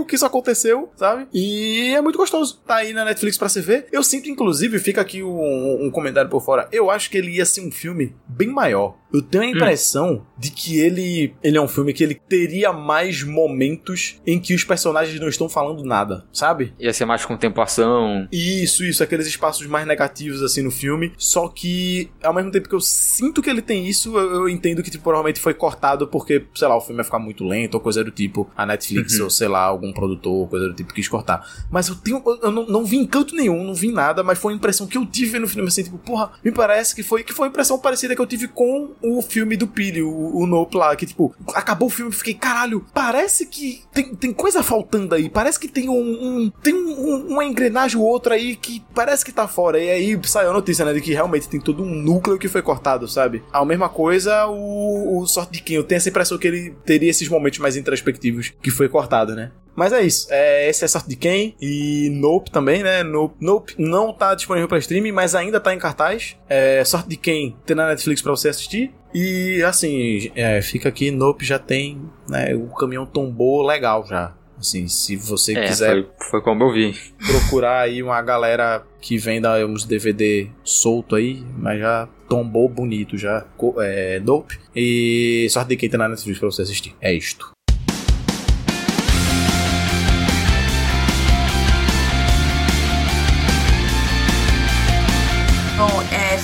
que 0.06 0.14
isso 0.14 0.26
aconteceu, 0.26 0.90
sabe? 0.96 1.26
E 1.32 1.92
é 1.94 2.00
muito 2.00 2.16
gostoso. 2.18 2.60
Tá 2.66 2.76
aí 2.76 2.92
na 2.92 3.04
Netflix 3.04 3.36
pra 3.36 3.48
você 3.48 3.60
ver. 3.60 3.86
Eu 3.92 4.02
sinto, 4.02 4.28
inclusive, 4.28 4.78
fica 4.78 5.00
aqui 5.00 5.22
um, 5.22 5.86
um 5.86 5.90
comentário 5.90 6.30
por 6.30 6.42
fora. 6.42 6.68
Eu 6.72 6.90
acho 6.90 7.10
que 7.10 7.18
ele 7.18 7.32
ia 7.36 7.44
ser 7.44 7.60
um 7.60 7.70
filme 7.70 8.14
bem 8.28 8.48
maior. 8.48 8.96
Eu 9.12 9.22
tenho 9.22 9.44
a 9.44 9.46
impressão 9.46 10.26
de 10.36 10.50
que 10.50 10.78
ele, 10.78 11.34
ele 11.42 11.56
é 11.56 11.60
um 11.60 11.68
filme 11.68 11.92
que 11.92 12.02
ele 12.02 12.14
teria 12.14 12.72
mais 12.72 13.22
momentos 13.22 14.20
em 14.26 14.38
que 14.38 14.54
os 14.54 14.64
personagens 14.64 15.18
não 15.20 15.28
estão 15.28 15.48
falando 15.48 15.84
nada, 15.84 16.26
sabe? 16.32 16.74
Ia 16.78 16.92
ser 16.92 17.04
mais 17.04 17.24
contemplação. 17.24 18.28
Isso, 18.30 18.84
isso, 18.84 19.02
aqueles 19.02 19.26
espaços 19.26 19.66
mais 19.66 19.86
negativos 19.86 20.42
assim 20.42 20.62
no 20.62 20.70
filme. 20.70 21.12
Só 21.16 21.48
que, 21.48 22.10
ao 22.22 22.34
mesmo 22.34 22.50
tempo 22.50 22.68
que 22.68 22.74
eu 22.74 22.80
sinto 22.80 23.40
que 23.40 23.48
ele 23.48 23.62
tem 23.62 23.86
isso, 23.86 24.16
eu, 24.18 24.34
eu 24.42 24.48
entendo 24.48 24.82
que 24.82 24.90
tipo, 24.90 25.04
provavelmente 25.04 25.40
foi 25.40 25.54
cortado 25.54 26.06
porque, 26.08 26.44
sei 26.54 26.68
lá, 26.68 26.76
o 26.76 26.80
filme 26.80 27.00
ia 27.00 27.04
ficar 27.04 27.18
muito 27.18 27.44
lento 27.44 27.74
ou 27.74 27.80
coisa 27.80 28.04
do 28.04 28.10
tipo. 28.10 28.50
A 28.56 28.66
Netflix 28.66 29.16
Uhum. 29.18 29.24
ou 29.24 29.30
sei 29.30 29.48
lá, 29.48 29.62
algum 29.62 29.92
produtor, 29.96 30.48
coisa 30.48 30.68
do 30.68 30.74
tipo, 30.74 30.94
quis 30.94 31.08
cortar. 31.08 31.44
Mas 31.70 31.88
eu 31.88 31.96
tenho. 31.96 32.22
Eu 32.42 32.52
não, 32.52 32.66
não 32.66 32.84
vi 32.84 32.98
em 32.98 33.06
canto 33.06 33.34
nenhum, 33.34 33.64
não 33.64 33.74
vi 33.74 33.90
nada, 33.90 34.22
mas 34.22 34.38
foi 34.38 34.52
a 34.52 34.56
impressão 34.56 34.86
que 34.86 34.96
eu 34.96 35.04
tive 35.04 35.38
no 35.40 35.48
filme 35.48 35.66
assim, 35.68 35.82
tipo, 35.82 35.98
porra, 35.98 36.30
me 36.44 36.52
parece 36.52 36.94
que 36.94 37.02
foi 37.02 37.24
que 37.24 37.32
foi 37.32 37.48
impressão 37.48 37.78
parecida 37.78 38.14
que 38.14 38.20
eu 38.20 38.26
tive 38.26 38.46
com 38.48 38.90
o 39.02 39.22
filme 39.22 39.56
do 39.56 39.66
Pili, 39.66 40.02
o, 40.02 40.36
o 40.36 40.46
Nope 40.46 40.76
lá, 40.76 40.94
que 40.94 41.06
tipo, 41.06 41.34
acabou 41.54 41.88
o 41.88 41.90
filme 41.90 42.10
e 42.12 42.14
fiquei, 42.14 42.34
caralho, 42.34 42.84
parece 42.94 43.46
que 43.46 43.82
tem, 43.92 44.14
tem 44.14 44.32
coisa 44.32 44.62
faltando 44.62 45.14
aí, 45.14 45.28
parece 45.28 45.58
que 45.58 45.68
tem 45.68 45.88
um, 45.88 45.94
um- 45.98 46.52
tem 46.62 46.74
um- 46.74 47.26
uma 47.28 47.44
engrenagem 47.44 47.98
ou 47.98 48.04
outra 48.06 48.34
aí 48.34 48.54
que 48.56 48.82
parece 48.94 49.24
que 49.24 49.32
tá 49.32 49.48
fora. 49.48 49.78
E 49.82 49.90
aí 49.90 50.20
saiu 50.24 50.50
a 50.50 50.52
notícia, 50.52 50.84
né, 50.84 50.92
de 50.92 51.00
que 51.00 51.12
realmente 51.12 51.48
tem 51.48 51.58
todo 51.60 51.82
um 51.82 51.94
núcleo 51.94 52.38
que 52.38 52.48
foi 52.48 52.62
cortado, 52.62 53.08
sabe? 53.08 53.42
A 53.52 53.64
mesma 53.64 53.88
coisa, 53.88 54.46
o, 54.46 55.20
o 55.22 55.26
Sorte 55.26 55.52
de 55.52 55.62
Quem, 55.62 55.76
eu 55.76 55.84
tenho 55.84 55.96
essa 55.96 56.08
impressão 56.08 56.36
que 56.38 56.46
ele 56.46 56.74
teria 56.84 57.10
esses 57.10 57.28
momentos 57.28 57.58
mais 57.58 57.76
introspectivos 57.76 58.52
que 58.62 58.70
foi 58.70 58.88
cortado, 58.88 59.34
né? 59.34 59.50
Mas 59.76 59.92
é 59.92 60.02
isso. 60.02 60.26
É, 60.30 60.68
esse 60.68 60.84
é 60.84 60.88
Sorte 60.88 61.08
de 61.08 61.16
Quem. 61.16 61.54
E 61.60 62.08
Nope 62.12 62.50
também, 62.50 62.82
né? 62.82 63.02
Nope, 63.02 63.36
Nope 63.40 63.74
não 63.78 64.12
tá 64.12 64.34
disponível 64.34 64.66
pra 64.68 64.78
streaming, 64.78 65.12
mas 65.12 65.34
ainda 65.34 65.60
tá 65.60 65.74
em 65.74 65.78
cartaz. 65.78 66.36
É, 66.48 66.82
Sorte 66.84 67.08
de 67.10 67.16
Quem 67.16 67.54
tem 67.66 67.76
na 67.76 67.88
Netflix 67.88 68.22
pra 68.22 68.30
você 68.32 68.48
assistir. 68.48 68.92
E 69.14 69.62
assim, 69.62 70.30
é, 70.34 70.60
fica 70.62 70.88
aqui, 70.88 71.10
Nope 71.10 71.44
já 71.44 71.58
tem. 71.58 72.00
Né, 72.28 72.54
o 72.54 72.68
caminhão 72.74 73.04
tombou 73.06 73.62
legal 73.64 74.04
já. 74.06 74.34
Assim, 74.58 74.88
se 74.88 75.16
você 75.16 75.52
É, 75.54 75.66
quiser 75.66 75.90
foi, 75.92 76.08
foi 76.30 76.40
como 76.40 76.64
eu 76.64 76.72
vi. 76.72 76.94
procurar 77.18 77.80
aí 77.82 78.02
uma 78.02 78.20
galera 78.22 78.82
que 79.02 79.18
venda 79.18 79.54
uns 79.66 79.84
DVD 79.84 80.48
solto 80.64 81.14
aí, 81.14 81.44
mas 81.58 81.78
já 81.78 82.08
tombou 82.26 82.66
bonito 82.66 83.18
já. 83.18 83.46
É, 83.80 84.18
Nope. 84.20 84.58
E 84.74 85.46
Sorte 85.50 85.68
de 85.68 85.76
Quem 85.76 85.90
tem 85.90 85.98
na 85.98 86.08
Netflix 86.08 86.38
pra 86.38 86.50
você 86.50 86.62
assistir. 86.62 86.94
É 87.02 87.12
isto. 87.12 87.50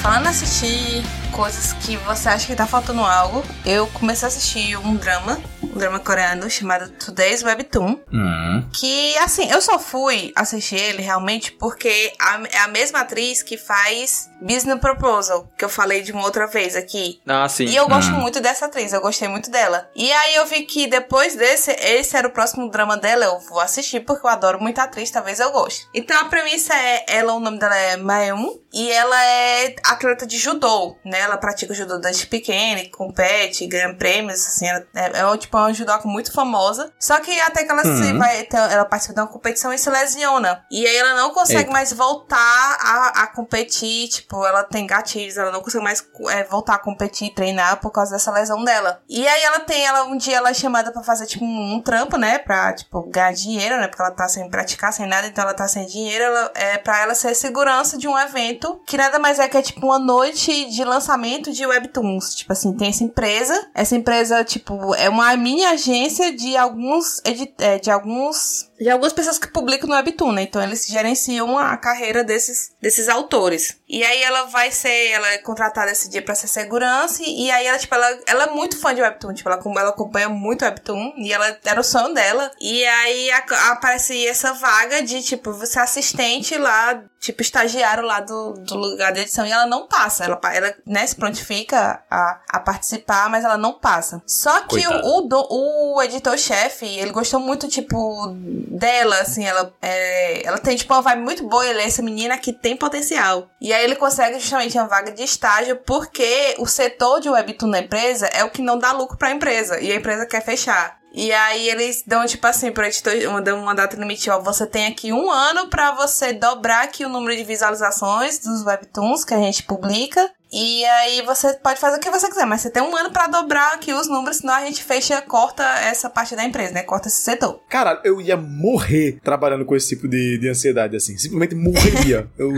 Falando 0.02 0.26
assistir 0.26 1.00
coisas 1.30 1.72
que 1.74 1.96
você 1.98 2.28
acha 2.28 2.48
que 2.48 2.56
tá 2.56 2.66
faltando 2.66 3.02
algo, 3.02 3.44
eu 3.64 3.86
comecei 3.86 4.26
a 4.26 4.28
assistir 4.28 4.76
um 4.76 4.96
drama, 4.96 5.38
um 5.72 5.78
drama 5.78 5.98
coreano 5.98 6.48
chamado 6.50 6.90
Today's 6.90 7.42
Webtoon. 7.42 7.98
Hum. 8.12 8.68
Que, 8.72 9.16
assim, 9.18 9.50
eu 9.50 9.60
só 9.60 9.78
fui 9.78 10.32
assistir 10.36 10.76
ele 10.76 11.02
realmente 11.02 11.52
porque 11.52 12.12
a- 12.20 12.40
é 12.50 12.58
a 12.58 12.68
mesma 12.68 13.00
atriz 13.00 13.42
que 13.42 13.56
faz 13.56 14.30
Business 14.40 14.78
Proposal, 14.80 15.48
que 15.56 15.64
eu 15.64 15.68
falei 15.68 16.02
de 16.02 16.12
uma 16.12 16.24
outra 16.24 16.46
vez 16.46 16.76
aqui. 16.76 17.20
Ah, 17.26 17.48
sim. 17.48 17.64
E 17.64 17.76
eu 17.76 17.88
gosto 17.88 18.10
Hum. 18.12 18.20
muito 18.20 18.40
dessa 18.40 18.66
atriz, 18.66 18.92
eu 18.92 19.00
gostei 19.00 19.28
muito 19.28 19.50
dela. 19.50 19.88
E 19.94 20.12
aí 20.12 20.34
eu 20.34 20.46
vi 20.46 20.62
que 20.62 20.86
depois 20.86 21.36
desse, 21.36 21.70
esse 21.70 22.16
era 22.16 22.26
o 22.28 22.32
próximo 22.32 22.68
drama 22.70 22.96
dela, 22.96 23.24
eu 23.24 23.38
vou 23.40 23.60
assistir 23.60 24.00
porque 24.00 24.26
eu 24.26 24.30
adoro 24.30 24.60
muito 24.60 24.78
a 24.78 24.84
atriz, 24.84 25.10
talvez 25.10 25.40
eu 25.40 25.50
goste. 25.52 25.86
Então 25.94 26.18
a 26.20 26.24
premissa 26.26 26.74
é, 26.74 27.04
ela, 27.08 27.32
o 27.34 27.40
nome 27.40 27.58
dela 27.58 27.76
é 27.76 27.96
Maeun, 27.96 28.60
e 28.74 28.90
ela 28.90 29.24
é 29.24 29.74
atleta 29.84 30.26
de 30.26 30.38
judô, 30.38 30.96
né? 31.04 31.20
Ela 31.20 31.36
pratica 31.36 31.74
judô 31.74 31.98
desde 31.98 32.26
pequena, 32.26 32.82
compete, 32.90 33.66
ganha 33.66 33.92
prêmios, 33.94 34.46
assim, 34.46 34.66
ela 34.66 34.84
é, 34.94 35.18
é 35.20 35.36
tipo 35.38 35.56
uma 35.62 35.72
judoca 35.74 36.06
muito 36.08 36.32
famosa. 36.32 36.92
Só 36.98 37.18
que 37.20 37.38
até 37.40 37.64
que 37.64 37.70
ela 37.70 37.82
se 37.82 37.88
Uhum. 38.12 38.18
vai, 38.18 38.42
ter- 38.44 38.56
ela 38.56 38.84
participa 38.84 39.14
de 39.14 39.20
uma 39.20 39.26
competição 39.26 39.72
e 39.72 39.78
se 39.78 39.88
lesiona. 39.90 40.64
E 40.70 40.86
aí 40.86 40.96
ela 40.96 41.14
não 41.14 41.30
consegue 41.30 41.60
Eita. 41.60 41.72
mais 41.72 41.92
voltar 41.92 42.36
a, 42.80 43.22
a 43.22 43.26
competir, 43.28 44.08
tipo, 44.08 44.44
ela 44.46 44.62
tem 44.64 44.86
gatilhos, 44.86 45.36
ela 45.36 45.50
não 45.50 45.60
consegue 45.60 45.84
mais 45.84 46.04
é, 46.30 46.44
voltar 46.44 46.74
a 46.74 46.78
competir, 46.78 47.34
treinar 47.34 47.80
por 47.80 47.90
causa 47.90 48.12
dessa 48.12 48.30
lesão 48.32 48.64
dela. 48.64 49.00
E 49.08 49.26
aí 49.26 49.42
ela 49.42 49.60
tem, 49.60 49.84
ela 49.86 50.04
um 50.04 50.16
dia 50.16 50.36
ela 50.36 50.50
é 50.50 50.54
chamada 50.54 50.90
pra 50.92 51.02
fazer, 51.02 51.26
tipo, 51.26 51.44
um, 51.44 51.74
um 51.74 51.80
trampo, 51.80 52.16
né, 52.16 52.38
pra, 52.38 52.72
tipo, 52.74 53.02
ganhar 53.10 53.32
dinheiro, 53.32 53.76
né, 53.78 53.88
porque 53.88 54.02
ela 54.02 54.10
tá 54.10 54.28
sem 54.28 54.48
praticar, 54.50 54.92
sem 54.92 55.06
nada, 55.06 55.26
então 55.26 55.44
ela 55.44 55.54
tá 55.54 55.66
sem 55.68 55.86
dinheiro, 55.86 56.24
ela, 56.24 56.50
é 56.54 56.78
pra 56.78 57.00
ela 57.02 57.14
ser 57.14 57.34
segurança 57.34 57.96
de 57.98 58.08
um 58.08 58.18
evento, 58.18 58.80
que 58.86 58.96
nada 58.96 59.18
mais 59.18 59.38
é 59.38 59.48
que 59.48 59.56
é, 59.56 59.62
tipo, 59.62 59.86
uma 59.86 59.98
noite 59.98 60.66
de 60.70 60.84
lançamento 60.84 61.52
de 61.52 61.66
webtoons. 61.66 62.34
Tipo 62.34 62.52
assim, 62.52 62.72
tem 62.76 62.88
essa 62.88 63.04
empresa, 63.04 63.68
essa 63.74 63.94
empresa, 63.94 64.44
tipo, 64.44 64.94
é 64.94 65.08
uma 65.08 65.26
mini 65.52 65.64
agência 65.66 66.34
de 66.34 66.56
alguns, 66.56 67.20
edit- 67.26 67.54
é, 67.58 67.78
de 67.78 67.90
alguns 67.90 68.70
de 68.82 68.90
algumas 68.90 69.12
pessoas 69.12 69.38
que 69.38 69.46
publicam 69.48 69.88
no 69.88 69.94
Webtoon, 69.94 70.32
né? 70.32 70.42
Então 70.42 70.62
eles 70.62 70.86
gerenciam 70.86 71.56
a 71.58 71.76
carreira 71.76 72.24
desses, 72.24 72.72
desses 72.80 73.08
autores. 73.08 73.76
E 73.88 74.02
aí 74.04 74.22
ela 74.22 74.44
vai 74.44 74.70
ser, 74.70 75.10
ela 75.10 75.28
é 75.28 75.38
contratada 75.38 75.90
esse 75.90 76.08
dia 76.08 76.22
pra 76.22 76.34
ser 76.34 76.46
segurança, 76.48 77.22
e, 77.22 77.50
aí 77.50 77.66
ela, 77.66 77.78
tipo, 77.78 77.94
ela, 77.94 78.18
ela 78.26 78.44
é 78.44 78.50
muito 78.50 78.78
fã 78.78 78.94
de 78.94 79.02
Webtoon, 79.02 79.34
tipo, 79.34 79.48
ela, 79.48 79.60
ela 79.76 79.90
acompanha 79.90 80.28
muito 80.28 80.64
Webtoon, 80.64 81.12
e 81.18 81.32
ela 81.32 81.58
era 81.64 81.80
o 81.80 81.84
sonho 81.84 82.12
dela. 82.14 82.50
E 82.60 82.84
aí 82.84 83.30
a- 83.30 83.72
aparece 83.72 84.26
essa 84.26 84.52
vaga 84.54 85.02
de, 85.02 85.22
tipo, 85.22 85.52
você 85.52 85.78
é 85.78 85.82
assistente 85.82 86.56
lá, 86.56 87.02
tipo, 87.20 87.42
estagiário 87.42 88.02
lá 88.04 88.20
do, 88.20 88.54
do 88.54 88.74
lugar 88.76 89.12
de 89.12 89.20
edição, 89.20 89.46
e 89.46 89.52
ela 89.52 89.66
não 89.66 89.86
passa. 89.86 90.24
Ela, 90.24 90.40
ela 90.52 90.74
né, 90.86 91.06
se 91.06 91.14
prontifica 91.14 92.02
a, 92.10 92.40
a 92.48 92.60
participar, 92.60 93.28
mas 93.28 93.44
ela 93.44 93.58
não 93.58 93.74
passa. 93.74 94.22
Só 94.26 94.62
que 94.62 94.86
o, 94.88 95.28
o, 95.28 95.96
o 95.96 96.02
editor-chefe, 96.02 96.86
ele 96.86 97.10
gostou 97.12 97.38
muito, 97.38 97.68
tipo, 97.68 98.34
dela, 98.72 99.20
assim, 99.20 99.44
ela, 99.44 99.72
é, 99.80 100.46
ela 100.46 100.58
tem, 100.58 100.76
tipo, 100.76 100.92
uma 100.92 101.02
vibe 101.02 101.22
muito 101.22 101.48
boa, 101.48 101.66
ele 101.66 101.80
é 101.80 101.86
essa 101.86 102.02
menina 102.02 102.38
que 102.38 102.52
tem 102.52 102.76
potencial. 102.76 103.50
E 103.60 103.72
aí 103.72 103.84
ele 103.84 103.96
consegue 103.96 104.38
justamente 104.38 104.76
uma 104.78 104.88
vaga 104.88 105.12
de 105.12 105.22
estágio 105.22 105.76
porque 105.84 106.54
o 106.58 106.66
setor 106.66 107.20
de 107.20 107.28
webtoon 107.28 107.68
na 107.68 107.80
empresa 107.80 108.26
é 108.28 108.42
o 108.44 108.50
que 108.50 108.62
não 108.62 108.78
dá 108.78 108.92
lucro 108.92 109.16
pra 109.16 109.30
empresa, 109.30 109.80
e 109.80 109.92
a 109.92 109.96
empresa 109.96 110.26
quer 110.26 110.42
fechar. 110.42 111.02
E 111.14 111.30
aí 111.30 111.68
eles 111.68 112.02
dão, 112.06 112.24
tipo 112.26 112.46
assim, 112.46 112.72
pro 112.72 112.86
editor, 112.86 113.12
dão 113.42 113.60
uma 113.60 113.74
data 113.74 113.96
limite, 113.96 114.30
ó, 114.30 114.40
você 114.40 114.66
tem 114.66 114.86
aqui 114.86 115.12
um 115.12 115.30
ano 115.30 115.68
para 115.68 115.92
você 115.92 116.32
dobrar 116.32 116.84
aqui 116.84 117.04
o 117.04 117.08
número 117.08 117.36
de 117.36 117.44
visualizações 117.44 118.38
dos 118.38 118.64
webtoons 118.64 119.24
que 119.24 119.34
a 119.34 119.38
gente 119.38 119.62
publica. 119.64 120.30
E 120.52 120.84
aí 120.84 121.22
você 121.22 121.54
pode 121.54 121.80
fazer 121.80 121.96
o 121.96 122.00
que 122.00 122.10
você 122.10 122.28
quiser, 122.28 122.44
mas 122.44 122.60
você 122.60 122.70
tem 122.70 122.82
um 122.82 122.94
ano 122.94 123.10
para 123.10 123.26
dobrar 123.26 123.72
aqui 123.72 123.92
os 123.94 124.06
números, 124.06 124.38
senão 124.38 124.52
a 124.52 124.60
gente 124.60 124.84
fecha, 124.84 125.22
corta 125.22 125.62
essa 125.80 126.10
parte 126.10 126.36
da 126.36 126.44
empresa, 126.44 126.74
né? 126.74 126.82
Corta 126.82 127.08
esse 127.08 127.22
setor. 127.22 127.60
Cara, 127.70 128.00
eu 128.04 128.20
ia 128.20 128.36
morrer 128.36 129.18
trabalhando 129.24 129.64
com 129.64 129.74
esse 129.74 129.88
tipo 129.88 130.06
de, 130.06 130.38
de 130.38 130.48
ansiedade, 130.48 130.94
assim. 130.94 131.16
Simplesmente 131.16 131.54
morreria. 131.54 132.28
eu, 132.36 132.50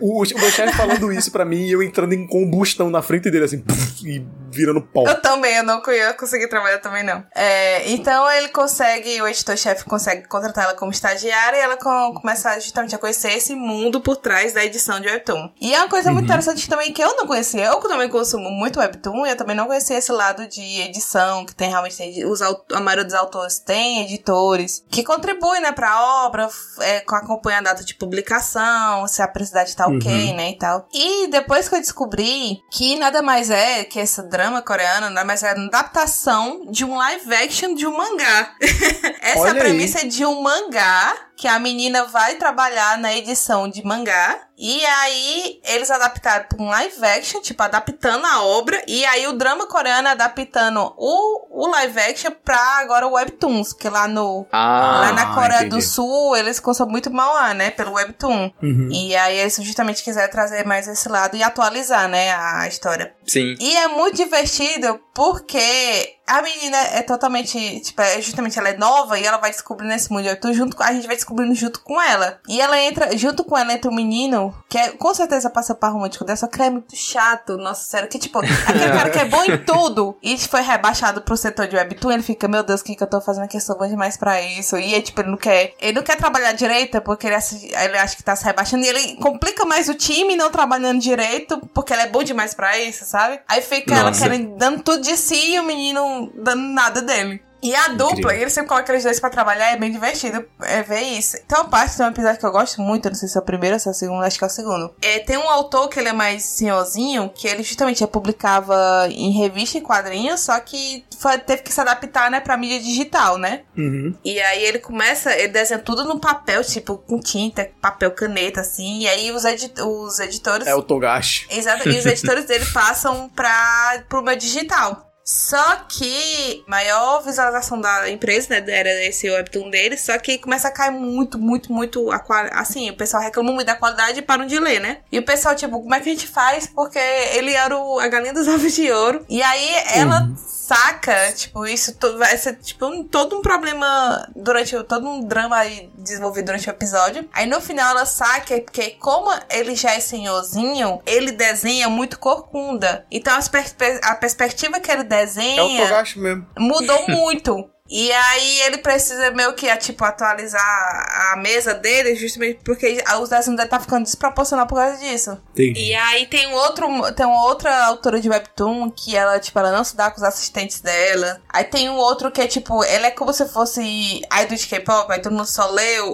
o, 0.00 0.18
o, 0.18 0.22
o, 0.22 0.38
meu 0.38 0.50
chefe 0.50 0.76
falando 0.76 1.10
isso 1.10 1.32
para 1.32 1.44
mim 1.44 1.64
e 1.64 1.72
eu 1.72 1.82
entrando 1.82 2.12
em 2.12 2.26
combustão 2.26 2.90
na 2.90 3.00
frente 3.00 3.30
dele, 3.30 3.44
assim, 3.44 3.64
e 4.04 4.22
virando 4.50 4.82
pó. 4.82 5.08
Eu 5.08 5.20
também, 5.22 5.56
eu 5.56 5.62
não 5.62 5.82
ia 5.90 6.12
conseguir 6.12 6.48
trabalhar 6.48 6.78
também, 6.78 7.02
não. 7.02 7.24
É, 7.34 7.90
então 7.90 8.30
ele 8.30 8.48
consegue, 8.48 9.22
o 9.22 9.26
editor-chefe 9.26 9.84
consegue 9.84 10.28
contratar 10.28 10.64
ela 10.64 10.74
como 10.74 10.92
estagiária 10.92 11.56
e 11.56 11.60
ela 11.60 11.76
começa 11.76 12.60
justamente 12.60 12.94
a 12.94 12.98
conhecer 12.98 13.32
esse 13.32 13.54
mundo 13.54 14.02
por 14.02 14.16
trás 14.16 14.52
da 14.52 14.62
edição 14.62 15.00
de 15.00 15.08
Webtoon. 15.08 15.50
E 15.60 15.74
é 15.74 15.78
uma 15.78 15.88
coisa 15.88 16.08
uhum. 16.08 16.14
muito 16.14 16.26
interessante 16.26 16.68
também 16.68 16.92
que 16.92 17.02
eu 17.02 17.16
não 17.16 17.26
conhecia 17.26 17.37
conhecia. 17.38 17.66
Eu 17.66 17.76
também 17.76 18.08
consumo 18.08 18.50
muito 18.50 18.80
Webtoon, 18.80 19.26
eu 19.26 19.36
também 19.36 19.56
não 19.56 19.66
conhecia 19.66 19.96
esse 19.96 20.12
lado 20.12 20.46
de 20.46 20.80
edição, 20.80 21.44
que 21.44 21.54
tem 21.54 21.70
realmente. 21.70 22.24
Os, 22.24 22.42
a 22.42 22.80
maioria 22.80 23.04
dos 23.04 23.14
autores 23.14 23.58
tem 23.58 24.02
editores 24.02 24.84
que 24.90 25.02
contribuem, 25.02 25.60
né, 25.60 25.72
pra 25.72 26.24
obra, 26.26 26.48
é, 26.80 26.98
acompanha 26.98 27.58
a 27.58 27.62
data 27.62 27.84
de 27.84 27.94
publicação, 27.94 29.06
se 29.06 29.22
a 29.22 29.28
precisidade 29.28 29.74
tá 29.74 29.86
ok, 29.86 30.30
uhum. 30.30 30.36
né, 30.36 30.50
e 30.50 30.58
tal. 30.58 30.86
E 30.92 31.28
depois 31.28 31.68
que 31.68 31.74
eu 31.74 31.80
descobri 31.80 32.62
que 32.70 32.96
nada 32.96 33.22
mais 33.22 33.50
é 33.50 33.84
que 33.84 33.98
esse 33.98 34.22
drama 34.22 34.62
coreano, 34.62 35.10
nada 35.10 35.26
mais 35.26 35.42
é 35.42 35.54
uma 35.54 35.66
adaptação 35.66 36.66
de 36.70 36.84
um 36.84 36.96
live 36.96 37.34
action 37.34 37.74
de 37.74 37.86
um 37.86 37.96
mangá. 37.96 38.54
Essa 39.20 39.40
Olha 39.40 39.48
é 39.48 39.52
a 39.52 39.54
premissa 39.54 40.00
aí. 40.00 40.08
de 40.08 40.24
um 40.24 40.42
mangá 40.42 41.27
que 41.38 41.46
a 41.46 41.56
menina 41.56 42.04
vai 42.04 42.34
trabalhar 42.34 42.98
na 42.98 43.14
edição 43.14 43.68
de 43.68 43.84
mangá. 43.86 44.40
E 44.60 44.84
aí 44.84 45.60
eles 45.64 45.88
adaptaram 45.88 46.46
para 46.48 46.60
um 46.60 46.68
live 46.68 47.06
action, 47.06 47.40
tipo, 47.40 47.62
adaptando 47.62 48.26
a 48.26 48.42
obra. 48.42 48.82
E 48.88 49.04
aí 49.04 49.24
o 49.28 49.34
drama 49.34 49.68
coreano 49.68 50.08
adaptando 50.08 50.92
o, 50.96 51.64
o 51.64 51.70
live 51.70 52.00
action 52.00 52.32
pra 52.44 52.80
agora 52.80 53.06
o 53.06 53.12
Webtoons. 53.12 53.72
Que 53.72 53.88
lá 53.88 54.08
no. 54.08 54.44
Ah, 54.50 55.02
lá 55.02 55.12
na 55.12 55.32
Coreia 55.32 55.58
entendi. 55.58 55.76
do 55.76 55.80
Sul, 55.80 56.36
eles 56.36 56.58
consomem 56.58 56.90
muito 56.90 57.08
mal 57.08 57.32
lá, 57.32 57.54
né? 57.54 57.70
Pelo 57.70 57.92
Webtoon. 57.92 58.50
Uhum. 58.60 58.88
E 58.90 59.14
aí 59.14 59.38
eles 59.38 59.54
justamente 59.62 60.02
quiseram 60.02 60.32
trazer 60.32 60.66
mais 60.66 60.88
esse 60.88 61.08
lado 61.08 61.36
e 61.36 61.42
atualizar, 61.44 62.08
né? 62.08 62.34
A 62.34 62.66
história. 62.66 63.14
Sim. 63.24 63.54
E 63.60 63.76
é 63.76 63.86
muito 63.86 64.16
divertido 64.16 64.98
porque 65.18 66.16
a 66.28 66.42
menina 66.42 66.76
é 66.76 67.02
totalmente, 67.02 67.80
tipo, 67.80 68.00
é 68.00 68.20
justamente 68.20 68.56
ela 68.56 68.68
é 68.68 68.76
nova 68.76 69.18
e 69.18 69.24
ela 69.24 69.38
vai 69.38 69.50
descobrindo 69.50 69.92
esse 69.92 70.12
mundo. 70.12 70.28
Então, 70.28 70.52
junto, 70.52 70.80
a 70.80 70.92
gente 70.92 71.08
vai 71.08 71.16
descobrindo 71.16 71.52
junto 71.56 71.80
com 71.80 72.00
ela. 72.00 72.38
E 72.46 72.60
ela 72.60 72.78
entra, 72.78 73.16
junto 73.16 73.42
com 73.42 73.58
ela 73.58 73.72
entra 73.72 73.90
um 73.90 73.94
menino 73.94 74.54
que 74.68 74.78
é, 74.78 74.90
com 74.90 75.12
certeza 75.12 75.50
passa 75.50 75.74
par 75.74 75.92
romântico 75.92 76.24
dela, 76.24 76.36
só 76.36 76.46
que 76.46 76.56
ele 76.58 76.68
é 76.68 76.70
muito 76.70 76.94
chato, 76.94 77.56
nossa 77.56 77.82
sério, 77.82 78.08
que 78.08 78.16
tipo, 78.16 78.38
aquele 78.38 78.90
cara 78.92 79.10
que 79.10 79.18
é 79.18 79.24
bom 79.24 79.42
em 79.42 79.58
tudo 79.64 80.16
e 80.22 80.38
foi 80.38 80.60
rebaixado 80.60 81.22
pro 81.22 81.36
setor 81.36 81.66
de 81.66 81.74
webtoon, 81.74 82.12
ele 82.12 82.22
fica, 82.22 82.46
meu 82.46 82.62
Deus, 82.62 82.82
o 82.82 82.84
que, 82.84 82.94
que 82.94 83.02
eu 83.02 83.08
tô 83.08 83.20
fazendo 83.20 83.44
aqui? 83.44 83.56
Eu 83.56 83.60
sou 83.60 83.76
bom 83.76 83.88
demais 83.88 84.16
pra 84.16 84.40
isso. 84.40 84.76
E 84.76 84.94
é 84.94 85.00
tipo, 85.00 85.20
ele 85.20 85.30
não 85.30 85.38
quer, 85.38 85.74
ele 85.80 85.94
não 85.94 86.02
quer 86.04 86.16
trabalhar 86.16 86.52
direito 86.52 87.00
porque 87.00 87.26
ele, 87.26 87.34
ele 87.34 87.98
acha 87.98 88.14
que 88.14 88.22
tá 88.22 88.36
se 88.36 88.44
rebaixando 88.44 88.84
e 88.84 88.88
ele 88.88 89.16
complica 89.16 89.64
mais 89.64 89.88
o 89.88 89.94
time 89.94 90.36
não 90.36 90.48
trabalhando 90.48 91.00
direito 91.00 91.58
porque 91.74 91.92
ele 91.92 92.02
é 92.02 92.08
bom 92.08 92.22
demais 92.22 92.54
pra 92.54 92.78
isso, 92.78 93.04
sabe? 93.04 93.40
Aí 93.48 93.62
fica 93.62 93.96
nossa. 93.96 94.24
ela 94.24 94.36
querendo, 94.36 94.56
dando 94.56 94.82
tudo 94.82 95.07
de 95.08 95.16
si 95.16 95.54
e 95.54 95.58
o 95.58 95.62
menino 95.62 96.30
dando 96.34 96.68
nada 96.74 97.00
dele. 97.00 97.42
E 97.62 97.74
a 97.74 97.88
dupla, 97.88 98.12
Incrível. 98.12 98.30
e 98.32 98.40
ele 98.42 98.50
sempre 98.50 98.68
coloca 98.68 98.92
eles 98.92 99.04
dois 99.04 99.18
pra 99.18 99.30
trabalhar, 99.30 99.72
é 99.72 99.76
bem 99.76 99.90
divertido 99.90 100.44
é, 100.62 100.82
ver 100.82 101.00
isso. 101.00 101.36
Então, 101.44 101.62
a 101.62 101.64
parte 101.64 101.96
de 101.96 102.02
um 102.02 102.06
episódio 102.06 102.38
que 102.38 102.46
eu 102.46 102.52
gosto 102.52 102.80
muito, 102.80 103.08
não 103.08 103.14
sei 103.14 103.28
se 103.28 103.36
é 103.36 103.40
o 103.40 103.44
primeiro 103.44 103.74
ou 103.74 103.80
se 103.80 103.88
é 103.88 103.90
o 103.90 103.94
segundo, 103.94 104.24
acho 104.24 104.38
que 104.38 104.44
é 104.44 104.46
o 104.46 104.50
segundo. 104.50 104.94
É, 105.02 105.18
tem 105.20 105.36
um 105.36 105.48
autor 105.48 105.88
que 105.88 105.98
ele 105.98 106.08
é 106.08 106.12
mais 106.12 106.42
senhorzinho, 106.44 107.30
que 107.34 107.48
ele 107.48 107.62
justamente 107.62 108.06
publicava 108.06 109.08
em 109.10 109.30
revista 109.32 109.78
e 109.78 109.80
quadrinhos, 109.80 110.40
só 110.40 110.58
que 110.60 111.04
foi, 111.18 111.38
teve 111.38 111.62
que 111.62 111.72
se 111.72 111.80
adaptar, 111.80 112.30
né, 112.30 112.40
pra 112.40 112.56
mídia 112.56 112.80
digital, 112.80 113.38
né? 113.38 113.62
Uhum. 113.76 114.14
E 114.24 114.40
aí 114.40 114.64
ele 114.64 114.78
começa, 114.78 115.34
ele 115.36 115.48
desenha 115.48 115.80
tudo 115.80 116.04
no 116.04 116.20
papel, 116.20 116.62
tipo, 116.62 116.98
com 116.98 117.18
tinta, 117.18 117.68
papel, 117.80 118.12
caneta, 118.12 118.60
assim, 118.60 119.00
e 119.00 119.08
aí 119.08 119.32
os, 119.32 119.44
edit 119.44 119.74
os 119.82 120.20
editores... 120.20 120.66
É 120.66 120.74
o 120.74 120.82
Togashi. 120.82 121.46
Exato, 121.50 121.88
e 121.88 121.98
os 121.98 122.06
editores 122.06 122.44
dele 122.44 122.66
passam 122.72 123.28
pra, 123.34 124.04
pro 124.08 124.22
meu 124.22 124.36
digital. 124.36 125.07
Só 125.30 125.84
que 125.86 126.64
maior 126.66 127.22
visualização 127.22 127.78
da 127.78 128.08
empresa, 128.08 128.48
né, 128.48 128.64
era 128.66 128.90
esse 129.04 129.28
webtoon 129.28 129.68
deles, 129.68 130.00
só 130.00 130.16
que 130.16 130.38
começa 130.38 130.68
a 130.68 130.70
cair 130.70 130.90
muito, 130.90 131.38
muito, 131.38 131.70
muito 131.70 132.10
a 132.10 132.18
qualidade. 132.18 132.58
Assim, 132.58 132.88
o 132.88 132.96
pessoal 132.96 133.22
reclama 133.22 133.52
muito 133.52 133.66
da 133.66 133.74
qualidade 133.74 134.20
e 134.20 134.22
param 134.22 134.46
de 134.46 134.58
ler, 134.58 134.80
né? 134.80 135.00
E 135.12 135.18
o 135.18 135.22
pessoal, 135.22 135.54
tipo, 135.54 135.82
como 135.82 135.94
é 135.94 136.00
que 136.00 136.08
a 136.08 136.12
gente 136.14 136.26
faz? 136.26 136.66
Porque 136.66 136.98
ele 136.98 137.52
era 137.52 137.76
o, 137.76 138.00
a 138.00 138.08
galinha 138.08 138.32
dos 138.32 138.48
ovos 138.48 138.72
de 138.74 138.90
ouro. 138.90 139.22
E 139.28 139.42
aí 139.42 139.68
ela 139.92 140.22
uhum 140.22 140.57
saca, 140.68 141.32
tipo, 141.32 141.66
isso 141.66 141.96
tudo 141.96 142.18
vai 142.18 142.36
ser, 142.36 142.56
tipo, 142.56 142.84
um, 142.86 143.02
todo 143.02 143.38
um 143.38 143.40
problema 143.42 144.28
durante, 144.36 144.80
todo 144.84 145.08
um 145.08 145.20
drama 145.20 145.56
aí 145.56 145.90
desenvolvido 145.96 146.46
durante 146.46 146.68
o 146.68 146.70
episódio. 146.70 147.26
Aí 147.32 147.46
no 147.46 147.58
final 147.60 147.90
ela 147.90 148.04
saca, 148.04 148.60
porque 148.60 148.90
como 149.00 149.30
ele 149.50 149.74
já 149.74 149.94
é 149.94 150.00
senhorzinho, 150.00 151.00
ele 151.06 151.32
desenha 151.32 151.88
muito 151.88 152.18
corcunda. 152.18 153.06
Então 153.10 153.34
perspe 153.48 154.00
a 154.02 154.14
perspectiva 154.14 154.78
que 154.78 154.90
ele 154.90 155.04
desenha... 155.04 155.60
É 155.60 155.64
o 155.64 155.76
mesmo. 156.18 156.46
Mudou 156.58 157.08
muito. 157.08 157.70
E 157.88 158.12
aí 158.12 158.60
ele 158.62 158.78
precisa 158.78 159.30
meio 159.30 159.54
que, 159.54 159.74
tipo, 159.78 160.04
atualizar 160.04 161.32
a 161.32 161.36
mesa 161.36 161.72
dele, 161.72 162.14
justamente 162.14 162.60
porque 162.62 163.02
os 163.20 163.28
desenhos 163.30 163.56
dele 163.56 163.68
tá 163.68 163.80
ficando 163.80 164.04
desproporcional 164.04 164.66
por 164.66 164.76
causa 164.76 164.98
disso. 164.98 165.38
Entendi. 165.52 165.80
E 165.80 165.94
aí 165.94 166.26
tem 166.26 166.52
outro, 166.52 166.86
tem 167.12 167.24
uma 167.24 167.44
outra 167.44 167.86
autora 167.86 168.20
de 168.20 168.28
webtoon 168.28 168.90
que 168.90 169.16
ela, 169.16 169.40
tipo, 169.40 169.58
ela 169.58 169.72
não 169.72 169.82
se 169.82 169.96
dá 169.96 170.10
com 170.10 170.18
os 170.18 170.22
assistentes 170.22 170.80
dela. 170.80 171.40
Aí 171.48 171.64
tem 171.64 171.88
um 171.88 171.96
outro 171.96 172.30
que 172.30 172.42
é, 172.42 172.46
tipo, 172.46 172.84
ele 172.84 173.06
é 173.06 173.10
como 173.10 173.32
se 173.32 173.48
fosse 173.48 173.80
idol 173.80 174.56
de 174.56 174.66
K-pop, 174.66 175.10
aí 175.10 175.20
todo 175.20 175.32
mundo 175.32 175.46
só 175.46 175.70
lê 175.70 176.00
o, 176.00 176.10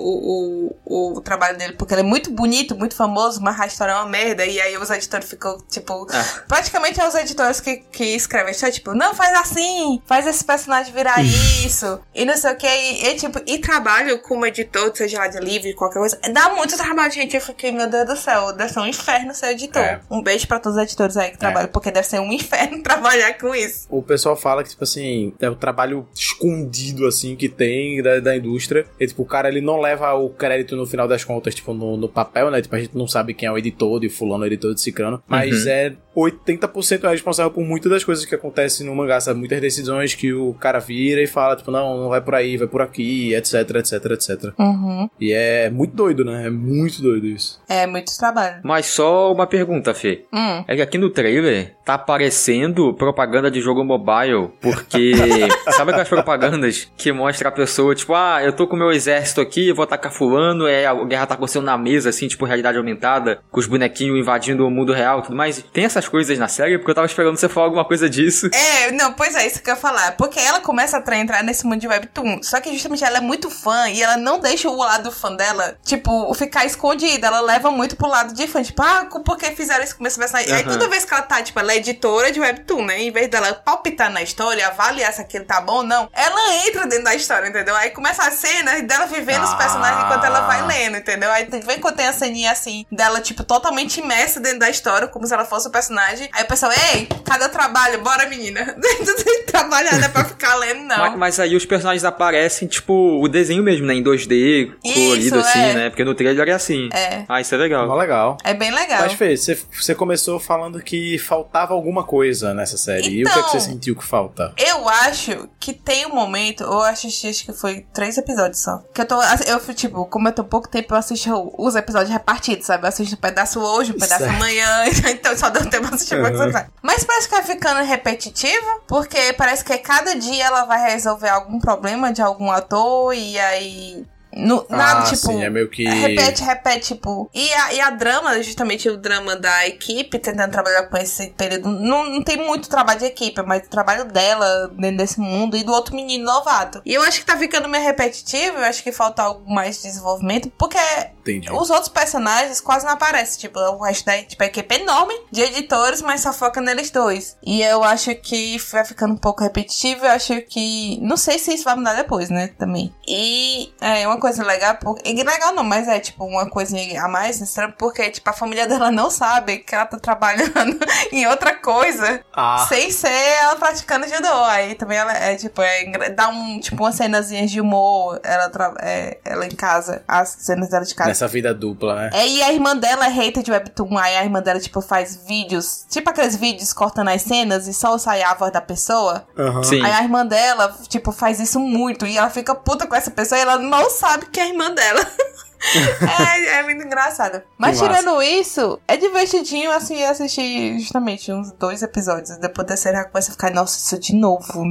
o, 0.84 1.16
o, 1.16 1.20
trabalho 1.20 1.58
dele 1.58 1.72
porque 1.72 1.92
ele 1.92 2.02
é 2.02 2.04
muito 2.04 2.30
bonito, 2.30 2.76
muito 2.76 2.94
famoso, 2.94 3.40
mas 3.40 3.60
a 3.60 3.66
história 3.66 3.92
é 3.92 3.96
uma 3.96 4.06
merda. 4.06 4.46
E 4.46 4.60
aí 4.60 4.76
os 4.78 4.90
editores 4.90 5.28
ficam, 5.28 5.58
tipo, 5.68 6.06
ah. 6.12 6.42
praticamente 6.46 7.00
é 7.00 7.08
os 7.08 7.14
editores 7.16 7.60
que, 7.60 7.78
que 7.78 8.04
escrevem 8.04 8.48
a 8.48 8.52
história, 8.52 8.72
tipo, 8.72 8.94
não, 8.94 9.12
faz 9.12 9.36
assim, 9.36 10.00
faz 10.06 10.24
esse 10.26 10.44
personagem 10.44 10.92
virar 10.92 11.20
isso 11.20 11.63
isso. 11.66 12.00
E 12.14 12.24
não 12.24 12.36
sei 12.36 12.52
o 12.52 12.56
que. 12.56 12.66
E, 12.66 13.06
e, 13.06 13.14
tipo, 13.16 13.40
e 13.46 13.58
trabalho 13.58 14.18
como 14.20 14.46
editor, 14.46 14.92
seja 14.94 15.18
lá 15.18 15.28
de 15.28 15.38
livre, 15.38 15.74
qualquer 15.74 15.98
coisa. 15.98 16.18
Dá 16.32 16.50
muito 16.50 16.76
trabalho, 16.76 17.12
gente. 17.12 17.34
Eu 17.34 17.40
fiquei, 17.40 17.72
meu 17.72 17.88
Deus 17.88 18.06
do 18.06 18.16
céu, 18.16 18.52
deve 18.52 18.72
ser 18.72 18.80
um 18.80 18.86
inferno 18.86 19.34
ser 19.34 19.52
editor. 19.52 19.82
É. 19.82 20.00
Um 20.10 20.22
beijo 20.22 20.46
pra 20.46 20.58
todos 20.58 20.76
os 20.76 20.82
editores 20.82 21.16
aí 21.16 21.30
que 21.30 21.36
é. 21.36 21.38
trabalham, 21.38 21.68
porque 21.68 21.90
deve 21.90 22.06
ser 22.06 22.20
um 22.20 22.32
inferno 22.32 22.80
trabalhar 22.82 23.36
com 23.38 23.54
isso. 23.54 23.86
O 23.88 24.02
pessoal 24.02 24.36
fala 24.36 24.62
que, 24.62 24.70
tipo 24.70 24.84
assim, 24.84 25.32
é 25.40 25.48
o 25.48 25.54
trabalho 25.54 26.06
escondido, 26.14 27.06
assim, 27.06 27.36
que 27.36 27.48
tem 27.48 28.02
da, 28.02 28.20
da 28.20 28.36
indústria. 28.36 28.86
E, 28.98 29.06
tipo, 29.06 29.22
o 29.22 29.26
cara, 29.26 29.48
ele 29.48 29.60
não 29.60 29.80
leva 29.80 30.12
o 30.14 30.30
crédito 30.30 30.76
no 30.76 30.86
final 30.86 31.08
das 31.08 31.24
contas, 31.24 31.54
tipo, 31.54 31.72
no, 31.72 31.96
no 31.96 32.08
papel, 32.08 32.50
né? 32.50 32.60
Tipo, 32.60 32.76
a 32.76 32.80
gente 32.80 32.96
não 32.96 33.06
sabe 33.06 33.34
quem 33.34 33.48
é 33.48 33.52
o 33.52 33.58
editor 33.58 34.00
de 34.00 34.08
fulano, 34.08 34.44
o 34.44 34.46
editor 34.46 34.74
de 34.74 34.80
cicrano. 34.80 35.22
Mas 35.26 35.64
uhum. 35.64 35.70
é 35.70 35.92
80% 36.16 37.04
é 37.04 37.10
responsável 37.10 37.50
por 37.50 37.64
muitas 37.64 37.90
das 37.90 38.04
coisas 38.04 38.24
que 38.24 38.34
acontecem 38.34 38.86
no 38.86 38.94
mangá, 38.94 39.20
sabe? 39.20 39.38
Muitas 39.38 39.60
decisões 39.60 40.14
que 40.14 40.32
o 40.32 40.54
cara 40.54 40.78
vira 40.78 41.22
e 41.22 41.26
fala, 41.26 41.53
tipo, 41.56 41.70
não, 41.70 41.98
não 41.98 42.08
vai 42.08 42.20
por 42.20 42.34
aí, 42.34 42.56
vai 42.56 42.66
por 42.66 42.82
aqui, 42.82 43.34
etc, 43.34 43.54
etc, 43.76 44.04
etc. 44.12 44.52
Uhum. 44.58 45.08
E 45.20 45.32
é 45.32 45.70
muito 45.70 45.94
doido, 45.94 46.24
né? 46.24 46.46
É 46.46 46.50
muito 46.50 47.02
doido 47.02 47.26
isso. 47.26 47.60
É 47.68 47.86
muito 47.86 48.16
trabalho. 48.16 48.60
Mas 48.62 48.86
só 48.86 49.32
uma 49.32 49.46
pergunta, 49.46 49.94
Fê. 49.94 50.24
Hum. 50.32 50.64
É 50.66 50.76
que 50.76 50.82
aqui 50.82 50.98
no 50.98 51.10
trailer 51.10 51.74
tá 51.84 51.94
aparecendo 51.94 52.94
propaganda 52.94 53.50
de 53.50 53.60
jogo 53.60 53.84
mobile, 53.84 54.50
porque 54.60 55.12
sabe 55.76 55.90
aquelas 55.90 56.08
propagandas 56.08 56.90
que 56.96 57.12
mostra 57.12 57.48
a 57.48 57.52
pessoa, 57.52 57.94
tipo, 57.94 58.14
ah, 58.14 58.42
eu 58.42 58.52
tô 58.52 58.66
com 58.66 58.76
meu 58.76 58.90
exército 58.90 59.40
aqui, 59.40 59.72
vou 59.72 59.84
atacar 59.84 60.12
fulano, 60.12 60.66
é, 60.66 60.86
a 60.86 60.94
guerra 61.04 61.26
tá 61.26 61.34
acontecendo 61.34 61.64
na 61.64 61.76
mesa, 61.76 62.08
assim, 62.08 62.26
tipo, 62.26 62.44
realidade 62.44 62.78
aumentada, 62.78 63.40
com 63.50 63.60
os 63.60 63.66
bonequinhos 63.66 64.18
invadindo 64.18 64.66
o 64.66 64.70
mundo 64.70 64.92
real 64.92 65.20
e 65.20 65.22
tudo 65.22 65.36
mais. 65.36 65.62
Tem 65.72 65.84
essas 65.84 66.08
coisas 66.08 66.38
na 66.38 66.48
série? 66.48 66.78
Porque 66.78 66.90
eu 66.90 66.94
tava 66.94 67.06
esperando 67.06 67.36
você 67.36 67.48
falar 67.48 67.66
alguma 67.66 67.84
coisa 67.84 68.08
disso. 68.08 68.48
É, 68.52 68.90
não, 68.92 69.12
pois 69.12 69.34
é, 69.34 69.46
isso 69.46 69.62
que 69.62 69.68
eu 69.68 69.74
ia 69.74 69.80
falar. 69.80 70.16
Porque 70.16 70.40
ela 70.40 70.60
começa 70.60 70.96
a 70.96 71.18
entrar 71.18 71.43
nesse 71.44 71.66
mundo 71.66 71.80
de 71.80 71.88
webtoon. 71.88 72.42
Só 72.42 72.60
que 72.60 72.72
justamente 72.72 73.04
ela 73.04 73.18
é 73.18 73.20
muito 73.20 73.50
fã 73.50 73.88
e 73.88 74.02
ela 74.02 74.16
não 74.16 74.38
deixa 74.38 74.68
o 74.68 74.76
lado 74.76 75.10
fã 75.10 75.34
dela, 75.34 75.76
tipo, 75.84 76.32
ficar 76.34 76.64
escondida. 76.64 77.26
Ela 77.26 77.40
leva 77.40 77.70
muito 77.70 77.96
pro 77.96 78.08
lado 78.08 78.34
de 78.34 78.46
fã. 78.46 78.62
Tipo, 78.62 78.82
ah, 78.82 79.06
por 79.24 79.36
que 79.36 79.50
fizeram 79.52 79.84
isso 79.84 79.96
com 79.96 80.06
esse 80.06 80.18
personagem? 80.18 80.50
Uhum. 80.50 80.56
Aí 80.56 80.64
toda 80.64 80.88
vez 80.88 81.04
que 81.04 81.14
ela 81.14 81.22
tá, 81.22 81.42
tipo, 81.42 81.58
ela 81.58 81.72
é 81.72 81.76
editora 81.76 82.32
de 82.32 82.40
webtoon, 82.40 82.84
né? 82.84 83.02
Em 83.02 83.10
vez 83.10 83.28
dela 83.28 83.52
palpitar 83.54 84.10
na 84.10 84.22
história, 84.22 84.66
avaliar 84.66 85.12
se 85.12 85.20
aquilo 85.20 85.44
tá 85.44 85.60
bom 85.60 85.76
ou 85.76 85.82
não, 85.82 86.08
ela 86.12 86.66
entra 86.66 86.86
dentro 86.86 87.04
da 87.04 87.14
história, 87.14 87.48
entendeu? 87.48 87.74
Aí 87.76 87.90
começa 87.90 88.22
a 88.22 88.30
cena 88.30 88.80
dela 88.82 89.06
vivendo 89.06 89.42
ah. 89.42 89.44
os 89.44 89.54
personagens 89.54 90.04
enquanto 90.04 90.24
ela 90.24 90.40
vai 90.40 90.66
lendo, 90.66 90.96
entendeu? 90.96 91.30
Aí 91.30 91.46
vem 91.64 91.80
quando 91.80 91.96
tem 91.96 92.06
a 92.06 92.12
ceninha 92.12 92.52
assim, 92.52 92.86
dela, 92.90 93.20
tipo, 93.20 93.44
totalmente 93.44 94.00
imersa 94.00 94.40
dentro 94.40 94.60
da 94.60 94.70
história, 94.70 95.08
como 95.08 95.26
se 95.26 95.34
ela 95.34 95.44
fosse 95.44 95.68
o 95.68 95.70
personagem. 95.70 96.28
Aí 96.32 96.44
o 96.44 96.46
pessoal, 96.46 96.72
ei, 96.92 97.08
cadê 97.24 97.44
o 97.44 97.48
trabalho? 97.48 98.00
Bora, 98.00 98.26
menina. 98.26 98.74
Não 99.04 99.16
tem 99.16 99.44
trabalhar, 99.54 99.92
não 99.98 100.04
é 100.04 100.08
pra 100.08 100.24
ficar 100.24 100.54
lendo, 100.56 100.82
não. 100.82 100.96
Mas, 100.96 101.16
mas, 101.16 101.33
aí 101.40 101.56
os 101.56 101.64
personagens 101.64 102.04
aparecem, 102.04 102.68
tipo, 102.68 103.20
o 103.20 103.28
desenho 103.28 103.62
mesmo, 103.62 103.86
né? 103.86 103.94
Em 103.94 104.02
2D, 104.02 104.72
colorido, 104.82 105.38
assim, 105.40 105.58
é. 105.58 105.74
né? 105.74 105.90
Porque 105.90 106.04
no 106.04 106.14
trailer 106.14 106.48
é 106.48 106.52
assim. 106.52 106.88
É. 106.92 107.24
Ah, 107.28 107.40
isso 107.40 107.54
é 107.54 107.58
legal. 107.58 107.90
É 107.90 108.00
legal. 108.00 108.36
É 108.44 108.54
bem 108.54 108.70
legal. 108.70 109.02
Mas, 109.02 109.12
Fê, 109.14 109.36
você, 109.36 109.58
você 109.72 109.94
começou 109.94 110.38
falando 110.38 110.80
que 110.82 111.18
faltava 111.18 111.74
alguma 111.74 112.04
coisa 112.04 112.54
nessa 112.54 112.76
série. 112.76 113.20
Então, 113.20 113.20
e 113.20 113.24
o 113.24 113.32
que, 113.32 113.38
é 113.38 113.42
que 113.42 113.50
você 113.50 113.56
então, 113.56 113.72
sentiu 113.72 113.96
que 113.96 114.04
falta? 114.04 114.52
Eu 114.56 114.88
acho 114.88 115.48
que 115.58 115.72
tem 115.72 116.06
um 116.06 116.14
momento, 116.14 116.62
eu 116.62 116.82
assisti, 116.82 117.28
acho 117.28 117.44
que 117.44 117.52
foi 117.52 117.86
três 117.92 118.16
episódios 118.18 118.60
só. 118.60 118.82
Que 118.92 119.00
eu 119.02 119.06
tô, 119.06 119.20
eu, 119.46 119.74
tipo, 119.74 120.06
como 120.06 120.28
eu 120.28 120.32
tô 120.32 120.44
pouco 120.44 120.68
tempo, 120.68 120.94
eu 120.94 120.98
assisto 120.98 121.52
os 121.58 121.74
episódios 121.74 122.10
repartidos, 122.10 122.66
sabe? 122.66 122.84
Eu 122.84 122.88
assisto 122.88 123.14
um 123.14 123.18
pedaço 123.18 123.60
hoje, 123.60 123.92
um 123.92 123.98
pedaço 123.98 124.24
certo. 124.24 124.36
amanhã, 124.36 124.84
então 125.10 125.36
só 125.36 125.50
deu 125.50 125.68
tempo 125.68 125.86
pra 125.86 125.96
assistir 125.96 126.16
uhum. 126.16 126.52
Mas 126.82 127.04
parece 127.04 127.28
que 127.28 127.34
vai 127.34 127.44
ficando 127.44 127.84
repetitivo, 127.84 128.82
porque 128.86 129.32
parece 129.34 129.64
que 129.64 129.76
cada 129.78 130.14
dia 130.14 130.46
ela 130.46 130.64
vai 130.64 130.90
resolver 130.90 131.23
algum 131.28 131.58
problema 131.58 132.12
de 132.12 132.22
algum 132.22 132.50
ator 132.50 133.14
e 133.14 133.38
aí 133.38 134.06
no, 134.36 134.66
nada, 134.68 135.00
ah, 135.00 135.02
tipo. 135.04 135.26
Sim, 135.26 135.42
é 135.42 135.50
meio 135.50 135.68
que. 135.68 135.84
Repete, 135.84 136.42
repete, 136.42 136.94
tipo. 136.94 137.30
E 137.32 137.52
a, 137.52 137.72
e 137.74 137.80
a 137.80 137.90
drama, 137.90 138.42
justamente 138.42 138.88
o 138.88 138.96
drama 138.96 139.36
da 139.36 139.66
equipe, 139.66 140.18
tentando 140.18 140.50
trabalhar 140.50 140.84
com 140.84 140.96
esse 140.96 141.28
período. 141.30 141.68
Não, 141.68 142.04
não 142.04 142.22
tem 142.22 142.36
muito 142.36 142.68
trabalho 142.68 142.98
de 142.98 143.06
equipe, 143.06 143.40
mas 143.42 143.66
o 143.66 143.70
trabalho 143.70 144.04
dela 144.04 144.68
dentro 144.76 144.98
desse 144.98 145.20
mundo 145.20 145.56
e 145.56 145.62
do 145.62 145.72
outro 145.72 145.94
menino 145.94 146.24
novato. 146.24 146.82
E 146.84 146.94
eu 146.94 147.02
acho 147.02 147.20
que 147.20 147.26
tá 147.26 147.36
ficando 147.36 147.68
meio 147.68 147.84
repetitivo, 147.84 148.58
eu 148.58 148.64
acho 148.64 148.82
que 148.82 148.92
falta 148.92 149.22
algo 149.22 149.48
mais 149.50 149.76
de 149.76 149.82
desenvolvimento, 149.84 150.50
porque 150.58 150.78
Entendi. 151.20 151.50
os 151.52 151.70
outros 151.70 151.88
personagens 151.88 152.60
quase 152.60 152.84
não 152.84 152.92
aparecem. 152.92 153.40
Tipo, 153.40 153.58
o 153.60 153.82
resto 153.82 154.04
da 154.04 154.22
tipo, 154.22 154.42
a 154.42 154.46
equipe 154.46 154.74
é 154.74 154.80
enorme 154.80 155.14
de 155.30 155.42
editores, 155.42 156.02
mas 156.02 156.20
só 156.20 156.32
foca 156.32 156.60
neles 156.60 156.90
dois. 156.90 157.36
E 157.44 157.62
eu 157.62 157.82
acho 157.82 158.14
que 158.16 158.58
vai 158.70 158.84
ficando 158.84 159.14
um 159.14 159.18
pouco 159.18 159.42
repetitivo, 159.42 160.04
eu 160.04 160.10
acho 160.10 160.40
que. 160.42 160.98
Não 161.00 161.16
sei 161.16 161.38
se 161.38 161.54
isso 161.54 161.64
vai 161.64 161.76
mudar 161.76 161.94
depois, 161.94 162.30
né? 162.30 162.48
Também. 162.58 162.94
E 163.06 163.72
é 163.80 164.06
uma 164.06 164.18
coisa 164.24 164.42
legal, 164.42 164.76
porque, 164.80 165.12
legal 165.22 165.54
não, 165.54 165.62
mas 165.62 165.86
é 165.86 166.00
tipo 166.00 166.24
uma 166.24 166.48
coisinha 166.48 167.04
a 167.04 167.06
mais, 167.08 167.42
estranho, 167.42 167.74
porque 167.78 168.10
tipo 168.10 168.30
a 168.30 168.32
família 168.32 168.66
dela 168.66 168.90
não 168.90 169.10
sabe 169.10 169.58
que 169.58 169.74
ela 169.74 169.84
tá 169.84 169.98
trabalhando 169.98 170.78
em 171.12 171.26
outra 171.26 171.54
coisa 171.54 172.22
ah. 172.32 172.64
sem 172.66 172.90
ser 172.90 173.08
ela 173.10 173.56
praticando 173.56 174.08
judô. 174.08 174.44
Aí 174.44 174.74
também 174.76 174.96
ela 174.96 175.12
é 175.12 175.36
tipo, 175.36 175.60
é, 175.60 176.08
dá 176.08 176.28
um 176.28 176.58
tipo 176.58 176.82
umas 176.82 176.94
cenazinhas 176.94 177.50
de 177.50 177.60
humor, 177.60 178.18
ela, 178.24 178.50
é, 178.80 179.18
ela 179.26 179.44
em 179.44 179.54
casa, 179.54 180.02
as 180.08 180.30
cenas 180.30 180.70
dela 180.70 180.86
de 180.86 180.94
casa. 180.94 181.08
Nessa 181.08 181.28
vida 181.28 181.52
dupla, 181.52 181.96
né? 181.96 182.10
É, 182.14 182.26
e 182.26 182.42
a 182.42 182.50
irmã 182.50 182.74
dela 182.74 183.04
é 183.04 183.10
hater 183.10 183.42
de 183.42 183.50
webtoon, 183.50 183.98
aí 183.98 184.16
a 184.16 184.24
irmã 184.24 184.40
dela 184.40 184.58
tipo 184.58 184.80
faz 184.80 185.16
vídeos, 185.26 185.84
tipo 185.90 186.08
aqueles 186.08 186.34
vídeos 186.34 186.72
cortando 186.72 187.08
as 187.08 187.20
cenas 187.20 187.68
e 187.68 187.74
só 187.74 187.98
sai 187.98 188.22
a 188.22 188.32
voz 188.32 188.50
da 188.50 188.62
pessoa. 188.62 189.26
Uhum. 189.36 189.84
Aí 189.84 189.92
a 189.92 190.02
irmã 190.02 190.24
dela, 190.24 190.74
tipo, 190.88 191.12
faz 191.12 191.40
isso 191.40 191.60
muito 191.60 192.06
e 192.06 192.16
ela 192.16 192.30
fica 192.30 192.54
puta 192.54 192.86
com 192.86 192.94
essa 192.94 193.10
pessoa 193.10 193.38
e 193.38 193.42
ela 193.42 193.58
não 193.58 193.90
sabe 193.90 194.13
que 194.18 194.40
é 194.40 194.44
a 194.44 194.48
irmã 194.48 194.72
dela. 194.72 195.00
é, 196.30 196.58
é 196.58 196.62
muito 196.62 196.84
engraçado. 196.84 197.42
Mas 197.58 197.78
que 197.78 197.86
tirando 197.86 198.12
massa. 198.12 198.24
isso, 198.24 198.80
é 198.86 198.96
divertidinho 198.96 199.70
assim 199.70 200.02
assistir 200.02 200.78
justamente 200.78 201.32
uns 201.32 201.52
dois 201.52 201.82
episódios. 201.82 202.36
Depois 202.38 202.66
da 202.66 202.76
série 202.76 203.02
começa 203.04 203.30
a 203.30 203.32
ficar, 203.32 203.50
nossa, 203.50 203.78
isso 203.78 203.98
de 203.98 204.14
novo. 204.14 204.64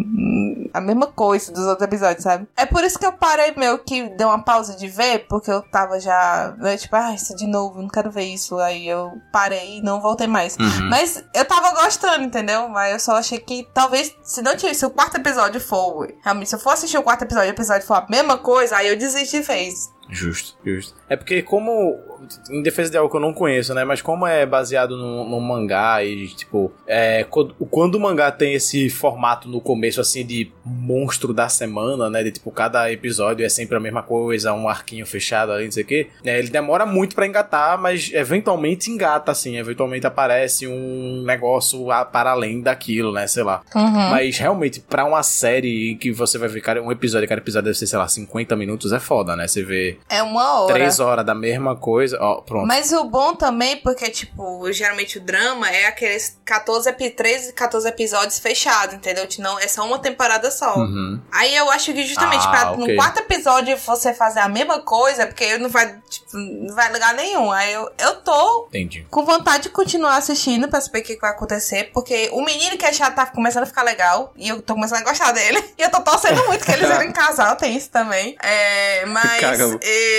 A 0.73 0.81
mesma 0.81 1.07
coisa 1.07 1.51
dos 1.51 1.65
outros 1.65 1.85
episódios, 1.87 2.23
sabe? 2.23 2.47
É 2.55 2.65
por 2.65 2.83
isso 2.83 2.97
que 2.97 3.05
eu 3.05 3.13
parei 3.13 3.53
meio 3.55 3.79
que 3.79 4.09
deu 4.15 4.29
uma 4.29 4.43
pausa 4.43 4.75
de 4.75 4.87
ver, 4.87 5.25
porque 5.27 5.51
eu 5.51 5.61
tava 5.61 5.99
já, 5.99 6.55
né, 6.57 6.77
tipo, 6.77 6.95
ah, 6.95 7.13
isso 7.13 7.35
de 7.35 7.47
novo, 7.47 7.81
não 7.81 7.89
quero 7.89 8.11
ver 8.11 8.25
isso. 8.25 8.57
Aí 8.59 8.87
eu 8.87 9.11
parei 9.31 9.79
e 9.79 9.81
não 9.81 10.01
voltei 10.01 10.27
mais. 10.27 10.55
Uhum. 10.57 10.89
Mas 10.89 11.23
eu 11.33 11.45
tava 11.45 11.71
gostando, 11.81 12.23
entendeu? 12.23 12.67
Mas 12.69 12.93
eu 12.93 12.99
só 12.99 13.15
achei 13.17 13.39
que 13.39 13.67
talvez, 13.73 14.15
se 14.23 14.41
não 14.41 14.55
tivesse, 14.55 14.79
se 14.79 14.85
o 14.85 14.89
quarto 14.89 15.17
episódio 15.17 15.59
for, 15.59 16.11
realmente, 16.23 16.49
se 16.49 16.55
eu 16.55 16.59
for 16.59 16.71
assistir 16.71 16.97
o 16.97 17.03
quarto 17.03 17.23
episódio 17.23 17.47
e 17.47 17.51
o 17.51 17.55
episódio 17.55 17.85
for 17.85 17.95
a 17.95 18.05
mesma 18.09 18.37
coisa, 18.37 18.77
aí 18.77 18.87
eu 18.87 18.97
desisti 18.97 19.33
de 19.33 19.41
vez. 19.41 19.91
Justo, 20.09 20.57
justo. 20.63 20.95
É 21.09 21.15
porque 21.15 21.43
como 21.43 22.12
em 22.49 22.61
defesa 22.61 22.89
de 22.89 22.97
algo 22.97 23.09
que 23.09 23.15
eu 23.15 23.21
não 23.21 23.33
conheço, 23.33 23.73
né? 23.73 23.83
Mas 23.83 24.01
como 24.01 24.25
é 24.25 24.45
baseado 24.45 24.97
no, 24.97 25.27
no 25.27 25.39
mangá 25.39 26.03
e, 26.03 26.27
tipo, 26.27 26.71
é, 26.87 27.23
quando, 27.29 27.53
quando, 27.69 27.95
o 27.95 27.99
mangá 27.99 28.31
tem 28.31 28.53
esse 28.53 28.89
formato 28.89 29.47
no 29.47 29.61
começo, 29.61 30.01
assim, 30.01 30.25
de 30.25 30.51
monstro 30.65 31.33
da 31.33 31.49
semana, 31.49 32.09
né? 32.09 32.23
De, 32.23 32.31
tipo, 32.31 32.51
cada 32.51 32.91
episódio 32.91 33.45
é 33.45 33.49
sempre 33.49 33.75
a 33.77 33.79
mesma 33.79 34.03
coisa, 34.03 34.53
um 34.53 34.67
arquinho 34.67 35.05
fechado 35.05 35.51
ali, 35.51 35.65
não 35.65 35.71
sei 35.71 35.83
o 35.83 35.87
quê. 35.87 36.07
É, 36.23 36.39
ele 36.39 36.49
demora 36.49 36.85
muito 36.85 37.15
para 37.15 37.27
engatar, 37.27 37.77
mas 37.77 38.11
eventualmente 38.13 38.89
engata, 38.89 39.31
assim. 39.31 39.57
Eventualmente 39.57 40.07
aparece 40.07 40.67
um 40.67 41.23
negócio 41.25 41.87
para 42.11 42.31
além 42.31 42.61
daquilo, 42.61 43.11
né? 43.11 43.27
Sei 43.27 43.43
lá. 43.43 43.61
Uhum. 43.75 44.09
Mas, 44.09 44.37
realmente, 44.37 44.79
para 44.79 45.05
uma 45.05 45.23
série 45.23 45.95
que 45.95 46.11
você 46.11 46.37
vai 46.37 46.49
ficar 46.49 46.77
um 46.77 46.91
episódio, 46.91 47.27
cada 47.27 47.41
episódio 47.41 47.65
deve 47.65 47.77
ser, 47.77 47.87
sei 47.87 47.99
lá, 47.99 48.07
50 48.07 48.55
minutos, 48.55 48.91
é 48.91 48.99
foda, 48.99 49.35
né? 49.35 49.47
Você 49.47 49.63
vê... 49.63 49.97
É 50.09 50.21
uma 50.21 50.61
hora. 50.61 50.73
Três 50.73 50.99
horas 50.99 51.25
da 51.25 51.35
mesma 51.35 51.75
coisa 51.75 52.12
coisa. 52.13 52.17
Ó, 52.21 52.41
pronto. 52.41 52.67
Mas 52.67 52.91
o 52.91 53.03
bom 53.05 53.35
também, 53.35 53.77
porque, 53.77 54.09
tipo, 54.09 54.71
geralmente 54.71 55.17
o 55.17 55.21
drama 55.21 55.69
é 55.69 55.85
aqueles 55.85 56.37
14, 56.45 56.91
13, 56.91 57.53
14 57.53 57.87
episódios 57.87 58.39
fechados, 58.39 58.95
entendeu? 58.95 59.27
Não, 59.39 59.59
é 59.59 59.67
só 59.67 59.85
uma 59.85 59.99
temporada 59.99 60.49
só. 60.51 60.75
Uhum. 60.77 61.19
Aí 61.31 61.55
eu 61.55 61.69
acho 61.71 61.93
que 61.93 62.03
justamente 62.05 62.45
ah, 62.47 62.49
pra 62.49 62.71
okay. 62.71 62.87
no 62.87 62.95
quarto 62.95 63.19
episódio 63.19 63.75
você 63.77 64.13
fazer 64.13 64.39
a 64.39 64.49
mesma 64.49 64.79
coisa, 64.81 65.25
porque 65.25 65.57
não 65.57 65.69
vai, 65.69 65.95
tipo, 66.09 66.37
não 66.37 66.75
vai 66.75 66.91
ligar 66.91 67.13
nenhum. 67.13 67.51
Aí 67.51 67.73
eu, 67.73 67.89
eu 67.97 68.15
tô 68.17 68.67
Entendi. 68.69 69.05
com 69.09 69.25
vontade 69.25 69.63
de 69.63 69.69
continuar 69.69 70.17
assistindo 70.17 70.67
pra 70.67 70.81
saber 70.81 70.99
o 70.99 71.03
que 71.03 71.17
vai 71.17 71.31
acontecer, 71.31 71.91
porque 71.93 72.29
o 72.33 72.43
menino 72.43 72.77
que 72.77 72.85
é 72.85 72.93
chato 72.93 73.15
tá 73.15 73.25
começando 73.25 73.63
a 73.63 73.67
ficar 73.67 73.83
legal 73.83 74.33
e 74.35 74.49
eu 74.49 74.61
tô 74.61 74.73
começando 74.73 75.01
a 75.01 75.03
gostar 75.03 75.31
dele. 75.31 75.63
E 75.75 75.81
eu 75.81 75.89
tô 75.89 76.01
torcendo 76.01 76.45
muito 76.45 76.63
que 76.63 76.71
eles 76.71 76.87
virem 76.97 77.11
casal, 77.11 77.55
tem 77.55 77.75
isso 77.75 77.89
também. 77.89 78.37
É, 78.41 79.05
mas 79.07 79.59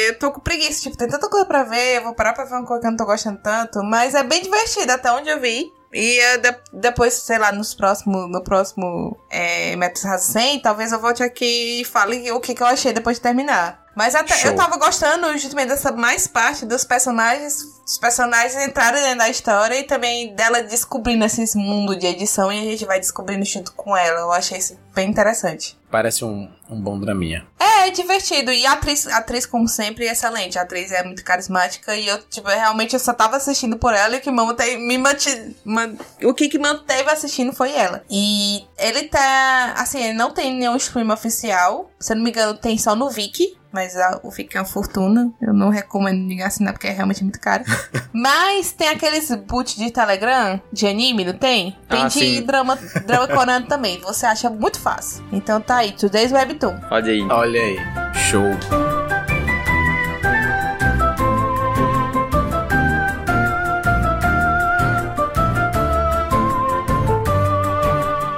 eu 0.08 0.18
tô 0.18 0.32
com 0.32 0.40
preguiça, 0.40 0.82
tipo, 0.82 0.96
tem 0.96 1.08
tanta 1.08 1.28
coisa 1.28 1.46
pra 1.46 1.62
ver 1.62 1.83
ver, 1.84 2.00
vou 2.00 2.14
parar 2.14 2.32
pra 2.32 2.44
ver 2.44 2.54
uma 2.54 2.64
coisa 2.64 2.80
que 2.80 2.86
eu 2.86 2.90
não 2.90 2.96
tô 2.96 3.04
gostando 3.04 3.38
tanto. 3.42 3.82
Mas 3.82 4.14
é 4.14 4.22
bem 4.22 4.42
divertido, 4.42 4.92
até 4.92 5.12
onde 5.12 5.28
eu 5.28 5.40
vi. 5.40 5.72
E 5.92 6.18
uh, 6.18 6.40
de, 6.40 6.54
depois, 6.72 7.14
sei 7.14 7.38
lá, 7.38 7.52
nos 7.52 7.72
próximo, 7.74 8.26
no 8.26 8.42
próximo 8.42 9.16
é, 9.30 9.76
Metro 9.76 10.02
100, 10.18 10.60
talvez 10.60 10.90
eu 10.90 11.00
volte 11.00 11.22
aqui 11.22 11.80
e 11.80 11.84
fale 11.84 12.32
o 12.32 12.40
que, 12.40 12.54
que 12.54 12.62
eu 12.62 12.66
achei 12.66 12.92
depois 12.92 13.16
de 13.16 13.22
terminar. 13.22 13.84
Mas 13.94 14.16
até 14.16 14.34
Show. 14.34 14.50
eu 14.50 14.56
tava 14.56 14.76
gostando 14.76 15.38
justamente 15.38 15.68
dessa 15.68 15.92
mais 15.92 16.26
parte 16.26 16.66
dos 16.66 16.84
personagens, 16.84 17.62
os 17.86 17.96
personagens 17.96 18.56
entrarem 18.66 19.00
dentro 19.00 19.18
da 19.18 19.28
história 19.28 19.78
e 19.78 19.84
também 19.84 20.34
dela 20.34 20.62
descobrindo 20.62 21.24
esse 21.24 21.56
mundo 21.56 21.96
de 21.96 22.06
edição 22.06 22.52
e 22.52 22.58
a 22.58 22.64
gente 22.72 22.84
vai 22.84 22.98
descobrindo 22.98 23.44
junto 23.44 23.72
com 23.72 23.96
ela. 23.96 24.20
Eu 24.20 24.32
achei 24.32 24.58
isso 24.58 24.76
bem 24.92 25.08
interessante. 25.08 25.78
Parece 25.92 26.24
um, 26.24 26.50
um 26.70 26.80
bom 26.80 26.98
draminha. 26.98 27.46
É, 27.58 27.88
é 27.88 27.90
divertido. 27.90 28.50
E 28.50 28.66
a 28.66 28.72
atriz, 28.72 29.06
a 29.06 29.18
atriz, 29.18 29.46
como 29.46 29.68
sempre, 29.68 30.06
é 30.06 30.12
excelente. 30.12 30.58
A 30.58 30.62
atriz 30.62 30.92
é 30.92 31.02
muito 31.02 31.24
carismática 31.24 31.96
e 31.96 32.06
eu, 32.06 32.18
tipo, 32.22 32.48
realmente 32.48 32.94
eu 32.94 33.00
só 33.00 33.12
tava 33.12 33.36
assistindo 33.36 33.76
por 33.76 33.92
ela 33.92 34.14
e 34.14 34.18
o 34.18 34.20
que 34.20 34.30
me 34.30 34.98
manteve, 34.98 35.56
o 36.22 36.34
que, 36.34 36.48
que 36.48 36.58
manteve 36.58 37.10
assistindo 37.10 37.52
foi 37.52 37.72
ela. 37.72 38.02
E 38.10 38.64
ele 38.78 39.04
tá, 39.04 39.74
assim, 39.76 40.02
ele 40.02 40.14
não 40.14 40.30
tem 40.30 40.54
nenhum 40.54 40.76
stream 40.76 41.10
oficial. 41.10 41.90
Se 41.98 42.12
eu 42.12 42.16
não 42.16 42.24
me 42.24 42.30
engano, 42.30 42.54
tem 42.54 42.78
só 42.78 42.94
no 42.94 43.10
Viki 43.10 43.56
mas 43.74 43.96
a, 43.96 44.20
o 44.22 44.30
FIC 44.30 44.56
é 44.56 44.60
uma 44.60 44.64
fortuna. 44.64 45.32
Eu 45.42 45.52
não 45.52 45.68
recomendo 45.68 46.20
ninguém 46.20 46.44
assinar 46.44 46.72
porque 46.72 46.86
é 46.86 46.92
realmente 46.92 47.24
muito 47.24 47.40
caro. 47.40 47.64
mas 48.14 48.70
tem 48.70 48.88
aqueles 48.88 49.28
boot 49.34 49.76
de 49.76 49.90
Telegram, 49.90 50.62
de 50.72 50.86
anime, 50.86 51.24
não 51.24 51.32
tem? 51.32 51.76
Tem 51.88 52.02
ah, 52.02 52.06
de 52.06 52.12
sim. 52.12 52.42
drama, 52.42 52.78
drama 53.04 53.26
coreano 53.34 53.66
também. 53.66 54.00
Você 54.02 54.26
acha 54.26 54.48
muito 54.48 54.78
fácil. 54.78 55.24
Então 55.32 55.60
tá 55.60 55.78
aí, 55.78 55.90
Today's 55.90 56.30
Webtoon. 56.54 56.80
Olha 56.90 57.12
aí. 57.12 57.22
Olha 57.30 57.60
aí. 57.60 57.78
Show. 58.14 58.50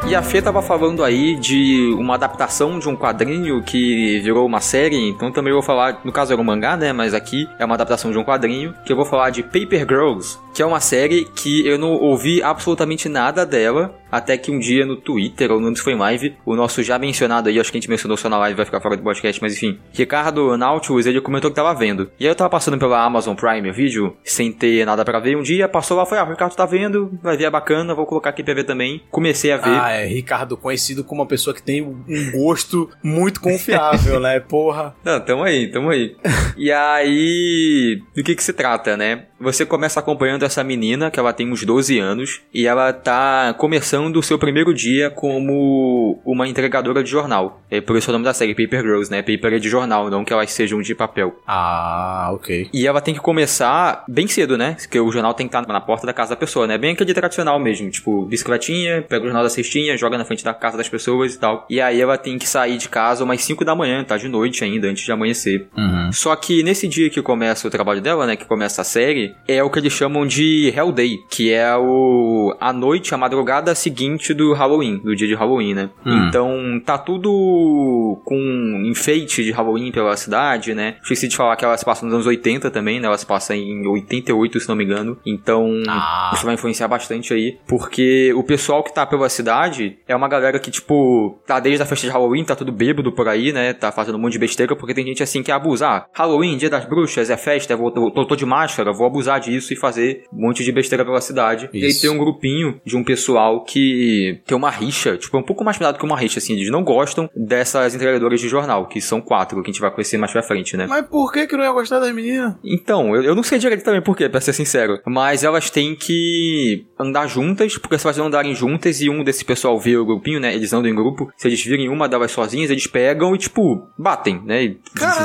E 0.08 0.14
a 0.14 0.22
Fê 0.22 0.40
tava 0.40 0.62
falando 0.62 1.02
aí 1.02 1.34
de 1.34 1.92
uma 1.98 2.14
adaptação 2.14 2.78
de 2.78 2.88
um 2.88 2.96
quadrinho 2.96 3.60
que 3.60 4.20
virou 4.20 4.46
uma 4.46 4.60
série, 4.60 4.96
então 4.96 5.32
também 5.32 5.52
vou 5.52 5.62
falar, 5.62 6.00
no 6.04 6.12
caso 6.12 6.32
era 6.32 6.40
um 6.40 6.44
mangá, 6.44 6.76
né, 6.76 6.92
mas 6.92 7.12
aqui 7.12 7.48
é 7.58 7.64
uma 7.64 7.74
adaptação 7.74 8.12
de 8.12 8.16
um 8.16 8.22
quadrinho, 8.22 8.72
que 8.84 8.92
eu 8.92 8.96
vou 8.96 9.04
falar 9.04 9.30
de 9.30 9.42
Paper 9.42 9.80
Girls, 9.80 10.38
que 10.54 10.62
é 10.62 10.66
uma 10.66 10.78
série 10.78 11.24
que 11.24 11.66
eu 11.66 11.76
não 11.76 11.90
ouvi 11.90 12.40
absolutamente 12.40 13.08
nada 13.08 13.44
dela, 13.44 13.96
Até 14.10 14.36
que 14.36 14.50
um 14.50 14.58
dia 14.58 14.86
no 14.86 14.96
Twitter, 14.96 15.50
ou 15.52 15.60
no 15.60 15.76
foi 15.76 15.92
em 15.92 15.96
live, 15.96 16.36
o 16.44 16.56
nosso 16.56 16.82
já 16.82 16.98
mencionado 16.98 17.48
aí, 17.48 17.60
acho 17.60 17.70
que 17.70 17.76
a 17.76 17.80
gente 17.80 17.90
mencionou 17.90 18.16
só 18.16 18.28
na 18.28 18.38
live, 18.38 18.56
vai 18.56 18.64
ficar 18.64 18.80
fora 18.80 18.96
do 18.96 19.02
podcast, 19.02 19.40
mas 19.42 19.54
enfim. 19.54 19.78
Ricardo 19.92 20.56
Nautilus, 20.56 21.06
ele 21.06 21.20
comentou 21.20 21.50
que 21.50 21.56
tava 21.56 21.74
vendo. 21.74 22.10
E 22.18 22.24
aí 22.24 22.30
eu 22.30 22.34
tava 22.34 22.48
passando 22.50 22.78
pela 22.78 23.04
Amazon 23.04 23.34
Prime 23.34 23.70
Video, 23.72 24.16
sem 24.24 24.50
ter 24.50 24.86
nada 24.86 25.04
para 25.04 25.18
ver. 25.20 25.36
Um 25.36 25.42
dia 25.42 25.68
passou 25.68 25.96
lá, 25.96 26.06
foi, 26.06 26.18
ah, 26.18 26.24
o 26.24 26.30
Ricardo 26.30 26.54
tá 26.54 26.64
vendo, 26.64 27.10
vai 27.22 27.36
ver, 27.36 27.44
é 27.44 27.50
bacana, 27.50 27.94
vou 27.94 28.06
colocar 28.06 28.30
aqui 28.30 28.42
pra 28.42 28.54
ver 28.54 28.64
também. 28.64 29.02
Comecei 29.10 29.52
a 29.52 29.56
ver. 29.56 29.78
Ah, 29.80 29.90
é, 29.90 30.06
Ricardo, 30.06 30.56
conhecido 30.56 31.04
como 31.04 31.20
uma 31.20 31.28
pessoa 31.28 31.54
que 31.54 31.62
tem 31.62 31.82
um 31.82 32.30
gosto 32.32 32.88
muito 33.02 33.40
confiável, 33.40 34.20
né? 34.20 34.40
Porra. 34.40 34.94
Não, 35.04 35.20
tamo 35.20 35.42
aí, 35.42 35.70
tamo 35.70 35.90
aí. 35.90 36.16
e 36.56 36.72
aí, 36.72 38.00
do 38.14 38.22
que 38.22 38.34
que 38.34 38.42
se 38.42 38.52
trata, 38.52 38.96
né? 38.96 39.26
Você 39.38 39.66
começa 39.66 40.00
acompanhando 40.00 40.44
essa 40.44 40.64
menina, 40.64 41.10
que 41.10 41.20
ela 41.20 41.32
tem 41.32 41.50
uns 41.50 41.64
12 41.64 41.98
anos, 41.98 42.40
e 42.52 42.66
ela 42.66 42.92
tá 42.92 43.54
começando 43.58 44.16
o 44.16 44.22
seu 44.22 44.38
primeiro 44.38 44.72
dia 44.72 45.10
como 45.10 46.18
uma 46.24 46.48
entregadora 46.48 47.02
de 47.02 47.10
jornal. 47.10 47.60
É 47.70 47.80
por 47.80 47.96
isso 47.96 48.10
o 48.10 48.12
nome 48.12 48.24
da 48.24 48.32
série, 48.32 48.54
Paper 48.54 48.82
Girls, 48.82 49.10
né? 49.10 49.22
Paper 49.22 49.54
é 49.54 49.58
de 49.58 49.68
jornal, 49.68 50.08
não 50.08 50.24
que 50.24 50.32
elas 50.32 50.52
sejam 50.52 50.80
de 50.80 50.94
papel. 50.94 51.38
Ah, 51.46 52.30
ok. 52.32 52.68
E 52.72 52.86
ela 52.86 53.00
tem 53.00 53.14
que 53.14 53.20
começar 53.20 54.04
bem 54.08 54.26
cedo, 54.26 54.56
né? 54.56 54.76
Porque 54.78 54.98
o 54.98 55.10
jornal 55.10 55.34
tem 55.34 55.46
que 55.46 55.56
estar 55.56 55.72
na 55.72 55.80
porta 55.80 56.06
da 56.06 56.12
casa 56.12 56.30
da 56.30 56.36
pessoa, 56.36 56.66
né? 56.66 56.78
Bem 56.78 56.92
aquele 56.92 57.12
tradicional 57.12 57.58
mesmo, 57.58 57.90
tipo, 57.90 58.24
bicicletinha, 58.26 59.02
pega 59.02 59.22
o 59.22 59.26
jornal 59.26 59.42
da 59.42 59.50
cestinha, 59.50 59.96
joga 59.96 60.16
na 60.16 60.24
frente 60.24 60.44
da 60.44 60.54
casa 60.54 60.76
das 60.76 60.88
pessoas 60.88 61.34
e 61.34 61.38
tal. 61.38 61.66
E 61.68 61.80
aí 61.80 62.00
ela 62.00 62.16
tem 62.16 62.38
que 62.38 62.48
sair 62.48 62.78
de 62.78 62.88
casa 62.88 63.24
umas 63.24 63.42
5 63.42 63.64
da 63.64 63.74
manhã, 63.74 64.02
tá 64.04 64.16
de 64.16 64.28
noite 64.28 64.64
ainda, 64.64 64.88
antes 64.88 65.04
de 65.04 65.12
amanhecer. 65.12 65.66
Uhum. 65.76 66.12
Só 66.12 66.34
que 66.36 66.62
nesse 66.62 66.88
dia 66.88 67.10
que 67.10 67.20
começa 67.20 67.66
o 67.66 67.70
trabalho 67.70 68.00
dela, 68.00 68.26
né? 68.26 68.36
Que 68.36 68.44
começa 68.44 68.82
a 68.82 68.84
série, 68.84 69.25
é 69.48 69.62
o 69.62 69.70
que 69.70 69.78
eles 69.78 69.92
chamam 69.92 70.26
de 70.26 70.72
Hell 70.76 70.92
Day, 70.92 71.18
que 71.30 71.52
é 71.52 71.74
o 71.76 72.54
a 72.60 72.72
noite, 72.72 73.14
a 73.14 73.18
madrugada 73.18 73.74
seguinte 73.74 74.32
do 74.34 74.52
Halloween, 74.52 74.98
do 74.98 75.14
dia 75.14 75.26
de 75.26 75.34
Halloween, 75.34 75.74
né? 75.74 75.90
Hum. 76.04 76.26
Então 76.28 76.82
tá 76.84 76.96
tudo 76.98 78.20
com 78.24 78.82
enfeite 78.86 79.42
de 79.44 79.50
Halloween 79.52 79.90
pela 79.90 80.16
cidade, 80.16 80.74
né? 80.74 80.96
Esqueci 81.02 81.28
de 81.28 81.36
falar 81.36 81.56
que 81.56 81.64
ela 81.64 81.76
se 81.76 81.84
passa 81.84 82.04
nos 82.04 82.14
anos 82.14 82.26
80 82.26 82.70
também, 82.70 83.00
né? 83.00 83.06
Ela 83.06 83.18
se 83.18 83.26
passa 83.26 83.54
em 83.54 83.86
88, 83.86 84.60
se 84.60 84.68
não 84.68 84.76
me 84.76 84.84
engano. 84.84 85.18
Então 85.24 85.70
Ah. 85.88 86.30
isso 86.34 86.44
vai 86.44 86.54
influenciar 86.54 86.88
bastante 86.88 87.32
aí, 87.32 87.58
porque 87.66 88.32
o 88.34 88.42
pessoal 88.42 88.82
que 88.82 88.94
tá 88.94 89.04
pela 89.06 89.28
cidade 89.28 89.98
é 90.06 90.14
uma 90.14 90.28
galera 90.28 90.58
que, 90.58 90.70
tipo, 90.70 91.38
tá 91.46 91.60
desde 91.60 91.82
a 91.82 91.86
festa 91.86 92.06
de 92.06 92.12
Halloween, 92.12 92.44
tá 92.44 92.54
tudo 92.54 92.72
bêbado 92.72 93.12
por 93.12 93.28
aí, 93.28 93.52
né? 93.52 93.72
Tá 93.72 93.90
fazendo 93.92 94.16
um 94.16 94.20
monte 94.20 94.32
de 94.32 94.38
besteira, 94.38 94.74
porque 94.76 94.94
tem 94.94 95.04
gente 95.06 95.22
assim 95.22 95.42
que 95.42 95.50
abusa. 95.52 95.86
Ah, 95.86 96.06
Halloween, 96.12 96.56
dia 96.56 96.70
das 96.70 96.84
bruxas, 96.84 97.30
é 97.30 97.36
festa, 97.36 97.72
eu 97.72 97.78
vou, 97.78 97.92
eu 97.94 98.10
tô, 98.10 98.24
tô 98.24 98.36
de 98.36 98.46
máscara, 98.46 98.92
vou 98.92 99.06
abusar 99.06 99.15
disso 99.40 99.72
e 99.72 99.76
fazer 99.76 100.24
um 100.32 100.42
monte 100.42 100.64
de 100.64 100.72
besteira 100.72 101.04
pela 101.04 101.20
cidade. 101.20 101.68
E 101.72 101.84
aí 101.84 101.90
Isso. 101.90 102.02
tem 102.02 102.10
um 102.10 102.18
grupinho 102.18 102.80
de 102.84 102.96
um 102.96 103.04
pessoal 103.04 103.64
que 103.64 104.40
tem 104.46 104.56
uma 104.56 104.70
rixa, 104.70 105.16
tipo, 105.16 105.36
é 105.36 105.40
um 105.40 105.44
pouco 105.44 105.64
mais 105.64 105.76
pesado 105.76 105.98
que 105.98 106.04
uma 106.04 106.18
rixa, 106.18 106.38
assim, 106.38 106.54
eles 106.54 106.70
não 106.70 106.82
gostam 106.82 107.28
dessas 107.34 107.94
entregadoras 107.94 108.40
de 108.40 108.48
jornal, 108.48 108.86
que 108.86 109.00
são 109.00 109.20
quatro, 109.20 109.62
que 109.62 109.70
a 109.70 109.72
gente 109.72 109.80
vai 109.80 109.90
conhecer 109.90 110.16
mais 110.16 110.32
pra 110.32 110.42
frente, 110.42 110.76
né? 110.76 110.86
Mas 110.86 111.06
por 111.06 111.32
que 111.32 111.46
que 111.46 111.56
não 111.56 111.64
ia 111.64 111.72
gostar 111.72 111.98
das 111.98 112.12
meninas? 112.12 112.54
Então, 112.64 113.14
eu, 113.14 113.22
eu 113.22 113.34
não 113.34 113.42
sei 113.42 113.58
direito 113.58 113.84
também 113.84 114.02
por 114.02 114.16
quê, 114.16 114.28
pra 114.28 114.40
ser 114.40 114.52
sincero. 114.52 115.00
Mas 115.06 115.44
elas 115.44 115.70
têm 115.70 115.94
que 115.94 116.86
andar 116.98 117.26
juntas, 117.26 117.78
porque 117.78 117.98
se 117.98 118.06
elas 118.06 118.16
não 118.16 118.26
andarem 118.26 118.54
juntas 118.54 119.00
e 119.00 119.10
um 119.10 119.22
desse 119.22 119.44
pessoal 119.44 119.78
vê 119.78 119.96
o 119.96 120.04
grupinho, 120.04 120.40
né? 120.40 120.54
Eles 120.54 120.72
andam 120.72 120.90
em 120.90 120.94
grupo. 120.94 121.30
Se 121.36 121.48
eles 121.48 121.62
virem 121.62 121.88
uma 121.88 122.08
delas 122.08 122.30
sozinhas, 122.30 122.70
eles 122.70 122.86
pegam 122.86 123.34
e, 123.34 123.38
tipo, 123.38 123.86
batem, 123.98 124.40
né? 124.44 124.64
E 124.64 124.80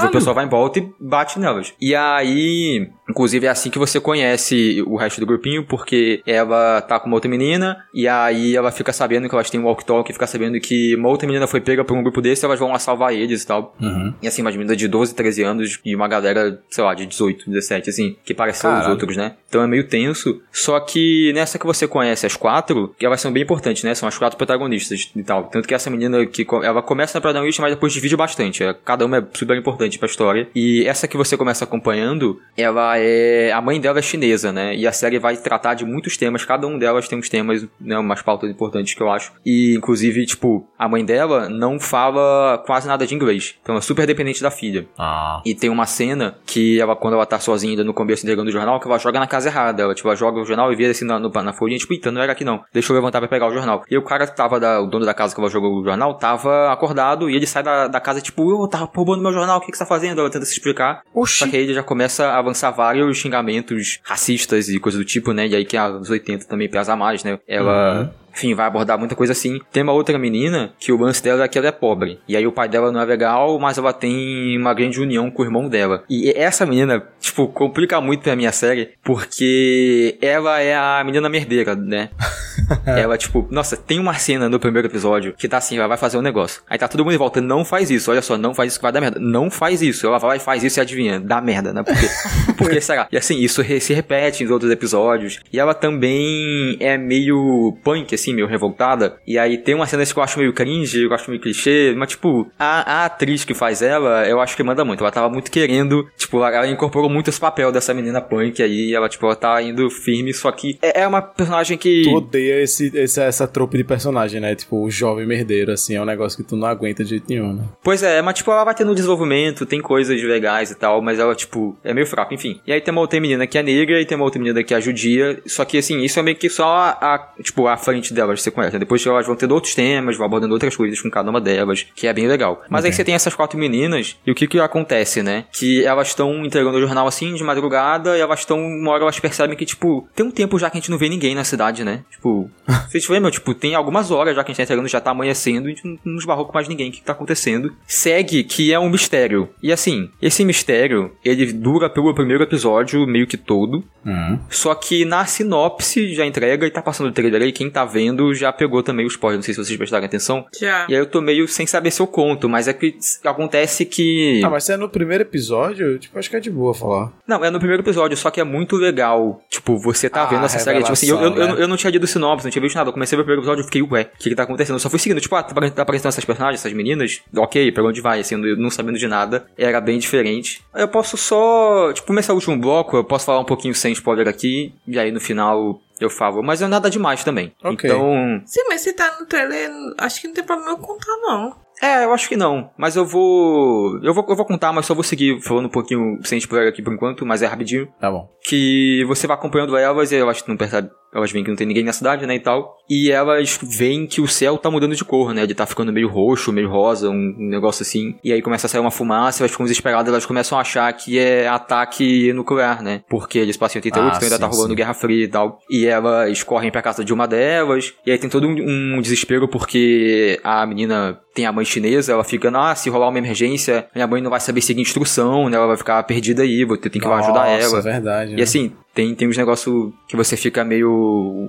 o 0.05 0.11
pessoal 0.11 0.35
vai 0.35 0.45
em 0.45 0.49
volta 0.49 0.79
e 0.79 0.89
bate 0.99 1.39
nelas. 1.39 1.73
E 1.79 1.95
aí, 1.95 2.89
inclusive, 3.11 3.45
é 3.45 3.49
assim 3.49 3.69
que 3.69 3.77
você 3.77 3.99
conhece 3.99 4.83
o 4.87 4.95
resto 4.95 5.19
do 5.19 5.25
grupinho, 5.25 5.63
porque 5.63 6.21
ela 6.25 6.81
tá 6.81 6.99
com 6.99 7.07
uma 7.07 7.15
outra 7.15 7.29
menina, 7.29 7.85
e 7.93 8.07
aí 8.07 8.55
ela 8.55 8.71
fica 8.71 8.91
sabendo 8.91 9.29
que 9.29 9.35
elas 9.35 9.49
têm 9.49 9.59
um 9.59 9.65
walk-talk, 9.65 10.11
fica 10.11 10.27
sabendo 10.27 10.59
que 10.59 10.95
uma 10.95 11.09
outra 11.09 11.27
menina 11.27 11.45
foi 11.47 11.61
pega 11.61 11.83
por 11.83 11.95
um 11.95 12.01
grupo 12.01 12.21
desse, 12.21 12.43
elas 12.43 12.59
vão 12.59 12.71
lá 12.71 12.79
salvar 12.79 13.13
eles 13.13 13.43
e 13.43 13.47
tal. 13.47 13.75
Uhum. 13.79 14.13
E 14.21 14.27
assim, 14.27 14.41
uma 14.41 14.51
menina 14.51 14.75
de 14.75 14.87
12, 14.87 15.13
13 15.13 15.43
anos 15.43 15.79
e 15.85 15.95
uma 15.95 16.07
galera, 16.07 16.59
sei 16.69 16.83
lá, 16.83 16.93
de 16.93 17.05
18, 17.05 17.49
17, 17.49 17.89
assim, 17.89 18.15
que 18.25 18.33
parecem 18.33 18.69
os 18.69 18.87
outros, 18.87 19.15
né? 19.17 19.35
Então 19.47 19.61
é 19.61 19.67
meio 19.67 19.87
tenso. 19.87 20.41
Só 20.51 20.79
que 20.79 21.31
nessa 21.33 21.59
que 21.59 21.65
você 21.65 21.87
conhece 21.87 22.25
as 22.25 22.35
quatro, 22.35 22.95
que 22.97 23.05
elas 23.05 23.21
são 23.21 23.31
bem 23.31 23.43
importantes, 23.43 23.83
né? 23.83 23.93
São 23.93 24.07
as 24.07 24.17
quatro 24.17 24.37
protagonistas 24.37 25.11
e 25.15 25.23
tal. 25.23 25.45
Tanto 25.45 25.67
que 25.67 25.73
essa 25.73 25.89
menina 25.89 26.25
que 26.25 26.45
ela 26.63 26.81
começa 26.81 27.17
na 27.17 27.21
protagonista, 27.21 27.61
mas 27.61 27.73
depois 27.73 27.93
divide 27.93 28.15
bastante. 28.15 28.63
É, 28.63 28.73
Cada 28.73 29.05
uma 29.05 29.17
é 29.17 29.23
super 29.33 29.57
importante 29.57 29.99
pra 29.99 30.07
história. 30.07 30.47
E 30.55 30.85
essa 30.85 31.07
que 31.07 31.17
você 31.17 31.35
começa 31.35 31.63
acompanhando, 31.65 32.39
ela 32.55 32.97
é. 33.01 33.51
A 33.51 33.61
mãe 33.61 33.79
dela 33.79 33.99
é 33.99 34.01
chinesa, 34.01 34.51
né? 34.51 34.75
E 34.75 34.87
a 34.87 34.91
série 34.91 35.19
vai 35.19 35.35
tratar 35.37 35.73
de 35.73 35.85
muitos 35.85 36.17
temas. 36.17 36.45
Cada 36.45 36.65
um 36.67 36.77
delas 36.77 37.07
tem 37.07 37.17
uns 37.17 37.29
temas, 37.29 37.67
né? 37.79 37.97
Umas 37.97 38.21
pautas 38.21 38.49
importantes 38.49 38.93
que 38.93 39.01
eu 39.01 39.09
acho. 39.11 39.31
E, 39.45 39.75
inclusive, 39.77 40.25
tipo, 40.25 40.67
a 40.77 40.87
mãe 40.87 41.03
dela 41.03 41.49
não 41.49 41.79
fala 41.79 42.57
quase 42.65 42.87
nada 42.87 43.05
de 43.05 43.13
inglês. 43.15 43.55
Então 43.61 43.75
é 43.75 43.81
super 43.81 44.05
dependente 44.07 44.41
da 44.41 44.51
filha. 44.51 44.87
Ah. 44.97 45.41
E 45.45 45.53
tem 45.53 45.69
uma 45.69 45.85
cena 45.85 46.37
que 46.45 46.79
ela, 46.79 46.95
quando 46.95 47.13
ela 47.15 47.25
tá 47.25 47.39
sozinha 47.39 47.71
ainda 47.73 47.83
no 47.83 47.93
começo 47.93 48.23
entregando 48.25 48.49
o 48.49 48.51
jornal, 48.51 48.79
que 48.79 48.87
ela 48.87 48.97
joga 48.97 49.19
na 49.19 49.27
casa 49.27 49.49
errada. 49.49 49.83
Ela, 49.83 49.93
tipo, 49.95 50.07
ela 50.07 50.15
joga 50.15 50.39
o 50.39 50.45
jornal 50.45 50.71
e 50.71 50.75
vira 50.75 50.91
assim 50.91 51.05
na, 51.05 51.19
no- 51.19 51.29
na 51.29 51.53
folhinha, 51.53 51.77
tipo, 51.79 51.93
eita, 51.93 52.11
não 52.11 52.21
era 52.21 52.31
aqui 52.31 52.43
não. 52.43 52.63
Deixa 52.73 52.91
eu 52.91 52.95
levantar 52.95 53.19
pra 53.19 53.27
pegar 53.27 53.47
o 53.47 53.53
jornal. 53.53 53.83
E 53.89 53.97
o 53.97 54.01
cara 54.03 54.25
que 54.27 54.35
tava, 54.35 54.59
da, 54.59 54.81
o 54.81 54.87
dono 54.87 55.05
da 55.05 55.13
casa 55.13 55.33
que 55.33 55.41
ela 55.41 55.49
jogou 55.49 55.79
o 55.79 55.83
jornal, 55.83 56.13
tava 56.17 56.71
acordado 56.71 57.29
e 57.29 57.35
ele 57.35 57.45
sai 57.47 57.63
da, 57.63 57.87
da 57.87 57.99
casa, 57.99 58.21
tipo, 58.21 58.49
eu 58.63 58.67
tava 58.67 58.89
roubando 58.93 59.21
meu 59.21 59.33
jornal, 59.33 59.57
o 59.57 59.61
que, 59.61 59.71
que 59.71 59.77
você 59.77 59.83
tá 59.83 59.87
fazendo? 59.87 60.19
Ela 60.19 60.29
tenta 60.29 60.45
se 60.45 60.53
explicar. 60.53 61.01
Só 61.13 61.19
Oxi. 61.21 61.49
que 61.49 61.57
aí 61.57 61.63
ele 61.63 61.73
já 61.73 61.83
começa 61.83 62.27
a 62.27 62.37
avançar 62.39 62.71
vários 62.81 63.15
xingamentos 63.19 63.99
racistas 64.03 64.67
e 64.67 64.79
coisa 64.79 64.97
do 64.97 65.05
tipo, 65.05 65.33
né? 65.33 65.47
E 65.47 65.55
aí 65.55 65.63
que 65.63 65.77
a 65.77 65.85
anos 65.85 66.09
80 66.09 66.45
também 66.47 66.67
pesa 66.67 66.95
mais, 66.95 67.23
né? 67.23 67.37
Ela. 67.47 68.11
Enfim, 68.33 68.55
vai 68.55 68.65
abordar 68.65 68.97
muita 68.97 69.13
coisa 69.13 69.33
assim. 69.33 69.59
Tem 69.73 69.83
uma 69.83 69.91
outra 69.91 70.17
menina 70.17 70.73
que 70.79 70.91
o 70.91 70.97
lance 70.97 71.21
dela 71.21 71.43
é 71.43 71.47
que 71.49 71.57
ela 71.57 71.67
é 71.67 71.71
pobre. 71.71 72.17
E 72.27 72.35
aí 72.35 72.47
o 72.47 72.51
pai 72.51 72.69
dela 72.69 72.89
não 72.89 73.01
é 73.01 73.05
legal, 73.05 73.59
mas 73.59 73.77
ela 73.77 73.91
tem 73.91 74.57
uma 74.57 74.73
grande 74.73 75.01
união 75.01 75.29
com 75.29 75.41
o 75.41 75.45
irmão 75.45 75.67
dela. 75.67 76.05
E 76.09 76.31
essa 76.31 76.65
menina, 76.65 77.03
tipo, 77.19 77.49
complica 77.49 77.99
muito 77.99 78.23
pra 78.23 78.35
minha 78.35 78.53
série, 78.53 78.93
porque 79.03 80.17
ela 80.21 80.61
é 80.61 80.73
a 80.73 81.03
menina 81.03 81.27
merdeira, 81.27 81.75
né? 81.75 82.09
ela, 82.85 83.17
tipo, 83.17 83.47
nossa, 83.51 83.75
tem 83.77 83.99
uma 83.99 84.13
cena 84.15 84.49
no 84.49 84.59
primeiro 84.59 84.87
episódio 84.87 85.33
que 85.37 85.47
tá 85.47 85.57
assim, 85.57 85.77
ela 85.77 85.87
vai 85.87 85.97
fazer 85.97 86.17
um 86.17 86.21
negócio. 86.21 86.61
Aí 86.69 86.77
tá 86.77 86.87
todo 86.87 87.03
mundo 87.03 87.13
em 87.13 87.17
volta, 87.17 87.41
não 87.41 87.63
faz 87.65 87.89
isso, 87.91 88.11
olha 88.11 88.21
só, 88.21 88.37
não 88.37 88.53
faz 88.53 88.71
isso 88.71 88.79
que 88.79 88.83
vai 88.83 88.91
dar 88.91 89.01
merda. 89.01 89.19
Não 89.19 89.49
faz 89.49 89.81
isso. 89.81 90.05
Ela 90.07 90.17
vai 90.17 90.37
e 90.37 90.39
faz 90.39 90.63
isso 90.63 90.79
e 90.79 90.81
adivinha, 90.81 91.19
dá 91.19 91.41
merda, 91.41 91.73
né? 91.73 91.83
Por 91.83 91.95
quê? 91.97 92.07
Por 92.57 92.69
que 92.69 92.81
será? 92.81 93.07
E 93.11 93.17
assim, 93.17 93.37
isso 93.39 93.61
re- 93.61 93.79
se 93.79 93.93
repete 93.93 94.43
nos 94.43 94.51
outros 94.51 94.71
episódios. 94.71 95.39
E 95.51 95.59
ela 95.59 95.73
também 95.73 96.77
é 96.79 96.97
meio 96.97 97.77
punk, 97.83 98.13
assim, 98.13 98.33
meio 98.33 98.47
revoltada. 98.47 99.17
E 99.25 99.37
aí 99.37 99.57
tem 99.57 99.75
uma 99.75 99.85
cena 99.85 100.05
que 100.05 100.17
eu 100.17 100.23
acho 100.23 100.39
meio 100.39 100.53
cringe, 100.53 101.03
eu 101.03 101.13
acho 101.13 101.29
meio 101.29 101.41
clichê, 101.41 101.93
mas 101.95 102.09
tipo, 102.09 102.49
a, 102.57 103.01
a 103.01 103.05
atriz 103.05 103.43
que 103.45 103.53
faz 103.53 103.81
ela, 103.81 104.27
eu 104.27 104.39
acho 104.39 104.55
que 104.55 104.63
manda 104.63 104.83
muito. 104.83 105.01
Ela 105.03 105.11
tava 105.11 105.29
muito 105.29 105.49
querendo, 105.51 106.07
tipo, 106.17 106.37
ela, 106.37 106.55
ela 106.55 106.67
incorporou 106.67 107.09
muito 107.09 107.29
esse 107.29 107.39
papel 107.39 107.71
dessa 107.71 107.93
menina 107.93 108.21
punk 108.21 108.61
aí. 108.61 108.93
Ela, 108.93 109.07
tipo, 109.09 109.25
ela 109.25 109.35
tá 109.35 109.61
indo 109.61 109.89
firme, 109.89 110.33
só 110.33 110.51
que 110.51 110.77
é, 110.81 111.01
é 111.01 111.07
uma 111.07 111.21
personagem 111.21 111.77
que. 111.77 112.03
Tu 112.03 112.13
odeia 112.13 112.60
esse, 112.61 112.91
esse- 112.95 113.21
essa 113.21 113.47
tropa 113.47 113.77
de 113.77 113.83
personagem, 113.83 114.39
né? 114.41 114.55
Tipo, 114.55 114.83
o 114.83 114.89
jovem 114.91 115.25
merdeiro, 115.25 115.71
assim, 115.71 115.95
é 115.95 116.01
um 116.01 116.05
negócio 116.05 116.37
que 116.37 116.47
tu 116.47 116.55
não 116.55 116.67
aguenta 116.67 117.03
de 117.03 117.11
jeito 117.11 117.25
nenhum, 117.29 117.53
né? 117.53 117.63
Pois 117.83 118.03
é, 118.03 118.21
mas 118.21 118.35
tipo, 118.35 118.51
ela 118.51 118.63
vai 118.63 118.75
tendo 118.75 118.93
desenvolvimento, 118.95 119.65
tem 119.65 119.81
coisas 119.81 120.21
legais 120.21 120.71
e 120.71 120.75
tal, 120.75 121.01
mas 121.01 121.19
ela, 121.19 121.35
tipo, 121.35 121.77
é 121.83 121.93
meio 121.93 122.07
fraca, 122.07 122.33
enfim. 122.33 122.59
E 122.65 122.71
aí 122.73 122.81
tem 122.81 122.91
uma 122.91 123.01
outra 123.01 123.19
menina 123.19 123.45
que 123.47 123.57
é 123.57 123.63
negra 123.63 123.99
e 124.01 124.05
tem 124.05 124.15
uma 124.15 124.25
outra 124.25 124.39
menina 124.39 124.63
que 124.63 124.73
é 124.73 124.81
judia, 124.81 125.41
só 125.45 125.65
que 125.65 125.77
assim, 125.77 125.99
isso 126.01 126.19
é 126.19 126.23
meio 126.23 126.37
que 126.37 126.49
só 126.49 126.65
a, 126.67 126.89
a- 127.15 127.29
tipo, 127.41 127.67
a 127.67 127.77
frente 127.77 128.13
delas, 128.13 128.41
você 128.41 128.51
conhece. 128.51 128.73
né? 128.73 128.79
Depois 128.79 129.05
elas 129.05 129.25
vão 129.25 129.35
tendo 129.35 129.53
outros 129.53 129.73
temas, 129.75 130.17
vão 130.17 130.25
abordando 130.25 130.53
outras 130.53 130.75
coisas 130.75 130.99
com 131.01 131.09
cada 131.09 131.29
uma 131.29 131.41
delas, 131.41 131.85
que 131.95 132.07
é 132.07 132.13
bem 132.13 132.27
legal. 132.27 132.61
Mas 132.69 132.83
aí 132.85 132.89
Ok. 132.89 132.97
você 132.97 133.03
tem 133.03 133.15
essas 133.15 133.33
quatro 133.35 133.57
meninas, 133.57 134.17
e 134.25 134.31
o 134.31 134.35
que 134.35 134.47
que 134.47 134.59
acontece, 134.59 135.23
né? 135.23 135.45
Que 135.51 135.83
elas 135.85 136.09
estão 136.09 136.45
entregando 136.45 136.77
o 136.77 136.81
jornal 136.81 137.07
assim, 137.07 137.33
de 137.33 137.43
madrugada, 137.43 138.17
e 138.17 138.21
elas 138.21 138.39
estão, 138.41 138.59
uma 138.59 138.91
hora 138.91 139.03
elas 139.03 139.19
percebem 139.19 139.55
que, 139.57 139.65
tipo, 139.65 140.07
tem 140.15 140.25
um 140.25 140.31
tempo 140.31 140.59
já 140.59 140.69
que 140.69 140.77
a 140.77 140.79
gente 140.81 140.91
não 140.91 140.97
vê 140.97 141.07
ninguém 141.09 141.33
na 141.33 141.43
cidade, 141.43 141.83
né? 141.83 142.03
Tipo, 142.11 142.49
vocês 142.89 143.07
lembram? 143.09 143.31
Tipo, 143.31 143.53
tem 143.53 143.75
algumas 143.75 144.11
horas 144.11 144.35
já 144.35 144.43
que 144.43 144.51
a 144.51 144.53
gente 144.53 144.57
tá 144.57 144.63
entregando, 144.63 144.87
já 144.87 145.01
tá 145.01 145.11
amanhecendo, 145.11 145.67
e 145.67 145.71
a 145.71 145.75
gente 145.75 145.87
não- 145.87 145.99
não 146.05 146.17
esbarrou 146.17 146.45
com 146.45 146.53
mais 146.53 146.67
ninguém. 146.67 146.89
O 146.89 146.91
que 146.91 146.99
que 146.99 147.05
tá 147.05 147.13
acontecendo? 147.13 147.73
Segue 147.87 148.43
que 148.43 148.71
é 148.73 148.79
um 148.79 148.89
mistério. 148.89 149.49
E 149.61 149.71
assim, 149.71 150.09
esse 150.21 150.43
mistério, 150.45 151.11
ele 151.23 151.51
dura 151.53 151.89
pelo 151.89 152.13
primeiro 152.13 152.43
episódio 152.43 153.05
meio 153.07 153.27
que 153.27 153.37
todo. 153.37 153.83
Uhum. 154.05 154.39
Só 154.49 154.73
que 154.75 155.05
na 155.05 155.25
sinopse 155.25 156.13
já 156.13 156.25
entrega 156.25 156.65
e 156.65 156.71
tá 156.71 156.81
passando 156.81 157.07
o 157.07 157.11
trailer 157.11 157.41
aí. 157.41 157.51
Quem 157.51 157.69
tá 157.69 157.85
vendo 157.85 158.33
já 158.33 158.51
pegou 158.51 158.81
também 158.81 159.05
o 159.05 159.07
spoiler. 159.07 159.37
Não 159.37 159.43
sei 159.43 159.53
se 159.53 159.63
vocês 159.63 159.77
prestaram 159.77 160.05
atenção. 160.05 160.45
Já. 160.59 160.85
E 160.89 160.93
aí 160.95 160.99
eu 160.99 161.05
tô 161.05 161.21
meio 161.21 161.47
sem 161.47 161.65
saber 161.67 161.91
se 161.91 162.01
eu 162.01 162.07
conto, 162.07 162.47
mas 162.49 162.67
é 162.67 162.73
que 162.73 162.95
acontece 163.23 163.85
que. 163.85 164.41
Ah, 164.43 164.49
mas 164.49 164.63
se 164.63 164.73
é 164.73 164.77
no 164.77 164.89
primeiro 164.89 165.23
episódio, 165.23 165.97
tipo, 165.99 166.17
acho 166.17 166.29
que 166.29 166.35
é 166.35 166.39
de 166.39 166.49
boa 166.49 166.73
falar. 166.73 167.11
Não, 167.27 167.43
é 167.43 167.49
no 167.51 167.59
primeiro 167.59 167.83
episódio, 167.83 168.17
só 168.17 168.29
que 168.31 168.39
é 168.39 168.43
muito 168.43 168.75
legal. 168.75 169.41
Tipo, 169.49 169.77
você 169.77 170.09
tá 170.09 170.23
Ah, 170.23 170.25
vendo 170.25 170.45
essa 170.45 170.59
série. 170.59 170.79
Tipo 170.79 170.93
assim, 170.93 171.07
eu, 171.09 171.15
eu, 171.17 171.21
revelação, 171.29 171.49
eu, 171.49 171.55
né? 171.57 171.63
eu 171.63 171.67
não 171.67 171.77
tinha 171.77 171.91
lido 171.91 172.07
sinopse, 172.07 172.40
não 172.43 172.51
tinha 172.51 172.61
visto 172.61 172.75
nada. 172.75 172.89
Eu 172.89 172.93
comecei 172.93 173.15
a 173.15 173.17
ver 173.17 173.21
o 173.23 173.25
primeiro 173.25 173.41
episódio 173.41 173.61
e 173.61 173.65
fiquei, 173.65 173.81
ué, 173.81 174.11
o 174.13 174.17
que 174.17 174.29
que 174.29 174.35
tá 174.35 174.43
acontecendo? 174.43 174.75
Eu 174.75 174.79
só 174.79 174.89
fui 174.89 174.99
seguindo, 174.99 175.21
tipo, 175.21 175.35
ah, 175.35 175.43
tá 175.43 175.51
apare- 175.51 175.71
tá 175.71 175.81
aparecendo 175.81 176.09
essas 176.09 176.25
personagens, 176.25 176.59
essas 176.61 176.73
meninas. 176.73 177.21
Ok, 177.35 177.71
pra 177.71 177.83
onde 177.83 178.01
vai? 178.01 178.19
Assim, 178.19 178.35
não 178.35 178.69
sabendo 178.69 178.97
de 178.97 179.07
nada. 179.07 179.45
Era 179.57 179.79
bem 179.81 179.99
diferente. 179.99 180.63
Eu 180.75 180.87
posso 180.87 181.17
só, 181.17 181.91
tipo, 181.93 182.07
começar 182.07 182.33
o 182.33 182.35
último 182.35 182.57
bloco, 182.57 182.97
eu 182.97 183.03
posso 183.03 183.25
falar 183.25 183.39
um 183.39 183.45
pouquinho 183.45 183.73
sem 183.75 183.91
spoiler 183.93 184.27
aqui. 184.27 184.73
E 184.87 184.97
aí 184.99 185.11
no 185.11 185.19
final 185.19 185.79
eu 185.99 186.09
falo. 186.09 186.41
Mas 186.43 186.61
é 186.61 186.67
nada 186.67 186.89
demais 186.89 187.23
também. 187.23 187.53
Ok. 187.63 187.89
Então. 187.89 188.41
Sim, 188.45 188.61
mas 188.67 188.81
se 188.81 188.93
tá 188.93 189.17
no 189.19 189.25
trailer, 189.25 189.69
acho 189.97 190.21
que 190.21 190.27
não 190.27 190.33
tem 190.33 190.43
problema 190.43 190.71
eu 190.71 190.77
contar, 190.77 191.15
não. 191.21 191.55
É, 191.81 192.03
eu 192.03 192.13
acho 192.13 192.29
que 192.29 192.35
não. 192.37 192.69
Mas 192.77 192.95
eu 192.95 193.03
vou. 193.03 193.99
Eu 194.03 194.13
vou, 194.13 194.23
eu 194.29 194.35
vou 194.35 194.45
contar, 194.45 194.71
mas 194.71 194.85
só 194.85 194.93
vou 194.93 195.03
seguir 195.03 195.41
falando 195.41 195.65
um 195.65 195.69
pouquinho 195.69 196.19
sem 196.23 196.37
spoiler 196.37 196.69
aqui 196.69 196.79
por 196.81 196.93
enquanto, 196.93 197.25
mas 197.25 197.41
é 197.41 197.47
rapidinho. 197.47 197.87
Tá 197.99 198.11
bom. 198.11 198.29
Que 198.43 199.03
você 199.07 199.25
vai 199.25 199.35
acompanhando 199.35 199.75
elas 199.75 200.11
e 200.11 200.15
eu 200.15 200.29
acho 200.29 200.43
que 200.43 200.49
não 200.49 200.57
percebe. 200.57 200.89
Elas 201.13 201.31
veem 201.31 201.43
que 201.43 201.49
não 201.49 201.57
tem 201.57 201.67
ninguém 201.67 201.83
na 201.83 201.93
cidade, 201.93 202.25
né, 202.25 202.35
e 202.35 202.39
tal. 202.39 202.77
E 202.89 203.11
elas 203.11 203.59
veem 203.61 204.05
que 204.07 204.21
o 204.21 204.27
céu 204.27 204.57
tá 204.57 204.69
mudando 204.69 204.95
de 204.95 205.03
cor, 205.05 205.33
né? 205.33 205.45
De 205.45 205.53
tá 205.53 205.65
ficando 205.65 205.91
meio 205.93 206.07
roxo, 206.07 206.51
meio 206.51 206.69
rosa, 206.69 207.09
um 207.09 207.35
negócio 207.37 207.83
assim. 207.83 208.15
E 208.23 208.31
aí 208.33 208.41
começa 208.41 208.67
a 208.67 208.69
sair 208.69 208.81
uma 208.81 208.91
fumaça, 208.91 209.41
elas 209.41 209.51
ficam 209.51 209.65
desesperadas, 209.65 210.07
elas 210.09 210.25
começam 210.25 210.57
a 210.57 210.61
achar 210.61 210.91
que 210.93 211.17
é 211.17 211.47
ataque 211.47 212.33
nuclear, 212.33 212.81
né? 212.83 213.01
Porque 213.09 213.39
eles 213.39 213.57
passam 213.57 213.79
em 213.79 213.83
88, 213.83 214.03
Ah, 214.13 214.17
então 214.17 214.25
ainda 214.27 214.39
tá 214.39 214.51
sim, 214.51 214.55
rolando 214.55 214.73
sim. 214.73 214.77
Guerra 214.77 214.93
Fria 214.93 215.23
e 215.23 215.27
tal. 215.27 215.59
E 215.69 215.85
elas 215.85 216.43
correm 216.43 216.71
pra 216.71 216.81
casa 216.81 217.03
de 217.03 217.13
uma 217.13 217.27
delas. 217.27 217.93
E 218.05 218.11
aí 218.11 218.17
tem 218.17 218.29
todo 218.29 218.47
um, 218.47 218.95
um 218.97 219.01
desespero 219.01 219.47
porque 219.47 220.39
a 220.43 220.65
menina 220.65 221.19
tem 221.33 221.45
a 221.45 221.51
mãe 221.51 221.63
chinesa, 221.63 222.11
ela 222.11 222.23
fica, 222.25 222.51
ah, 222.53 222.75
se 222.75 222.89
rolar 222.89 223.07
uma 223.07 223.17
emergência, 223.17 223.87
minha 223.95 224.05
mãe 224.05 224.21
não 224.21 224.29
vai 224.29 224.39
saber 224.39 224.61
seguir 224.61 224.81
instrução, 224.81 225.49
né? 225.49 225.55
Ela 225.55 225.67
vai 225.67 225.77
ficar 225.77 226.03
perdida 226.03 226.43
aí, 226.43 226.65
vou 226.65 226.75
ter 226.77 226.89
que 226.89 226.97
ir 226.97 227.07
lá 227.07 227.19
ajudar 227.19 227.45
Nossa, 227.45 227.63
ela. 227.63 227.79
é 227.79 227.81
verdade. 227.81 228.33
E 228.33 228.35
né? 228.35 228.43
assim, 228.43 228.73
tem, 228.93 229.15
tem 229.15 229.29
uns 229.29 229.37
negócios 229.37 229.93
que 230.09 230.17
você 230.17 230.35
fica 230.35 230.65
meio 230.65 231.00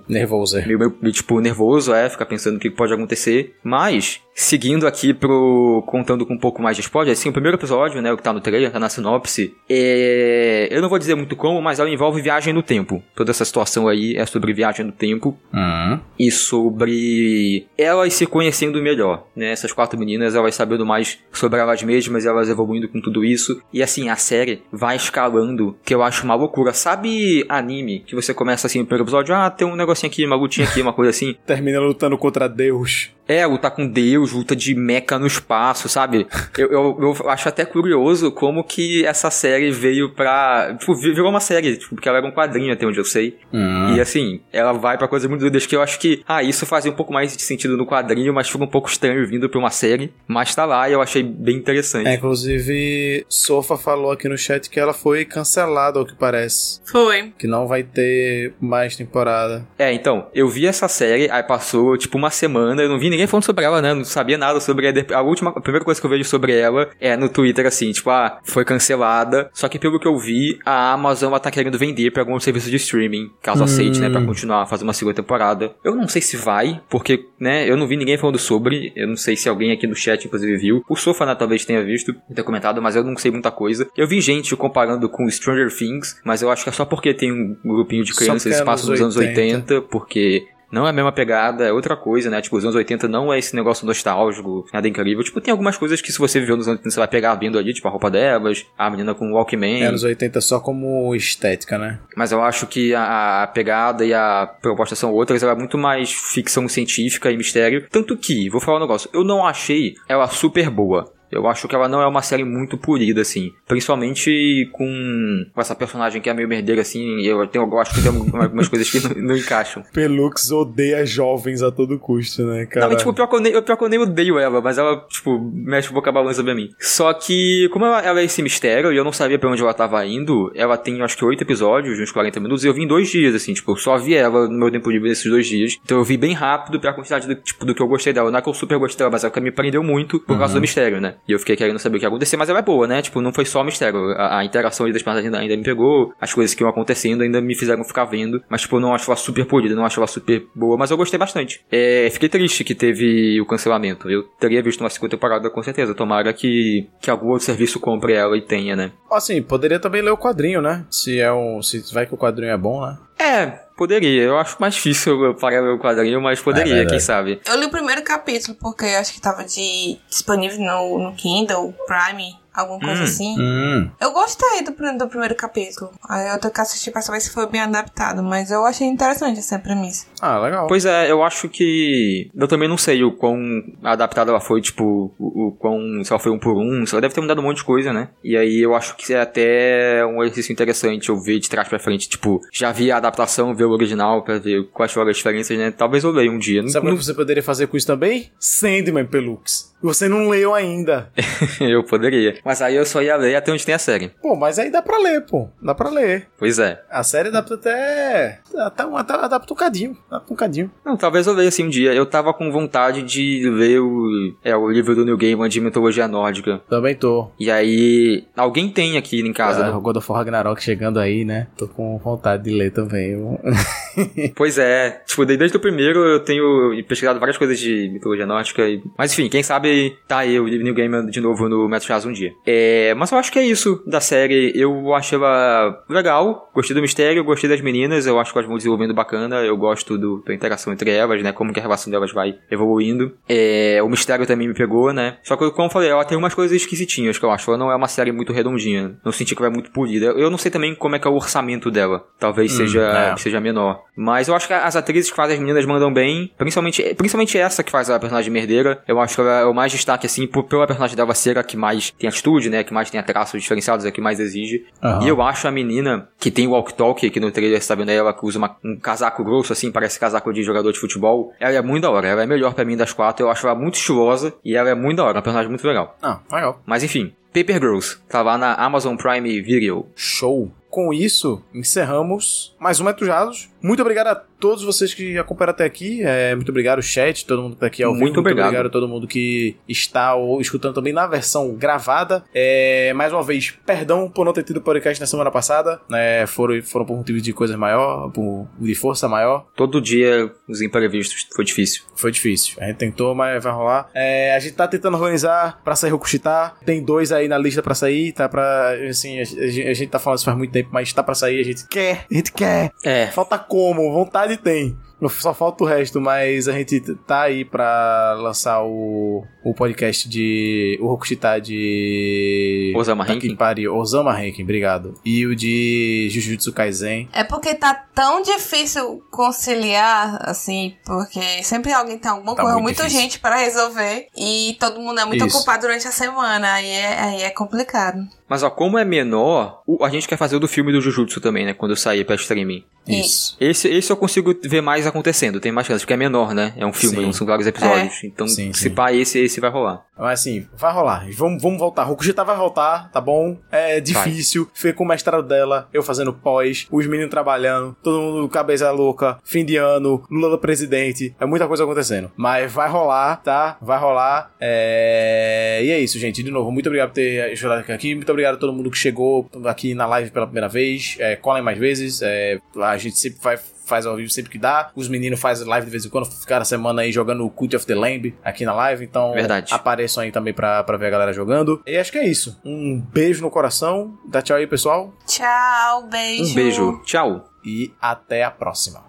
Nervoso. 0.09 0.59
é. 0.59 0.66
meio, 0.66 0.78
meio, 1.00 1.12
tipo, 1.12 1.40
nervoso, 1.40 1.92
é, 1.92 2.09
fica 2.09 2.24
pensando 2.26 2.57
o 2.57 2.59
que 2.61 2.70
pode 2.70 2.92
acontecer. 2.92 3.55
Mas, 3.62 4.20
seguindo 4.34 4.86
aqui 4.86 5.12
pro. 5.14 5.82
contando 5.86 6.26
com 6.26 6.34
um 6.34 6.38
pouco 6.38 6.62
mais 6.62 6.76
de 6.76 6.82
spoiler, 6.82 7.12
assim, 7.12 7.28
o 7.28 7.32
primeiro 7.32 7.57
episódio, 7.57 8.00
né, 8.03 8.12
o 8.12 8.16
que 8.16 8.22
tá 8.22 8.32
no 8.32 8.40
trailer, 8.40 8.70
tá 8.70 8.78
na 8.78 8.88
sinopse, 8.88 9.55
é. 9.68 10.68
Eu 10.70 10.80
não 10.80 10.88
vou 10.88 10.98
dizer 10.98 11.14
muito 11.14 11.36
como, 11.36 11.61
mas 11.61 11.78
ela 11.78 11.90
envolve 11.90 12.20
viagem 12.22 12.53
no 12.53 12.62
tempo. 12.62 13.03
Toda 13.14 13.30
essa 13.30 13.44
situação 13.44 13.88
aí 13.88 14.14
é 14.16 14.24
sobre 14.26 14.53
viagem 14.53 14.86
no 14.86 14.92
tempo 14.92 15.36
Hum. 15.53 15.98
e 16.18 16.30
sobre 16.30 17.66
elas 17.76 18.14
se 18.14 18.26
conhecendo 18.26 18.82
melhor, 18.82 19.26
né? 19.34 19.50
Essas 19.53 19.72
quatro 19.72 19.98
meninas, 19.98 20.34
elas 20.34 20.55
sabendo 20.55 20.84
mais 20.86 21.18
sobre 21.32 21.61
elas 21.61 21.82
mesmas, 21.82 22.26
elas 22.26 22.48
evoluindo 22.48 22.88
com 22.88 23.00
tudo 23.00 23.24
isso. 23.24 23.61
E 23.72 23.82
assim, 23.82 24.09
a 24.09 24.16
série 24.16 24.62
vai 24.72 24.96
escalando, 24.96 25.76
que 25.84 25.94
eu 25.94 26.03
acho 26.03 26.24
uma 26.24 26.34
loucura. 26.34 26.72
Sabe 26.72 27.44
anime, 27.48 28.00
que 28.07 28.14
você 28.14 28.32
começa 28.32 28.66
assim 28.66 28.78
no 28.80 28.86
primeiro 28.86 29.05
episódio, 29.05 29.34
ah, 29.34 29.41
tem 29.51 29.66
um 29.66 29.76
negocinho 29.76 30.11
aqui, 30.11 30.24
uma 30.24 30.36
lutinha 30.36 30.66
aqui, 30.66 30.82
uma 30.82 30.93
coisa 30.93 31.11
assim. 31.11 31.36
Termina 31.47 31.80
lutando 31.80 32.16
contra 32.18 32.49
Deus. 32.49 33.11
É, 33.32 33.46
lutar 33.46 33.70
com 33.70 33.86
Deus, 33.86 34.32
luta 34.32 34.54
de 34.54 34.74
mecha 34.74 35.18
no 35.18 35.26
espaço, 35.26 35.88
sabe? 35.88 36.26
Eu, 36.56 36.70
eu, 36.70 36.98
eu 37.00 37.30
acho 37.30 37.48
até 37.48 37.64
curioso 37.64 38.30
como 38.30 38.62
que 38.62 39.06
essa 39.06 39.30
série 39.30 39.70
veio 39.70 40.10
pra. 40.10 40.76
Tipo, 40.78 40.94
virou 40.94 41.30
uma 41.30 41.40
série, 41.40 41.76
tipo, 41.78 41.94
porque 41.94 42.08
ela 42.08 42.18
era 42.18 42.26
um 42.26 42.30
quadrinho 42.30 42.72
até 42.72 42.86
onde 42.86 42.98
eu 42.98 43.04
sei. 43.04 43.38
Hum. 43.52 43.94
E 43.96 44.00
assim, 44.00 44.40
ela 44.52 44.72
vai 44.72 44.98
pra 44.98 45.08
coisas 45.08 45.28
muito 45.28 45.40
doidas 45.40 45.64
que 45.64 45.74
eu 45.74 45.80
acho 45.80 45.98
que, 45.98 46.22
ah, 46.28 46.42
isso 46.42 46.66
fazia 46.66 46.90
um 46.90 46.94
pouco 46.94 47.12
mais 47.12 47.34
de 47.34 47.42
sentido 47.42 47.76
no 47.76 47.86
quadrinho, 47.86 48.34
mas 48.34 48.48
ficou 48.48 48.66
um 48.66 48.70
pouco 48.70 48.88
estranho 48.88 49.26
vindo 49.26 49.48
pra 49.48 49.58
uma 49.58 49.70
série. 49.70 50.12
Mas 50.28 50.54
tá 50.54 50.66
lá 50.66 50.88
e 50.88 50.92
eu 50.92 51.00
achei 51.00 51.22
bem 51.22 51.56
interessante. 51.56 52.06
É, 52.06 52.14
inclusive, 52.14 53.24
Sofa 53.28 53.78
falou 53.78 54.10
aqui 54.10 54.28
no 54.28 54.36
chat 54.36 54.68
que 54.68 54.78
ela 54.78 54.92
foi 54.92 55.24
cancelada, 55.24 55.98
ao 55.98 56.04
que 56.04 56.14
parece. 56.14 56.80
Foi. 56.84 57.32
Que 57.38 57.46
não 57.46 57.66
vai 57.66 57.82
ter 57.82 58.52
mais 58.60 58.94
temporada. 58.94 59.66
É, 59.78 59.92
então, 59.92 60.26
eu 60.34 60.48
vi 60.48 60.66
essa 60.66 60.86
série, 60.86 61.30
aí 61.30 61.42
passou 61.42 61.96
tipo 61.96 62.18
uma 62.18 62.30
semana, 62.30 62.82
eu 62.82 62.88
não 62.88 62.98
vi 62.98 63.08
ninguém 63.08 63.21
falando 63.26 63.44
sobre 63.44 63.64
ela, 63.64 63.82
né? 63.82 63.94
Não 63.94 64.04
sabia 64.04 64.38
nada 64.38 64.60
sobre 64.60 64.86
ela. 64.86 65.04
A 65.14 65.22
última, 65.22 65.50
a 65.50 65.60
primeira 65.60 65.84
coisa 65.84 66.00
que 66.00 66.06
eu 66.06 66.10
vejo 66.10 66.24
sobre 66.24 66.56
ela 66.56 66.90
é 67.00 67.16
no 67.16 67.28
Twitter, 67.28 67.66
assim, 67.66 67.90
tipo, 67.92 68.10
ah, 68.10 68.38
foi 68.44 68.64
cancelada. 68.64 69.50
Só 69.52 69.68
que 69.68 69.78
pelo 69.78 69.98
que 69.98 70.06
eu 70.06 70.18
vi, 70.18 70.58
a 70.64 70.92
Amazon 70.92 71.30
ela 71.30 71.40
tá 71.40 71.50
querendo 71.50 71.78
vender 71.78 72.10
pra 72.10 72.22
algum 72.22 72.38
serviço 72.40 72.70
de 72.70 72.76
streaming, 72.76 73.30
caso 73.42 73.62
aceite, 73.64 74.00
né? 74.00 74.08
Pra 74.10 74.22
continuar, 74.22 74.66
fazer 74.66 74.84
uma 74.84 74.92
segunda 74.92 75.14
temporada. 75.14 75.74
Eu 75.84 75.94
não 75.94 76.08
sei 76.08 76.22
se 76.22 76.36
vai, 76.36 76.80
porque, 76.88 77.26
né, 77.38 77.68
eu 77.68 77.76
não 77.76 77.86
vi 77.86 77.96
ninguém 77.96 78.16
falando 78.16 78.38
sobre. 78.38 78.92
Eu 78.96 79.08
não 79.08 79.16
sei 79.16 79.36
se 79.36 79.48
alguém 79.48 79.72
aqui 79.72 79.86
no 79.86 79.94
chat, 79.94 80.24
inclusive, 80.24 80.56
viu. 80.56 80.84
O 80.88 80.96
Sofa, 80.96 81.26
né, 81.26 81.34
talvez 81.34 81.64
tenha 81.64 81.82
visto, 81.84 82.14
tenha 82.34 82.44
comentado, 82.44 82.80
mas 82.80 82.96
eu 82.96 83.04
não 83.04 83.16
sei 83.16 83.30
muita 83.30 83.50
coisa. 83.50 83.88
Eu 83.96 84.06
vi 84.06 84.20
gente 84.20 84.54
comparando 84.56 85.08
com 85.08 85.28
Stranger 85.30 85.74
Things, 85.74 86.20
mas 86.24 86.42
eu 86.42 86.50
acho 86.50 86.62
que 86.62 86.68
é 86.68 86.72
só 86.72 86.84
porque 86.84 87.14
tem 87.14 87.32
um 87.32 87.56
grupinho 87.64 88.04
de 88.04 88.14
crianças 88.14 88.52
é 88.52 88.56
espaço 88.56 88.88
nos 88.88 89.00
nos 89.00 89.00
anos 89.00 89.16
80. 89.16 89.74
80, 89.74 89.82
porque 89.82 90.46
não 90.72 90.86
é 90.86 90.90
a 90.90 90.92
mesma 90.92 91.12
pegada, 91.12 91.66
é 91.66 91.72
outra 91.72 91.94
coisa, 91.94 92.30
né? 92.30 92.40
Tipo, 92.40 92.56
os 92.56 92.64
anos 92.64 92.74
80 92.74 93.06
não 93.06 93.32
é 93.32 93.38
esse 93.38 93.54
negócio 93.54 93.86
nostálgico, 93.86 94.66
nada 94.72 94.88
incrível. 94.88 95.22
Tipo, 95.22 95.40
tem 95.40 95.52
algumas 95.52 95.76
coisas 95.76 96.00
que 96.00 96.10
se 96.10 96.18
você 96.18 96.40
viveu 96.40 96.56
nos 96.56 96.66
anos 96.66 96.78
80 96.78 96.90
você 96.90 96.98
vai 96.98 97.08
pegar 97.08 97.34
vindo 97.34 97.58
ali, 97.58 97.74
tipo 97.74 97.86
a 97.86 97.90
roupa 97.90 98.10
delas, 98.10 98.64
a 98.76 98.88
menina 98.88 99.14
com 99.14 99.30
o 99.30 99.34
Walkman. 99.34 99.82
É 99.82 99.86
anos 99.86 100.02
80 100.02 100.40
só 100.40 100.58
como 100.58 101.14
estética, 101.14 101.76
né? 101.76 102.00
Mas 102.16 102.32
eu 102.32 102.42
acho 102.42 102.66
que 102.66 102.94
a, 102.94 103.42
a 103.42 103.46
pegada 103.46 104.04
e 104.04 104.14
a 104.14 104.46
proposta 104.62 104.96
são 104.96 105.12
outras, 105.12 105.42
ela 105.42 105.52
é 105.52 105.56
muito 105.56 105.76
mais 105.76 106.10
ficção 106.10 106.66
científica 106.66 107.30
e 107.30 107.36
mistério. 107.36 107.86
Tanto 107.90 108.16
que, 108.16 108.48
vou 108.48 108.60
falar 108.60 108.78
um 108.78 108.82
negócio, 108.82 109.10
eu 109.12 109.22
não 109.22 109.46
achei 109.46 109.94
ela 110.08 110.26
super 110.28 110.70
boa. 110.70 111.12
Eu 111.32 111.48
acho 111.48 111.66
que 111.66 111.74
ela 111.74 111.88
não 111.88 112.02
é 112.02 112.06
uma 112.06 112.22
série 112.22 112.44
muito 112.44 112.76
polida, 112.76 113.22
assim. 113.22 113.52
Principalmente 113.66 114.68
com, 114.72 115.46
com 115.52 115.60
essa 115.60 115.74
personagem 115.74 116.20
que 116.20 116.28
é 116.28 116.34
meio 116.34 116.48
merdeira, 116.48 116.82
assim. 116.82 117.22
Eu, 117.22 117.46
tenho, 117.46 117.64
eu 117.64 117.78
acho 117.78 117.94
que 117.94 118.02
tem 118.02 118.10
algumas 118.10 118.68
coisas 118.68 118.90
que 118.90 119.00
não, 119.00 119.28
não 119.28 119.36
encaixam. 119.36 119.82
Pelux 119.92 120.50
odeia 120.50 121.04
jovens 121.06 121.62
a 121.62 121.70
todo 121.70 121.98
custo, 121.98 122.44
né, 122.44 122.66
cara? 122.66 122.88
Não, 122.88 122.96
tipo, 122.96 123.12
pior 123.14 123.26
que, 123.26 123.36
eu 123.36 123.40
nem, 123.40 123.62
pior 123.62 123.76
que 123.76 123.84
eu 123.84 123.88
nem 123.88 123.98
odeio 123.98 124.38
ela, 124.38 124.60
mas 124.60 124.76
ela, 124.76 125.04
tipo, 125.08 125.38
mexe 125.52 125.88
um 125.88 125.92
pouco 125.92 126.08
a 126.08 126.12
balança 126.12 126.44
pra 126.44 126.54
mim. 126.54 126.70
Só 126.78 127.12
que, 127.14 127.68
como 127.72 127.86
ela, 127.86 128.02
ela 128.02 128.20
é 128.20 128.24
esse 128.24 128.42
mistério 128.42 128.92
e 128.92 128.96
eu 128.96 129.04
não 129.04 129.12
sabia 129.12 129.38
pra 129.38 129.50
onde 129.50 129.62
ela 129.62 129.74
tava 129.74 130.04
indo, 130.04 130.52
ela 130.54 130.76
tem, 130.76 131.00
acho 131.00 131.16
que, 131.16 131.24
oito 131.24 131.42
episódios, 131.42 131.98
uns 131.98 132.12
40 132.12 132.40
minutos, 132.40 132.64
e 132.64 132.68
eu 132.68 132.74
vi 132.74 132.82
em 132.82 132.86
dois 132.86 133.08
dias, 133.08 133.34
assim, 133.34 133.54
tipo, 133.54 133.72
eu 133.72 133.76
só 133.76 133.96
vi 133.96 134.14
ela 134.14 134.48
no 134.48 134.58
meu 134.58 134.70
tempo 134.70 134.90
livre 134.90 135.08
nesses 135.08 135.30
dois 135.30 135.46
dias. 135.46 135.78
Então 135.84 135.98
eu 135.98 136.04
vi 136.04 136.16
bem 136.16 136.34
rápido 136.34 136.78
pra 136.78 136.92
quantidade 136.92 137.26
do, 137.26 137.34
tipo, 137.34 137.64
do 137.64 137.74
que 137.74 137.82
eu 137.82 137.88
gostei 137.88 138.12
dela. 138.12 138.30
Não 138.30 138.38
é 138.38 138.42
que 138.42 138.48
eu 138.48 138.54
super 138.54 138.78
gostei 138.78 138.98
dela, 138.98 139.10
mas 139.10 139.24
é 139.24 139.30
que 139.30 139.40
me 139.40 139.50
prendeu 139.50 139.82
muito 139.82 140.20
por 140.20 140.38
causa 140.38 140.54
do 140.54 140.60
mistério, 140.60 141.00
né? 141.00 141.14
E 141.26 141.32
eu 141.32 141.38
fiquei 141.38 141.56
querendo 141.56 141.78
saber 141.78 141.96
o 141.96 141.98
que 141.98 142.04
ia 142.04 142.08
acontecer, 142.08 142.36
mas 142.36 142.48
ela 142.48 142.58
é 142.58 142.62
boa, 142.62 142.86
né? 142.86 143.00
Tipo, 143.00 143.20
não 143.20 143.32
foi 143.32 143.44
só 143.44 143.62
mistério. 143.62 144.10
A, 144.12 144.38
a 144.38 144.44
interação 144.44 144.86
das 144.86 145.02
personagens 145.02 145.26
ainda, 145.26 145.38
ainda 145.38 145.56
me 145.56 145.62
pegou, 145.62 146.12
as 146.20 146.32
coisas 146.32 146.54
que 146.54 146.62
iam 146.62 146.70
acontecendo 146.70 147.22
ainda 147.22 147.40
me 147.40 147.54
fizeram 147.54 147.84
ficar 147.84 148.04
vendo. 148.04 148.42
Mas, 148.48 148.62
tipo, 148.62 148.80
não 148.80 148.94
acho 148.94 149.10
ela 149.10 149.16
super 149.16 149.44
polida, 149.46 149.74
não 149.74 149.84
acho 149.84 150.00
ela 150.00 150.06
super 150.06 150.46
boa, 150.54 150.76
mas 150.76 150.90
eu 150.90 150.96
gostei 150.96 151.18
bastante. 151.18 151.64
É, 151.70 152.08
fiquei 152.10 152.28
triste 152.28 152.64
que 152.64 152.74
teve 152.74 153.40
o 153.40 153.46
cancelamento. 153.46 154.10
Eu 154.10 154.24
teria 154.40 154.62
visto 154.62 154.80
uma 154.80 154.90
segunda 154.90 155.10
temporada 155.10 155.48
com 155.50 155.62
certeza. 155.62 155.94
Tomara 155.94 156.32
que, 156.32 156.88
que 157.00 157.10
algum 157.10 157.28
outro 157.28 157.44
serviço 157.44 157.78
compre 157.78 158.14
ela 158.14 158.36
e 158.36 158.42
tenha, 158.42 158.74
né? 158.74 158.92
Assim, 159.10 159.42
poderia 159.42 159.78
também 159.78 160.02
ler 160.02 160.10
o 160.10 160.18
quadrinho, 160.18 160.60
né? 160.60 160.84
Se 160.90 161.20
é 161.20 161.32
um. 161.32 161.62
Se 161.62 161.82
vai 161.92 162.06
que 162.06 162.14
o 162.14 162.18
quadrinho 162.18 162.52
é 162.52 162.56
bom, 162.56 162.84
né? 162.84 162.98
É, 163.22 163.46
poderia. 163.76 164.22
Eu 164.22 164.38
acho 164.38 164.56
mais 164.58 164.74
difícil 164.74 165.24
eu 165.24 165.34
parar 165.34 165.62
o 165.62 165.78
quadrinho, 165.78 166.20
mas 166.20 166.40
poderia, 166.40 166.74
verdade. 166.74 166.90
quem 166.90 167.00
sabe. 167.00 167.40
Eu 167.46 167.56
li 167.56 167.66
o 167.66 167.70
primeiro 167.70 168.02
capítulo, 168.02 168.56
porque 168.60 168.84
eu 168.84 168.98
acho 168.98 169.12
que 169.12 169.20
tava 169.20 169.44
de, 169.44 169.96
disponível 170.08 170.58
no, 170.58 170.98
no 170.98 171.14
Kindle, 171.14 171.72
Prime, 171.86 172.34
alguma 172.55 172.78
coisa 172.80 173.00
Hum. 173.00 173.05
assim. 173.05 173.36
Hum. 173.40 173.90
Eu 174.00 174.12
gostei 174.12 174.62
do, 174.62 174.72
do 174.98 175.09
primeiro 175.09 175.34
capítulo. 175.34 175.90
Aí 176.09 176.28
eu 176.34 176.38
tenho 176.38 176.53
que 176.53 176.61
assistir 176.61 176.90
pra 176.90 177.00
saber 177.03 177.20
se 177.20 177.30
foi 177.30 177.46
bem 177.46 177.61
adaptado, 177.61 178.22
mas 178.22 178.50
eu 178.50 178.64
achei 178.64 178.86
interessante 178.86 179.38
essa 179.38 179.59
premissa. 179.59 180.07
Ah, 180.20 180.38
legal. 180.38 180.66
Pois 180.66 180.84
é, 180.84 181.11
eu 181.11 181.22
acho 181.22 181.48
que. 181.48 182.30
Eu 182.34 182.46
também 182.48 182.68
não 182.68 182.76
sei 182.78 183.03
o 183.05 183.12
quão 183.12 183.38
adaptada 183.82 184.30
ela 184.30 184.40
foi, 184.40 184.61
tipo, 184.61 185.12
o, 185.18 185.48
o 185.48 185.53
quão. 185.53 185.78
Se 186.05 186.12
ela 186.12 186.20
foi 186.20 186.32
um 186.32 186.38
por 186.38 186.57
um, 186.57 186.84
se 186.86 186.94
ela 186.94 187.00
deve 187.00 187.14
ter 187.14 187.20
mudado 187.20 187.40
um 187.40 187.44
monte 187.44 187.59
de 187.59 187.64
coisa, 187.64 187.92
né? 187.92 188.09
E 188.22 188.36
aí 188.36 188.59
eu 188.61 188.74
acho 188.74 188.96
que 188.96 189.12
é 189.12 189.20
até 189.20 190.05
um 190.07 190.22
exercício 190.22 190.53
interessante 190.53 191.09
eu 191.09 191.20
ver 191.20 191.38
de 191.38 191.48
trás 191.48 191.68
pra 191.68 191.78
frente, 191.78 192.09
tipo, 192.09 192.40
já 192.53 192.70
vi 192.72 192.90
a 192.92 192.96
adaptação, 192.98 193.55
ver 193.55 193.64
o 193.64 193.70
original 193.70 194.22
pra 194.22 194.38
ver 194.38 194.64
quais 194.72 194.92
foram 194.92 195.11
as 195.11 195.16
diferenças, 195.16 195.57
né? 195.59 195.70
Talvez 195.70 196.05
eu 196.05 196.11
leia 196.11 196.30
um 196.30 196.38
dia. 196.38 196.66
Sabe 196.68 196.86
o 196.86 196.90
não- 196.90 196.96
que 196.96 197.05
você 197.05 197.14
poderia 197.14 197.42
fazer 197.42 197.66
com 197.66 197.76
isso 197.76 197.86
também? 197.86 198.30
Sandman 198.38 199.07
Pelux. 199.07 199.71
Você 199.82 200.08
não 200.08 200.28
leu 200.28 200.54
ainda. 200.54 201.10
eu 201.60 201.82
poderia. 201.84 202.36
Mas 202.44 202.62
aí 202.62 202.76
eu 202.76 202.86
só 202.86 203.02
ia 203.02 203.16
ler 203.16 203.34
até 203.36 203.52
onde 203.52 203.64
tem 203.66 203.74
a 203.74 203.78
série. 203.78 204.10
Pô, 204.22 204.36
mas 204.36 204.58
aí 204.58 204.70
dá 204.70 204.80
pra 204.80 204.98
ler, 204.98 205.22
pô. 205.26 205.48
Dá 205.60 205.74
pra 205.74 205.90
ler. 205.90 206.28
Pois 206.38 206.58
é. 206.58 206.80
A 206.90 207.02
série 207.02 207.28
adapta 207.28 207.54
até. 207.54 208.38
Até, 208.56 208.86
um- 208.86 208.96
até 208.96 209.14
adapta 209.14 209.52
um 209.52 209.56
cadinho. 209.56 209.96
Adapta 210.10 210.32
um 210.32 210.36
cadinho. 210.36 210.70
Não, 210.84 210.96
talvez 210.96 211.26
eu 211.26 211.32
leia 211.34 211.48
assim 211.48 211.64
um 211.64 211.68
dia. 211.68 211.92
Eu 211.94 212.06
tava 212.06 212.32
com 212.32 212.50
vontade 212.52 213.02
de 213.02 213.48
ler 213.50 213.80
o, 213.80 214.34
é, 214.44 214.54
o 214.56 214.70
livro 214.70 214.94
do 214.94 215.04
New 215.04 215.16
Gaiman 215.16 215.48
de 215.48 215.60
mitologia 215.60 216.06
nórdica. 216.06 216.60
Também 216.68 216.94
tô. 216.94 217.30
E 217.38 217.50
aí, 217.50 218.24
alguém 218.36 218.68
tem 218.68 218.96
aqui 218.96 219.20
em 219.20 219.32
casa, 219.32 219.64
Ah, 219.66 219.70
né? 219.70 219.76
o 219.76 219.80
God 219.80 219.96
of 219.96 220.10
War 220.10 220.18
Ragnarok 220.20 220.62
chegando 220.62 220.98
aí, 221.00 221.24
né? 221.24 221.48
Tô 221.56 221.66
com 221.66 221.98
vontade 221.98 222.44
de 222.44 222.50
ler 222.50 222.70
também. 222.72 223.12
Pois 224.34 224.56
é, 224.58 225.02
tipo, 225.06 225.24
desde 225.26 225.56
o 225.56 225.60
primeiro 225.60 226.00
eu 226.00 226.20
tenho 226.20 226.82
pesquisado 226.88 227.20
várias 227.20 227.36
coisas 227.36 227.58
de 227.58 227.90
mitologia 227.92 228.24
nórdica. 228.26 228.62
E... 228.66 228.82
Mas 228.96 229.12
enfim, 229.12 229.28
quem 229.28 229.42
sabe 229.42 229.68
e 229.72 229.96
tá 230.06 230.26
eu, 230.26 230.44
New 230.44 230.74
Gamer, 230.74 231.04
de 231.06 231.20
novo 231.20 231.48
no 231.48 231.68
Metro 231.68 231.86
Chaz 231.86 232.04
um 232.04 232.12
dia. 232.12 232.32
É, 232.46 232.94
mas 232.94 233.10
eu 233.10 233.18
acho 233.18 233.32
que 233.32 233.38
é 233.38 233.44
isso 233.44 233.82
da 233.86 234.00
série. 234.00 234.52
Eu 234.54 234.94
achei 234.94 235.18
ela 235.18 235.82
legal, 235.88 236.50
gostei 236.54 236.74
do 236.74 236.82
mistério, 236.82 237.24
gostei 237.24 237.48
das 237.48 237.60
meninas, 237.60 238.06
eu 238.06 238.18
acho 238.18 238.32
que 238.32 238.38
elas 238.38 238.48
vão 238.48 238.56
desenvolvendo 238.56 238.94
bacana, 238.94 239.36
eu 239.42 239.56
gosto 239.56 239.98
do, 239.98 240.22
da 240.24 240.34
interação 240.34 240.72
entre 240.72 240.90
elas, 240.90 241.22
né? 241.22 241.32
Como 241.32 241.52
que 241.52 241.60
a 241.60 241.62
relação 241.62 241.90
delas 241.90 242.12
vai 242.12 242.34
evoluindo. 242.50 243.12
É, 243.28 243.80
o 243.82 243.88
mistério 243.88 244.26
também 244.26 244.48
me 244.48 244.54
pegou, 244.54 244.92
né? 244.92 245.16
Só 245.22 245.36
que, 245.36 245.50
como 245.50 245.66
eu 245.66 245.70
falei, 245.70 245.90
ela 245.90 246.04
tem 246.04 246.16
umas 246.16 246.34
coisas 246.34 246.56
esquisitinhas 246.56 247.18
que 247.18 247.24
eu 247.24 247.30
acho. 247.30 247.50
Ela 247.50 247.58
não 247.58 247.70
é 247.70 247.76
uma 247.76 247.88
série 247.88 248.12
muito 248.12 248.32
redondinha. 248.32 248.96
Não 249.04 249.12
senti 249.12 249.34
que 249.34 249.42
ela 249.42 249.50
é 249.50 249.54
muito 249.54 249.70
polida. 249.70 250.06
Eu 250.06 250.30
não 250.30 250.38
sei 250.38 250.50
também 250.50 250.74
como 250.74 250.96
é 250.96 250.98
que 250.98 251.06
é 251.06 251.10
o 251.10 251.14
orçamento 251.14 251.70
dela. 251.70 252.04
Talvez 252.18 252.52
hum, 252.52 252.56
seja, 252.56 252.82
é. 252.82 253.16
seja 253.16 253.40
menor. 253.40 253.82
Mas 253.96 254.28
eu 254.28 254.34
acho 254.34 254.46
que 254.46 254.52
as 254.52 254.76
atrizes 254.76 255.10
que 255.10 255.16
fazem 255.16 255.34
as 255.34 255.40
meninas 255.40 255.64
mandam 255.66 255.92
bem. 255.92 256.32
Principalmente, 256.36 256.94
principalmente 256.94 257.38
essa 257.38 257.62
que 257.62 257.70
faz 257.70 257.90
a 257.90 257.98
personagem 257.98 258.32
merdeira. 258.32 258.82
Eu 258.86 259.00
acho 259.00 259.14
que 259.14 259.20
ela 259.20 259.40
é 259.40 259.44
o 259.44 259.54
mais 259.62 259.72
destaque, 259.72 260.06
assim, 260.06 260.26
por, 260.26 260.44
pela 260.44 260.66
personagem 260.66 260.96
dela 260.96 261.14
ser 261.14 261.38
a 261.38 261.44
que 261.44 261.56
mais 261.56 261.92
tem 261.92 262.08
atitude, 262.08 262.50
né? 262.50 262.64
Que 262.64 262.74
mais 262.74 262.90
tem 262.90 263.00
traços 263.02 263.40
diferenciados, 263.40 263.86
a 263.86 263.92
que 263.92 264.00
mais 264.00 264.18
exige. 264.18 264.66
Uhum. 264.82 265.02
E 265.02 265.08
eu 265.08 265.22
acho 265.22 265.46
a 265.46 265.52
menina 265.52 266.08
que 266.18 266.32
tem 266.32 266.48
o 266.48 266.50
walk-talk, 266.50 267.08
que 267.08 267.20
no 267.20 267.30
trailer 267.30 267.60
você 267.60 267.68
tá 267.68 267.74
vendo 267.76 267.90
ela 267.90 268.12
que 268.12 268.26
usa 268.26 268.38
uma, 268.38 268.56
um 268.64 268.76
casaco 268.76 269.22
grosso, 269.22 269.52
assim, 269.52 269.70
parece 269.70 270.00
casaco 270.00 270.32
de 270.32 270.42
jogador 270.42 270.72
de 270.72 270.80
futebol. 270.80 271.32
Ela 271.38 271.54
é 271.54 271.62
muito 271.62 271.82
da 271.82 271.90
hora. 271.90 272.08
Ela 272.08 272.24
é 272.24 272.26
melhor 272.26 272.54
para 272.54 272.64
mim 272.64 272.76
das 272.76 272.92
quatro. 272.92 273.24
Eu 273.24 273.30
acho 273.30 273.46
ela 273.46 273.56
muito 273.56 273.74
estilosa 273.74 274.34
e 274.44 274.56
ela 274.56 274.70
é 274.70 274.74
muito 274.74 274.96
da 274.96 275.04
hora. 275.04 275.18
Uma 275.18 275.22
personagem 275.22 275.48
muito 275.48 275.66
legal. 275.66 275.96
Ah, 276.02 276.18
legal. 276.32 276.60
Mas 276.66 276.82
enfim, 276.82 277.14
Paper 277.32 277.58
Girls, 277.58 277.98
tá 278.10 278.20
lá 278.20 278.36
na 278.36 278.52
Amazon 278.54 278.94
Prime 278.94 279.40
Video. 279.40 279.86
Show! 279.96 280.52
Com 280.68 280.92
isso, 280.92 281.42
encerramos 281.52 282.56
mais 282.58 282.80
um 282.80 282.84
Metro 282.84 283.04
Jados. 283.04 283.50
Muito 283.62 283.80
obrigado 283.82 284.06
a 284.06 284.14
todos 284.14 284.64
vocês 284.64 284.94
que 284.94 285.18
acompanharam 285.18 285.52
até 285.52 285.64
aqui. 285.64 286.02
É, 286.02 286.34
muito 286.34 286.48
obrigado, 286.48 286.82
chat, 286.82 287.26
todo 287.26 287.42
mundo 287.42 287.54
que 287.54 287.60
tá 287.60 287.66
aqui 287.66 287.82
ao 287.82 287.92
muito 287.92 288.06
vivo. 288.06 288.20
Obrigado. 288.20 288.46
Muito 288.46 288.56
obrigado 288.56 288.66
a 288.66 288.70
todo 288.70 288.88
mundo 288.88 289.06
que 289.06 289.54
está 289.68 290.14
ou 290.14 290.40
escutando 290.40 290.74
também 290.74 290.92
na 290.92 291.06
versão 291.06 291.54
gravada. 291.54 292.24
É, 292.34 292.92
mais 292.94 293.12
uma 293.12 293.22
vez, 293.22 293.54
perdão 293.66 294.08
por 294.08 294.24
não 294.24 294.32
ter 294.32 294.42
tido 294.42 294.60
podcast 294.62 294.98
na 294.98 295.06
semana 295.06 295.30
passada. 295.30 295.80
É, 295.92 296.24
foram, 296.26 296.60
foram 296.62 296.86
por 296.86 296.96
motivos 296.96 297.22
de 297.22 297.32
coisas 297.34 297.54
maior, 297.56 298.10
por, 298.10 298.48
de 298.58 298.74
força 298.74 299.06
maior. 299.06 299.46
Todo 299.54 299.80
dia 299.80 300.32
os 300.48 300.62
imprevistos. 300.62 301.28
Foi 301.36 301.44
difícil. 301.44 301.82
Foi 301.94 302.10
difícil. 302.10 302.56
A 302.58 302.64
gente 302.66 302.78
tentou, 302.78 303.14
mas 303.14 303.44
vai 303.44 303.52
rolar. 303.52 303.90
É, 303.94 304.34
a 304.34 304.38
gente 304.40 304.54
tá 304.54 304.66
tentando 304.66 304.96
organizar 304.96 305.60
pra 305.62 305.76
sair 305.76 305.90
Rokushita. 305.90 306.54
Tem 306.64 306.82
dois 306.82 307.12
aí 307.12 307.21
na 307.28 307.38
lista 307.38 307.62
pra 307.62 307.74
sair, 307.74 308.12
tá 308.12 308.28
pra. 308.28 308.72
Assim, 308.88 309.18
a, 309.18 309.22
a 309.22 309.74
gente 309.74 309.88
tá 309.88 309.98
falando 309.98 310.18
isso 310.18 310.24
faz 310.24 310.36
muito 310.36 310.52
tempo, 310.52 310.70
mas 310.72 310.92
tá 310.92 311.02
pra 311.02 311.14
sair. 311.14 311.40
A 311.40 311.44
gente 311.44 311.66
quer, 311.66 312.06
a 312.10 312.14
gente 312.14 312.32
quer. 312.32 312.72
É. 312.82 313.06
Falta 313.08 313.38
como, 313.38 313.92
vontade 313.92 314.36
tem. 314.36 314.76
Só 315.09 315.34
falta 315.34 315.64
o 315.64 315.66
resto, 315.66 316.00
mas 316.00 316.48
a 316.48 316.53
gente 316.53 316.80
tá 317.07 317.22
aí 317.22 317.44
pra 317.44 318.14
lançar 318.18 318.62
o, 318.62 319.24
o 319.44 319.55
podcast 319.55 320.09
de. 320.09 320.78
O 320.80 320.88
Rokushita 320.88 321.40
de. 321.40 322.72
Osama 322.76 323.05
Rankin. 323.05 323.36
Pariu. 323.36 323.76
Osama 323.76 324.12
Rankin, 324.12 324.42
obrigado. 324.42 324.94
E 325.05 325.26
o 325.26 325.34
de 325.34 326.09
Jujutsu 326.11 326.53
Kaisen. 326.53 327.09
É 327.12 327.24
porque 327.24 327.55
tá 327.55 327.74
tão 327.94 328.22
difícil 328.22 329.03
conciliar, 329.11 330.18
assim, 330.28 330.76
porque 330.84 331.42
sempre 331.42 331.72
alguém 331.72 331.98
tem 331.98 332.11
alguma 332.11 332.34
tá 332.34 332.42
coisa, 332.42 332.59
muita 332.59 332.88
gente 332.88 333.18
para 333.18 333.36
resolver 333.36 334.09
e 334.16 334.57
todo 334.59 334.80
mundo 334.80 335.00
é 335.00 335.05
muito 335.05 335.26
Isso. 335.26 335.36
ocupado 335.36 335.62
durante 335.62 335.86
a 335.86 335.92
semana, 335.92 336.55
aí 336.55 336.68
é, 336.68 337.00
aí 337.00 337.22
é 337.22 337.30
complicado. 337.30 338.07
Mas 338.32 338.42
ó, 338.42 338.48
como 338.48 338.78
é 338.78 338.84
menor, 338.84 339.62
a 339.82 339.90
gente 339.90 340.08
quer 340.08 340.16
fazer 340.16 340.36
o 340.36 340.40
do 340.40 340.48
filme 340.48 340.72
do 340.72 340.80
Jujutsu 340.80 341.20
também, 341.20 341.44
né? 341.44 341.52
Quando 341.52 341.72
eu 341.72 341.76
sair 341.76 342.02
pra 342.02 342.14
streaming. 342.14 342.64
Isso. 342.88 343.36
Esse, 343.38 343.68
esse 343.68 343.92
eu 343.92 343.96
consigo 343.96 344.34
ver 344.42 344.62
mais 344.62 344.86
acontecendo, 344.86 345.38
tem 345.38 345.52
mais 345.52 345.66
chance, 345.66 345.84
porque 345.84 345.92
é 345.92 345.96
menor, 345.96 346.34
né? 346.34 346.54
É 346.56 346.66
um 346.66 346.72
filme, 346.72 346.96
sim. 346.96 347.02
não 347.02 347.12
são 347.12 347.26
vários 347.26 347.46
episódios. 347.46 348.02
É. 348.02 348.06
Então, 348.06 348.26
sim, 348.26 348.52
se 348.54 348.64
sim. 348.64 348.70
pá, 348.70 348.90
esse, 348.92 349.18
esse 349.18 349.38
vai 349.38 349.50
rolar. 349.50 349.84
Mas 349.96 350.20
assim, 350.20 350.46
vai 350.56 350.72
rolar. 350.72 351.06
Vamos, 351.12 351.42
vamos 351.42 351.58
voltar. 351.58 351.84
Rokushita 351.84 352.24
vai 352.24 352.36
voltar, 352.36 352.90
tá 352.90 353.00
bom? 353.00 353.36
É 353.52 353.80
difícil. 353.80 354.50
Foi 354.52 354.72
com 354.72 354.84
o 354.84 354.88
mestrado 354.88 355.26
dela, 355.26 355.68
eu 355.72 355.82
fazendo 355.82 356.12
pós, 356.12 356.66
os 356.70 356.86
meninos 356.86 357.10
trabalhando, 357.10 357.76
todo 357.82 358.00
mundo 358.00 358.28
cabeça 358.28 358.70
louca, 358.70 359.18
fim 359.22 359.44
de 359.44 359.56
ano, 359.56 360.02
Lula 360.10 360.38
presidente. 360.38 361.14
É 361.20 361.26
muita 361.26 361.46
coisa 361.46 361.64
acontecendo. 361.64 362.10
Mas 362.16 362.50
vai 362.50 362.68
rolar, 362.68 363.16
tá? 363.16 363.58
Vai 363.60 363.78
rolar. 363.78 364.32
É... 364.40 365.60
E 365.62 365.70
é 365.70 365.78
isso, 365.78 365.98
gente. 365.98 366.22
De 366.22 366.30
novo, 366.30 366.50
muito 366.50 366.66
obrigado 366.66 366.88
por 366.88 366.94
ter 366.94 367.32
ajudado 367.32 367.64
aqui. 367.72 367.94
Muito 367.94 368.10
obrigado 368.10 368.21
obrigado 368.22 368.34
a 368.36 368.38
todo 368.38 368.52
mundo 368.52 368.70
que 368.70 368.78
chegou 368.78 369.28
aqui 369.44 369.74
na 369.74 369.86
live 369.86 370.10
pela 370.10 370.26
primeira 370.26 370.48
vez. 370.48 370.96
É, 370.98 371.16
colhem 371.16 371.42
mais 371.42 371.58
vezes. 371.58 372.00
É, 372.02 372.38
a 372.56 372.76
gente 372.78 372.98
sempre 372.98 373.20
vai 373.20 373.38
faz 373.64 373.86
ao 373.86 373.96
vivo 373.96 374.10
sempre 374.10 374.30
que 374.30 374.38
dá. 374.38 374.70
Os 374.74 374.88
meninos 374.88 375.20
fazem 375.20 375.46
live 375.46 375.64
de 375.64 375.70
vez 375.70 375.84
em 375.86 375.88
quando, 375.88 376.04
ficaram 376.06 376.42
a 376.42 376.44
semana 376.44 376.82
aí 376.82 376.92
jogando 376.92 377.24
o 377.24 377.30
Cult 377.30 377.56
of 377.56 377.64
the 377.64 377.74
Lamb 377.74 378.14
aqui 378.22 378.44
na 378.44 378.52
live. 378.52 378.84
Então, 378.84 379.12
Verdade. 379.12 379.52
apareçam 379.54 380.02
aí 380.02 380.12
também 380.12 380.34
pra, 380.34 380.62
pra 380.62 380.76
ver 380.76 380.86
a 380.86 380.90
galera 380.90 381.12
jogando. 381.12 381.62
E 381.66 381.76
acho 381.76 381.90
que 381.90 381.98
é 381.98 382.06
isso. 382.06 382.38
Um 382.44 382.80
beijo 382.80 383.22
no 383.22 383.30
coração. 383.30 383.96
Dá 384.06 384.20
tchau 384.20 384.36
aí, 384.36 384.46
pessoal. 384.46 384.92
Tchau, 385.06 385.88
beijo. 385.88 386.24
Um 386.24 386.34
beijo. 386.34 386.82
Tchau. 386.84 387.24
E 387.44 387.72
até 387.80 388.22
a 388.24 388.30
próxima. 388.30 388.84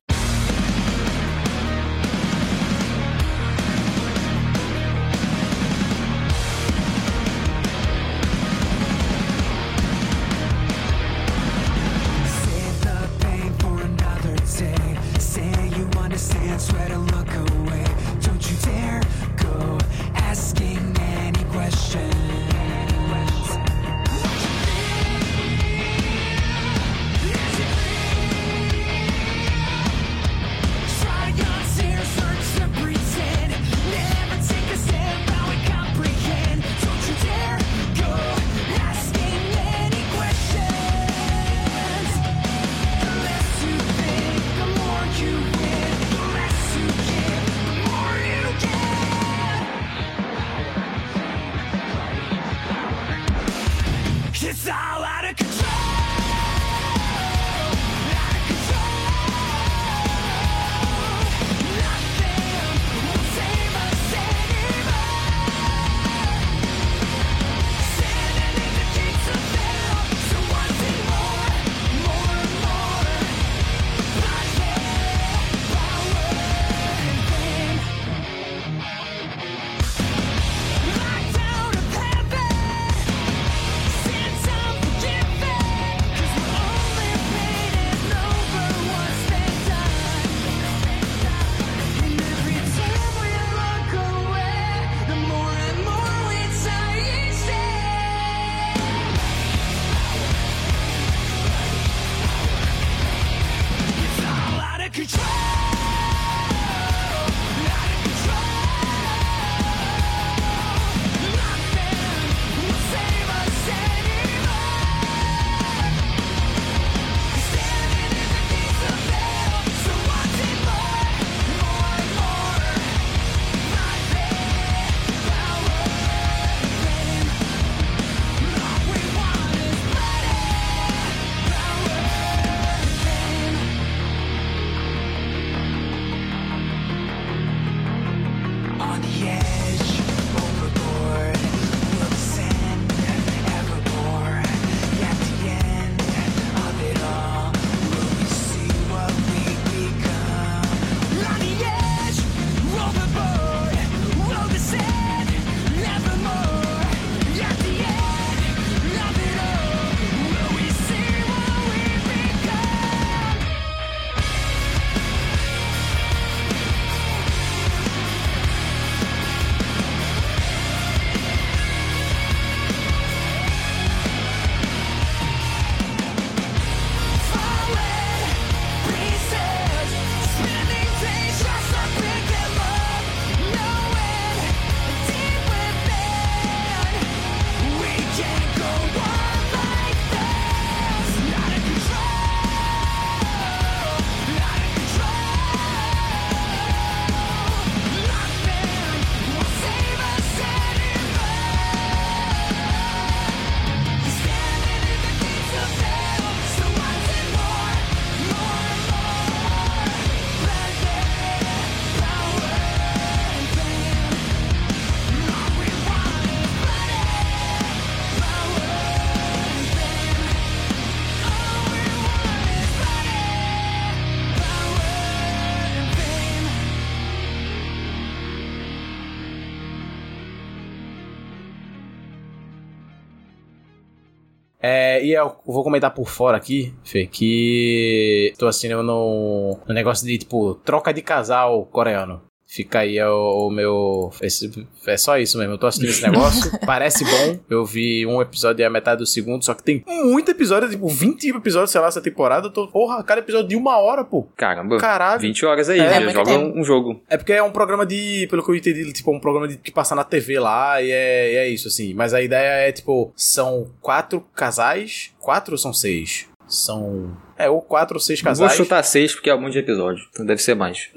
É, 234.66 235.04
e 235.04 235.12
eu 235.12 235.36
vou 235.46 235.62
comentar 235.62 235.94
por 235.94 236.08
fora 236.08 236.38
aqui, 236.38 236.74
Fê, 236.86 237.06
que 237.06 238.34
tô 238.38 238.48
assistindo 238.48 238.82
no, 238.82 239.60
no 239.68 239.74
negócio 239.74 240.08
de, 240.08 240.18
tipo, 240.18 240.56
troca 240.56 240.94
de 240.94 241.02
casal 241.02 241.66
coreano. 241.66 242.22
Fica 242.54 242.82
aí 242.82 243.02
o, 243.02 243.48
o 243.48 243.50
meu. 243.50 244.12
Esse, 244.22 244.52
é 244.86 244.96
só 244.96 245.18
isso 245.18 245.40
mesmo. 245.40 245.54
Eu 245.54 245.58
tô 245.58 245.66
assistindo 245.66 245.90
esse 245.90 246.04
negócio. 246.08 246.52
parece 246.64 247.04
bom. 247.04 247.40
Eu 247.50 247.66
vi 247.66 248.06
um 248.06 248.22
episódio 248.22 248.62
e 248.62 248.64
a 248.64 248.70
metade 248.70 249.00
do 249.00 249.08
segundo, 249.08 249.44
só 249.44 249.56
que 249.56 249.64
tem 249.64 249.84
muito 249.88 250.30
episódio, 250.30 250.70
tipo 250.70 250.88
20 250.88 251.30
episódios, 251.30 251.72
sei 251.72 251.82
lá, 251.82 251.88
essa 251.88 252.00
temporada. 252.00 252.46
Eu 252.46 252.52
tô, 252.52 252.68
porra, 252.68 253.02
cada 253.04 253.22
episódio 253.22 253.48
de 253.48 253.56
uma 253.56 253.80
hora, 253.80 254.04
pô. 254.04 254.28
Caramba. 254.38 254.78
Caralho. 254.78 255.20
20 255.20 255.46
horas 255.48 255.68
aí, 255.68 255.80
É, 255.80 256.00
muito 256.00 256.14
joga 256.14 256.32
um, 256.38 256.60
um 256.60 256.64
jogo. 256.64 257.02
É 257.10 257.18
porque 257.18 257.34
é 257.34 257.42
um 257.42 257.52
programa 257.52 257.88
de, 257.88 258.28
pelo 258.30 258.44
que 258.44 258.52
eu 258.52 258.56
entendi, 258.56 258.94
tipo, 258.94 259.12
um 259.12 259.20
programa 259.20 259.48
de 259.48 259.58
que 259.58 259.72
passa 259.72 259.96
na 259.96 260.04
TV 260.04 260.40
lá 260.40 260.80
e 260.80 260.92
é, 260.92 261.34
e 261.34 261.36
é 261.38 261.50
isso, 261.50 261.68
assim. 261.68 261.96
Mas 261.96 262.14
a 262.14 262.22
ideia 262.22 262.68
é, 262.68 262.72
tipo, 262.72 263.12
são 263.16 263.72
quatro 263.82 264.24
casais. 264.36 265.10
Quatro 265.20 265.54
ou 265.54 265.58
são 265.58 265.74
seis? 265.74 266.28
São. 266.56 267.16
É, 267.36 267.50
ou 267.50 267.62
quatro 267.62 267.96
ou 267.96 268.00
seis 268.00 268.22
Vou 268.22 268.30
casais. 268.30 268.54
chutar 268.54 268.84
6 268.84 269.16
porque 269.16 269.30
é 269.30 269.36
um 269.36 269.42
monte 269.42 269.54
de 269.54 269.60
episódio. 269.60 270.06
Então 270.12 270.24
deve 270.26 270.42
ser 270.42 270.54
mais. 270.56 270.90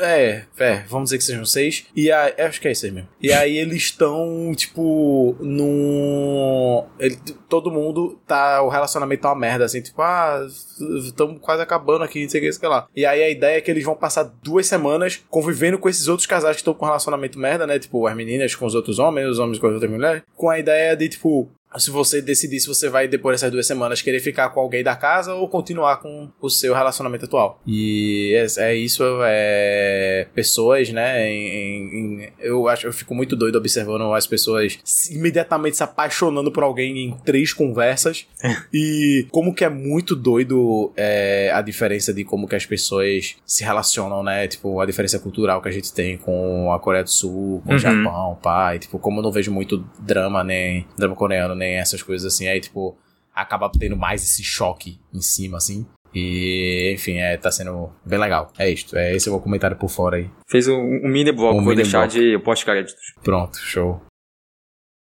É, 0.00 0.44
é, 0.58 0.82
vamos 0.88 1.08
dizer 1.10 1.18
que 1.18 1.24
sejam 1.24 1.44
seis. 1.44 1.84
E 1.94 2.10
aí, 2.10 2.32
acho 2.38 2.60
que 2.60 2.68
é 2.68 2.72
isso 2.72 2.86
aí 2.86 2.90
mesmo. 2.92 3.08
E 3.20 3.30
aí 3.32 3.56
eles 3.58 3.76
estão, 3.82 4.52
tipo, 4.56 5.36
num. 5.92 6.84
ele- 6.98 7.18
todo 7.48 7.70
mundo 7.70 8.18
tá. 8.26 8.62
O 8.62 8.68
relacionamento 8.68 9.22
tá 9.22 9.28
uma 9.28 9.38
merda, 9.38 9.64
assim, 9.64 9.82
tipo, 9.82 10.00
ah, 10.00 10.46
estamos 11.04 11.38
quase 11.40 11.62
acabando 11.62 12.04
aqui, 12.04 12.22
não 12.22 12.28
sei 12.30 12.40
o 12.40 12.44
que, 12.44 12.52
sei 12.52 12.68
lá. 12.68 12.86
E 12.96 13.04
aí 13.04 13.22
a 13.22 13.30
ideia 13.30 13.58
é 13.58 13.60
que 13.60 13.70
eles 13.70 13.84
vão 13.84 13.94
passar 13.94 14.24
duas 14.42 14.66
semanas 14.66 15.22
convivendo 15.28 15.78
com 15.78 15.88
esses 15.88 16.08
outros 16.08 16.26
casais 16.26 16.56
que 16.56 16.60
estão 16.62 16.74
com 16.74 16.86
relacionamento 16.86 17.38
merda, 17.38 17.66
né? 17.66 17.78
Tipo, 17.78 18.06
as 18.06 18.16
meninas 18.16 18.54
com 18.54 18.66
os 18.66 18.74
outros 18.74 18.98
homens, 18.98 19.28
os 19.28 19.38
homens 19.38 19.58
com 19.58 19.66
as 19.66 19.74
outras 19.74 19.90
mulheres. 19.90 20.22
Com 20.34 20.48
a 20.48 20.58
ideia 20.58 20.96
de, 20.96 21.08
tipo, 21.08 21.50
se 21.78 21.90
você 21.90 22.20
decidir 22.22 22.60
se 22.60 22.66
você 22.68 22.88
vai, 22.88 23.08
depois 23.08 23.34
dessas 23.40 23.50
duas 23.52 23.66
semanas, 23.66 24.02
querer 24.02 24.20
ficar 24.20 24.48
com 24.50 24.60
alguém 24.60 24.82
da 24.82 24.94
casa 24.96 25.34
ou 25.34 25.48
continuar 25.48 25.96
com 25.98 26.28
o 26.40 26.48
seu 26.50 26.74
relacionamento 26.74 27.24
atual. 27.24 27.60
E 27.66 28.32
é, 28.34 28.46
é 28.70 28.74
isso, 28.74 29.02
é. 29.24 30.26
Pessoas, 30.34 30.90
né? 30.90 31.30
em- 31.30 32.22
em- 32.24 32.28
eu 32.40 32.68
acho, 32.68 32.86
eu 32.86 32.92
fico 32.92 33.14
muito 33.14 33.34
doido 33.36 33.56
observando 33.56 34.12
as 34.12 34.26
pessoas 34.26 34.78
imediatamente 35.10 35.76
se 35.76 35.82
apaixonando 35.82 36.50
por 36.50 36.62
alguém 36.62 36.98
em 36.98 37.16
três 37.24 37.52
conversas. 37.52 38.26
e 38.72 39.26
como 39.30 39.54
que 39.54 39.64
é 39.64 39.68
muito 39.68 40.14
doido 40.16 40.92
é, 40.96 41.50
a 41.54 41.62
diferença 41.62 42.12
de 42.12 42.24
como 42.24 42.46
que 42.48 42.56
as 42.56 42.66
pessoas 42.66 43.36
se 43.44 43.64
relacionam, 43.64 44.22
né? 44.22 44.46
Tipo, 44.48 44.80
a 44.80 44.86
diferença 44.86 45.18
cultural 45.18 45.60
que 45.62 45.68
a 45.68 45.72
gente 45.72 45.92
tem 45.92 46.16
com 46.16 46.72
a 46.72 46.78
Coreia 46.78 47.04
do 47.04 47.10
Sul, 47.10 47.62
com 47.64 47.70
o 47.70 47.72
Uhum. 47.74 47.78
Japão, 47.78 48.38
pai. 48.42 48.78
Tipo, 48.78 48.98
como 48.98 49.18
eu 49.18 49.22
não 49.22 49.32
vejo 49.32 49.52
muito 49.52 49.84
drama, 49.98 50.42
nem 50.44 50.86
drama 50.96 51.14
coreano, 51.14 51.54
nem 51.62 51.76
essas 51.76 52.02
coisas 52.02 52.32
assim. 52.32 52.48
Aí, 52.48 52.60
tipo, 52.60 52.96
acaba 53.34 53.70
tendo 53.70 53.96
mais 53.96 54.22
esse 54.22 54.42
choque 54.42 54.98
em 55.12 55.20
cima, 55.20 55.58
assim. 55.58 55.86
E, 56.14 56.92
enfim, 56.94 57.18
é, 57.18 57.36
tá 57.38 57.50
sendo 57.50 57.90
bem 58.04 58.18
legal. 58.18 58.52
É 58.58 58.68
isto. 58.68 58.96
É 58.96 59.14
esse 59.14 59.28
é 59.28 59.32
o 59.32 59.34
meu 59.34 59.42
comentário 59.42 59.76
por 59.76 59.88
fora 59.88 60.16
aí. 60.18 60.28
Fez 60.46 60.68
um, 60.68 60.74
um 60.78 61.08
mini 61.08 61.32
bloco, 61.32 61.54
Um 61.54 61.64
vou 61.64 61.70
mini 61.70 61.82
deixar 61.82 62.00
bloco. 62.06 62.12
de 62.12 62.38
pós-créditos. 62.40 63.14
Pronto, 63.22 63.58
show. 63.58 64.00